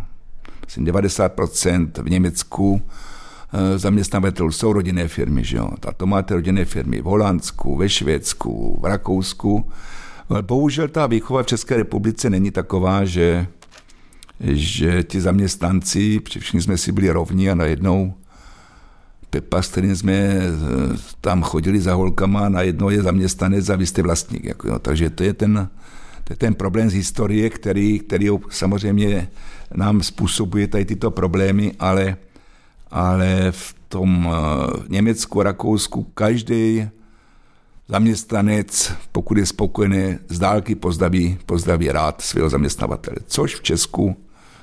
90% 0.77 1.91
v 2.03 2.09
Německu 2.09 2.81
zaměstnavatelů 3.75 4.51
jsou 4.51 4.73
rodinné 4.73 5.07
firmy, 5.07 5.43
že 5.43 5.57
jo. 5.57 5.69
A 5.87 5.93
to 5.93 6.05
máte 6.05 6.33
rodinné 6.33 6.65
firmy 6.65 7.01
v 7.01 7.05
Holandsku, 7.05 7.77
ve 7.77 7.89
Švédsku, 7.89 8.79
v 8.81 8.85
Rakousku. 8.85 9.71
Ale 10.29 10.41
bohužel 10.41 10.87
ta 10.87 11.07
výchova 11.07 11.43
v 11.43 11.45
České 11.45 11.77
republice 11.77 12.29
není 12.29 12.51
taková, 12.51 13.05
že, 13.05 13.47
že 14.39 15.03
ti 15.03 15.21
zaměstnanci, 15.21 16.21
všichni 16.29 16.61
jsme 16.61 16.77
si 16.77 16.91
byli 16.91 17.09
rovní 17.09 17.49
a 17.49 17.55
najednou 17.55 18.13
Pepa, 19.29 19.61
s 19.61 19.67
kterým 19.67 19.95
jsme 19.95 20.13
eh, 20.13 20.41
tam 21.21 21.43
chodili 21.43 21.81
za 21.81 21.93
holkama, 21.93 22.49
najednou 22.49 22.89
je 22.89 23.01
zaměstnanec 23.01 23.69
a 23.69 23.75
vy 23.75 23.85
jste 23.85 24.01
vlastník. 24.01 24.43
Jako, 24.43 24.67
jo. 24.67 24.79
Takže 24.79 25.09
to 25.09 25.23
je 25.23 25.33
ten, 25.33 25.69
to 26.23 26.33
je 26.33 26.37
ten 26.37 26.55
problém 26.55 26.89
z 26.89 26.93
historie, 26.93 27.49
který, 27.49 27.99
který 27.99 28.29
samozřejmě 28.49 29.27
nám 29.75 30.03
způsobuje 30.03 30.67
tady 30.67 30.85
tyto 30.85 31.11
problémy, 31.11 31.71
ale 31.79 32.17
ale 32.91 33.51
v 33.51 33.75
tom 33.87 34.29
eh, 34.31 34.83
Německu, 34.89 35.41
Rakousku 35.41 36.03
každý 36.03 36.89
zaměstnanec, 37.87 38.93
pokud 39.11 39.37
je 39.37 39.45
spokojený, 39.45 40.17
z 40.27 40.39
dálky 40.39 40.75
pozdraví, 40.75 41.37
pozdraví 41.45 41.91
rád 41.91 42.21
svého 42.21 42.49
zaměstnavatele. 42.49 43.17
Což 43.27 43.55
v 43.55 43.61
Česku 43.61 44.15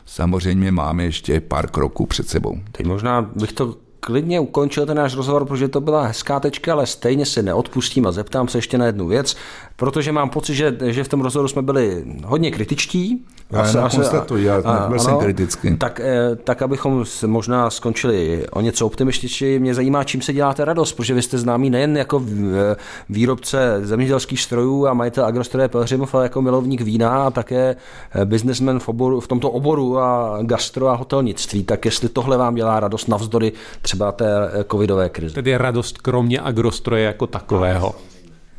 samozřejmě 0.06 0.72
máme 0.72 1.04
ještě 1.04 1.40
pár 1.40 1.70
kroků 1.70 2.06
před 2.06 2.28
sebou. 2.28 2.60
Teď 2.72 2.86
možná 2.86 3.22
bych 3.22 3.52
to 3.52 3.76
klidně 4.00 4.40
ukončil 4.40 4.86
ten 4.86 4.96
náš 4.96 5.14
rozhovor, 5.14 5.44
protože 5.44 5.68
to 5.68 5.80
byla 5.80 6.02
hezká 6.02 6.40
tečka, 6.40 6.72
ale 6.72 6.86
stejně 6.86 7.26
se 7.26 7.42
neodpustím 7.42 8.06
a 8.06 8.12
zeptám 8.12 8.48
se 8.48 8.58
ještě 8.58 8.78
na 8.78 8.86
jednu 8.86 9.06
věc, 9.06 9.36
protože 9.76 10.12
mám 10.12 10.30
pocit, 10.30 10.54
že, 10.54 10.76
že 10.84 11.04
v 11.04 11.08
tom 11.08 11.20
rozhovoru 11.20 11.48
jsme 11.48 11.62
byli 11.62 12.04
hodně 12.24 12.50
kritičtí. 12.50 13.24
Já 13.50 13.60
asi, 13.60 13.78
asi, 13.78 14.00
já 14.36 14.56
a, 14.64 14.88
byl 14.88 14.98
jsem 14.98 15.18
kritický. 15.18 15.76
Tak, 15.76 16.00
eh, 16.00 16.36
tak, 16.44 16.62
abychom 16.62 17.04
možná 17.26 17.70
skončili 17.70 18.46
o 18.52 18.60
něco 18.60 18.86
optimističtěji, 18.86 19.58
mě 19.58 19.74
zajímá, 19.74 20.04
čím 20.04 20.22
se 20.22 20.32
děláte 20.32 20.64
radost, 20.64 20.92
protože 20.92 21.14
vy 21.14 21.22
jste 21.22 21.38
známý 21.38 21.70
nejen 21.70 21.96
jako 21.96 22.22
eh, 22.22 22.76
výrobce 23.08 23.80
zemědělských 23.82 24.40
strojů 24.40 24.86
a 24.86 24.94
majitel 24.94 25.24
agrostroje 25.24 25.68
Pelhřimov, 25.68 26.14
ale 26.14 26.24
jako 26.24 26.42
milovník 26.42 26.80
vína 26.80 27.26
a 27.26 27.30
také 27.30 27.76
eh, 28.14 28.24
biznesmen 28.24 28.80
v, 28.80 28.88
oboru, 28.88 29.20
v 29.20 29.28
tomto 29.28 29.50
oboru 29.50 29.98
a 29.98 30.38
gastro 30.42 30.88
a 30.88 30.94
hotelnictví. 30.94 31.64
Tak 31.64 31.84
jestli 31.84 32.08
tohle 32.08 32.36
vám 32.36 32.54
dělá 32.54 32.80
radost 32.80 33.08
navzdory 33.08 33.52
třeba 33.88 34.12
té 34.12 34.50
covidové 34.70 35.08
krize. 35.08 35.34
Tedy 35.34 35.56
radost 35.56 35.98
kromě 35.98 36.40
agrostroje 36.40 37.04
jako 37.04 37.26
takového. 37.26 37.94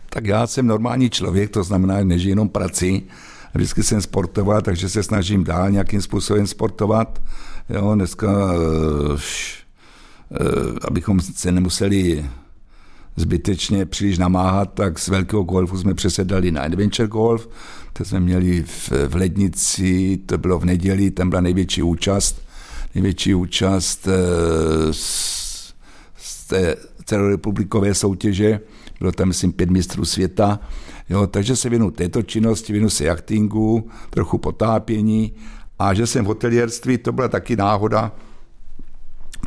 Tak 0.09 0.25
já 0.25 0.47
jsem 0.47 0.67
normální 0.67 1.09
člověk, 1.09 1.49
to 1.49 1.63
znamená, 1.63 2.03
nežiji 2.03 2.31
jenom 2.31 2.49
prací, 2.49 3.07
vždycky 3.53 3.83
jsem 3.83 4.01
sportoval, 4.01 4.61
takže 4.61 4.89
se 4.89 5.03
snažím 5.03 5.43
dál 5.43 5.71
nějakým 5.71 6.01
způsobem 6.01 6.47
sportovat. 6.47 7.21
Jo, 7.69 7.95
dneska, 7.95 8.27
uh, 8.27 9.11
uh, 9.11 9.17
abychom 10.87 11.19
se 11.19 11.51
nemuseli 11.51 12.25
zbytečně 13.15 13.85
příliš 13.85 14.17
namáhat, 14.17 14.73
tak 14.73 14.99
z 14.99 15.07
velkého 15.07 15.43
golfu 15.43 15.77
jsme 15.77 15.93
přesedali 15.93 16.51
na 16.51 16.61
Adventure 16.61 17.07
Golf, 17.07 17.49
to 17.93 18.05
jsme 18.05 18.19
měli 18.19 18.63
v, 18.63 18.91
v 19.07 19.15
Lednici, 19.15 20.17
to 20.25 20.37
bylo 20.37 20.59
v 20.59 20.65
neděli, 20.65 21.11
tam 21.11 21.29
byla 21.29 21.41
největší 21.41 21.81
účast, 21.81 22.48
největší 22.95 23.33
účast 23.33 24.07
z, 24.91 25.73
z 26.17 26.47
té 26.47 26.75
celorepublikové 27.05 27.93
soutěže, 27.93 28.59
bylo 28.99 29.11
tam, 29.11 29.27
myslím, 29.27 29.53
pět 29.53 29.69
mistrů 29.69 30.05
světa, 30.05 30.59
jo, 31.09 31.27
takže 31.27 31.55
se 31.55 31.69
věnu 31.69 31.91
této 31.91 32.21
činnosti, 32.21 32.73
věnu 32.73 32.89
se 32.89 33.03
jachtingu, 33.03 33.89
trochu 34.09 34.37
potápění 34.37 35.33
a 35.79 35.93
že 35.93 36.07
jsem 36.07 36.25
v 36.25 36.27
hotelierství, 36.27 36.97
to 36.97 37.11
byla 37.11 37.27
taky 37.27 37.55
náhoda, 37.55 38.11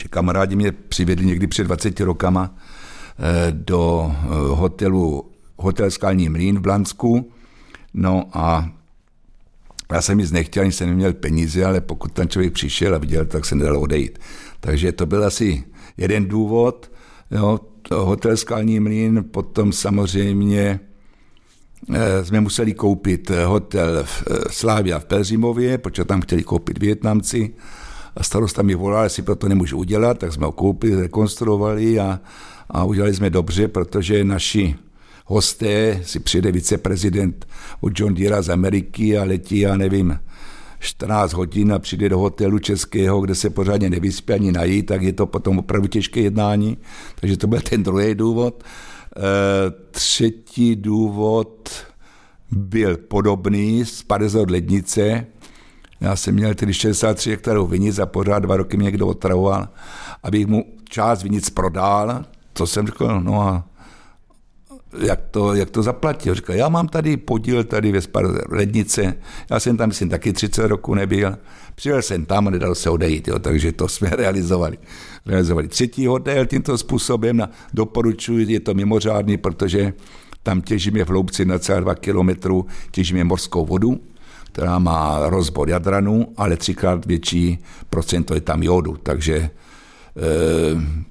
že 0.02 0.08
kamarádi 0.08 0.56
mě 0.56 0.72
přivedli 0.72 1.26
někdy 1.26 1.46
před 1.46 1.64
20 1.64 2.00
rokama 2.00 2.54
eh, 2.54 3.52
do 3.52 4.12
eh, 4.12 4.26
hotelu 4.48 5.30
Hotel 5.56 5.90
Skalní 5.90 6.28
mlín 6.28 6.58
v 6.58 6.60
Blansku, 6.60 7.32
no 7.94 8.24
a 8.32 8.70
Já 9.92 10.02
jsem 10.02 10.18
nic 10.18 10.30
nechtěl, 10.32 10.62
ani 10.62 10.72
jsem 10.72 10.88
neměl 10.88 11.12
peníze, 11.12 11.64
ale 11.64 11.80
pokud 11.80 12.12
ten 12.12 12.28
člověk 12.28 12.52
přišel 12.52 12.94
a 12.94 12.98
viděl, 12.98 13.26
tak 13.26 13.44
se 13.44 13.54
nedalo 13.54 13.80
odejít. 13.80 14.18
Takže 14.60 14.92
to 14.92 15.06
byl 15.06 15.24
asi 15.24 15.64
jeden 15.96 16.26
důvod. 16.26 16.92
Jo, 17.30 17.60
hotel 17.94 18.36
Skalní 18.36 18.80
mlín, 18.80 19.24
potom 19.30 19.72
samozřejmě 19.72 20.80
eh, 21.94 22.24
jsme 22.24 22.40
museli 22.40 22.74
koupit 22.74 23.30
hotel 23.30 24.04
v 24.04 24.24
eh, 24.30 24.34
Slávia 24.50 24.98
v 24.98 25.04
Pelřimově, 25.04 25.78
protože 25.78 26.04
tam 26.04 26.20
chtěli 26.20 26.42
koupit 26.42 26.78
Větnamci. 26.78 27.54
A 28.16 28.22
starosta 28.22 28.62
mi 28.62 28.74
volal, 28.74 29.04
jestli 29.04 29.22
to 29.22 29.48
nemůžu 29.48 29.78
udělat, 29.78 30.18
tak 30.18 30.32
jsme 30.32 30.46
ho 30.46 30.52
koupili, 30.52 31.02
rekonstruovali 31.02 32.00
a, 32.00 32.20
a 32.70 32.84
udělali 32.84 33.14
jsme 33.14 33.30
dobře, 33.30 33.68
protože 33.68 34.24
naši 34.24 34.76
hosté, 35.32 36.00
si 36.04 36.20
přijde 36.20 36.52
viceprezident 36.52 37.46
od 37.80 38.00
John 38.00 38.14
Deere 38.14 38.42
z 38.42 38.50
Ameriky 38.50 39.18
a 39.18 39.24
letí, 39.24 39.58
já 39.58 39.76
nevím, 39.76 40.18
14 40.78 41.32
hodin 41.32 41.72
a 41.72 41.78
přijde 41.78 42.08
do 42.08 42.18
hotelu 42.18 42.58
českého, 42.58 43.20
kde 43.20 43.34
se 43.34 43.50
pořádně 43.50 43.90
nevyspí 43.90 44.32
ani 44.32 44.52
nají, 44.52 44.82
tak 44.82 45.02
je 45.02 45.12
to 45.12 45.26
potom 45.26 45.58
opravdu 45.58 45.88
těžké 45.88 46.20
jednání. 46.20 46.78
Takže 47.20 47.36
to 47.36 47.46
byl 47.46 47.60
ten 47.60 47.82
druhý 47.82 48.14
důvod. 48.14 48.64
E, 48.64 49.20
třetí 49.90 50.76
důvod 50.76 51.70
byl 52.50 52.96
podobný, 52.96 53.84
z 53.84 54.02
50 54.02 54.50
lednice. 54.50 55.26
Já 56.00 56.16
jsem 56.16 56.34
měl 56.34 56.54
tedy 56.54 56.74
63 56.74 57.30
hektarů 57.30 57.66
vinic 57.66 57.98
a 57.98 58.06
pořád 58.06 58.38
dva 58.38 58.56
roky 58.56 58.76
mě 58.76 58.84
někdo 58.84 59.06
otravoval, 59.06 59.68
abych 60.22 60.46
mu 60.46 60.64
část 60.88 61.22
vinic 61.22 61.50
prodal, 61.50 62.24
co 62.54 62.66
jsem 62.66 62.86
řekl, 62.86 63.20
no 63.20 63.42
a 63.42 63.64
jak 64.98 65.20
to, 65.30 65.54
jak 65.54 65.70
to 65.70 65.82
zaplatil. 65.82 66.34
Říkal, 66.34 66.56
já 66.56 66.68
mám 66.68 66.88
tady 66.88 67.16
podíl 67.16 67.64
tady 67.64 67.92
ve 67.92 68.00
lednice, 68.48 69.14
já 69.50 69.60
jsem 69.60 69.76
tam, 69.76 69.88
myslím, 69.88 70.08
taky 70.08 70.32
30 70.32 70.66
roku 70.66 70.94
nebyl. 70.94 71.38
Přijel 71.74 72.02
jsem 72.02 72.26
tam 72.26 72.48
a 72.48 72.50
nedal 72.50 72.74
se 72.74 72.90
odejít, 72.90 73.28
jo, 73.28 73.38
takže 73.38 73.72
to 73.72 73.88
jsme 73.88 74.10
realizovali. 74.12 74.78
realizovali. 75.26 75.68
Třetí 75.68 76.06
hotel 76.06 76.46
tímto 76.46 76.78
způsobem 76.78 77.36
na, 77.36 77.50
doporučuji, 77.74 78.52
je 78.52 78.60
to 78.60 78.74
mimořádný, 78.74 79.36
protože 79.36 79.92
tam 80.42 80.60
těžíme 80.60 81.04
v 81.04 81.08
hloubci 81.08 81.44
na 81.44 81.58
celé 81.58 81.80
2 81.80 81.94
kilometru, 81.94 82.66
těžíme 82.90 83.24
morskou 83.24 83.66
vodu, 83.66 84.00
která 84.52 84.78
má 84.78 85.28
rozbor 85.28 85.70
jadranu, 85.70 86.28
ale 86.36 86.56
třikrát 86.56 87.06
větší 87.06 87.58
procento 87.90 88.34
je 88.34 88.40
tam 88.40 88.62
jodu, 88.62 88.96
takže 89.02 89.36
e, 89.36 89.50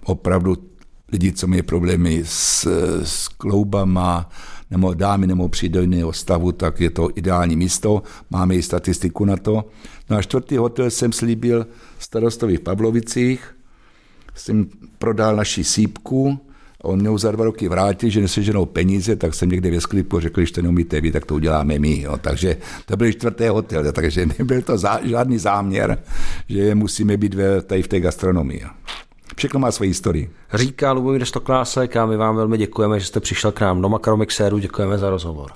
opravdu 0.06 0.70
lidi, 1.12 1.34
co 1.34 1.47
mají 1.47 1.62
problémy 1.62 2.22
s, 2.26 2.68
s 3.03 3.28
kloubama, 3.28 4.30
nebo 4.72 4.93
dámy 4.93 5.28
nebo 5.28 5.49
přídojného 5.49 6.14
stavu, 6.14 6.51
tak 6.51 6.82
je 6.82 6.89
to 6.89 7.09
ideální 7.16 7.55
místo. 7.55 8.03
Máme 8.30 8.55
i 8.55 8.62
statistiku 8.62 9.26
na 9.26 9.38
to. 9.38 9.66
No 10.09 10.18
a 10.18 10.22
čtvrtý 10.22 10.57
hotel 10.57 10.89
jsem 10.89 11.12
slíbil 11.12 11.68
starostovi 11.99 12.57
v 12.57 12.62
Pavlovicích, 12.62 13.55
jsem 14.36 14.68
prodal 14.97 15.36
naši 15.36 15.64
sípku, 15.64 16.39
on 16.84 16.99
mě 16.99 17.18
za 17.18 17.32
dva 17.32 17.45
roky 17.45 17.70
vrátil, 17.70 18.09
že 18.09 18.22
neseženou 18.22 18.66
peníze, 18.66 19.16
tak 19.16 19.34
jsem 19.34 19.49
někde 19.49 19.72
ve 19.72 19.82
sklipu 19.82 20.20
řekl, 20.20 20.45
že 20.45 20.53
to 20.53 20.62
neumíte 20.62 21.01
vy, 21.01 21.12
tak 21.12 21.26
to 21.26 21.36
uděláme 21.36 21.80
my. 21.80 22.01
Jo. 22.01 22.18
Takže 22.18 22.57
to 22.86 22.97
byl 22.97 23.12
čtvrtý 23.12 23.47
hotel, 23.47 23.91
takže 23.91 24.26
nebyl 24.39 24.62
to 24.62 24.78
zá, 24.78 24.99
žádný 25.03 25.38
záměr, 25.38 26.03
že 26.49 26.76
musíme 26.76 27.18
být 27.18 27.34
ve, 27.34 27.62
tady 27.62 27.84
v 27.84 27.88
té 27.88 27.99
gastronomii. 27.99 28.64
Všechno 29.38 29.60
má 29.60 29.72
svoji 29.72 29.90
historii. 29.90 30.32
Říká 30.54 30.92
Lubomír 30.92 31.26
Stoklásek 31.26 31.96
a 31.96 32.06
my 32.06 32.18
vám 32.18 32.36
velmi 32.36 32.58
děkujeme, 32.58 33.00
že 33.00 33.06
jste 33.06 33.20
přišel 33.20 33.52
k 33.52 33.62
nám 33.62 33.82
do 33.82 33.90
Makromixéru. 33.90 34.58
Děkujeme 34.58 34.98
za 34.98 35.10
rozhovor. 35.10 35.52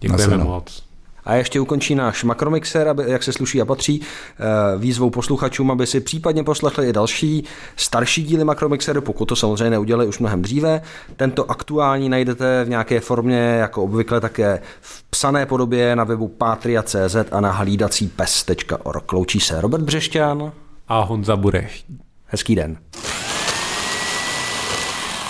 Děkujeme 0.00 0.36
moc. 0.36 0.86
A 1.26 1.34
ještě 1.34 1.60
ukončí 1.60 1.94
náš 1.94 2.24
makromixer, 2.24 2.88
aby, 2.88 3.02
jak 3.06 3.22
se 3.22 3.32
sluší 3.32 3.60
a 3.60 3.64
patří, 3.64 4.00
eh, 4.00 4.78
výzvou 4.78 5.10
posluchačům, 5.10 5.70
aby 5.70 5.86
si 5.86 6.00
případně 6.00 6.44
poslechli 6.44 6.88
i 6.88 6.92
další 6.92 7.44
starší 7.76 8.22
díly 8.22 8.44
makromixeru, 8.44 9.00
pokud 9.02 9.24
to 9.24 9.36
samozřejmě 9.36 9.70
neudělali 9.70 10.06
už 10.06 10.18
mnohem 10.18 10.42
dříve. 10.42 10.82
Tento 11.16 11.50
aktuální 11.50 12.08
najdete 12.08 12.64
v 12.64 12.68
nějaké 12.68 13.00
formě, 13.00 13.38
jako 13.38 13.82
obvykle 13.82 14.20
také 14.20 14.60
v 14.80 15.02
psané 15.02 15.46
podobě 15.46 15.96
na 15.96 16.04
webu 16.04 16.28
patria.cz 16.28 17.16
a 17.32 17.40
na 17.40 17.52
hlídací 17.52 18.08
pes.org. 18.08 19.12
Loučí 19.12 19.40
se 19.40 19.60
Robert 19.60 19.82
Břešťan 19.82 20.52
a 20.88 21.00
Honza 21.00 21.36
Bureš. 21.36 21.84
Hezký 22.26 22.54
den. 22.54 22.78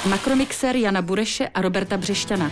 Makromixer 0.08 0.76
Jana 0.76 1.02
Bureše 1.02 1.48
a 1.48 1.60
Roberta 1.60 1.96
Břešťana. 1.96 2.50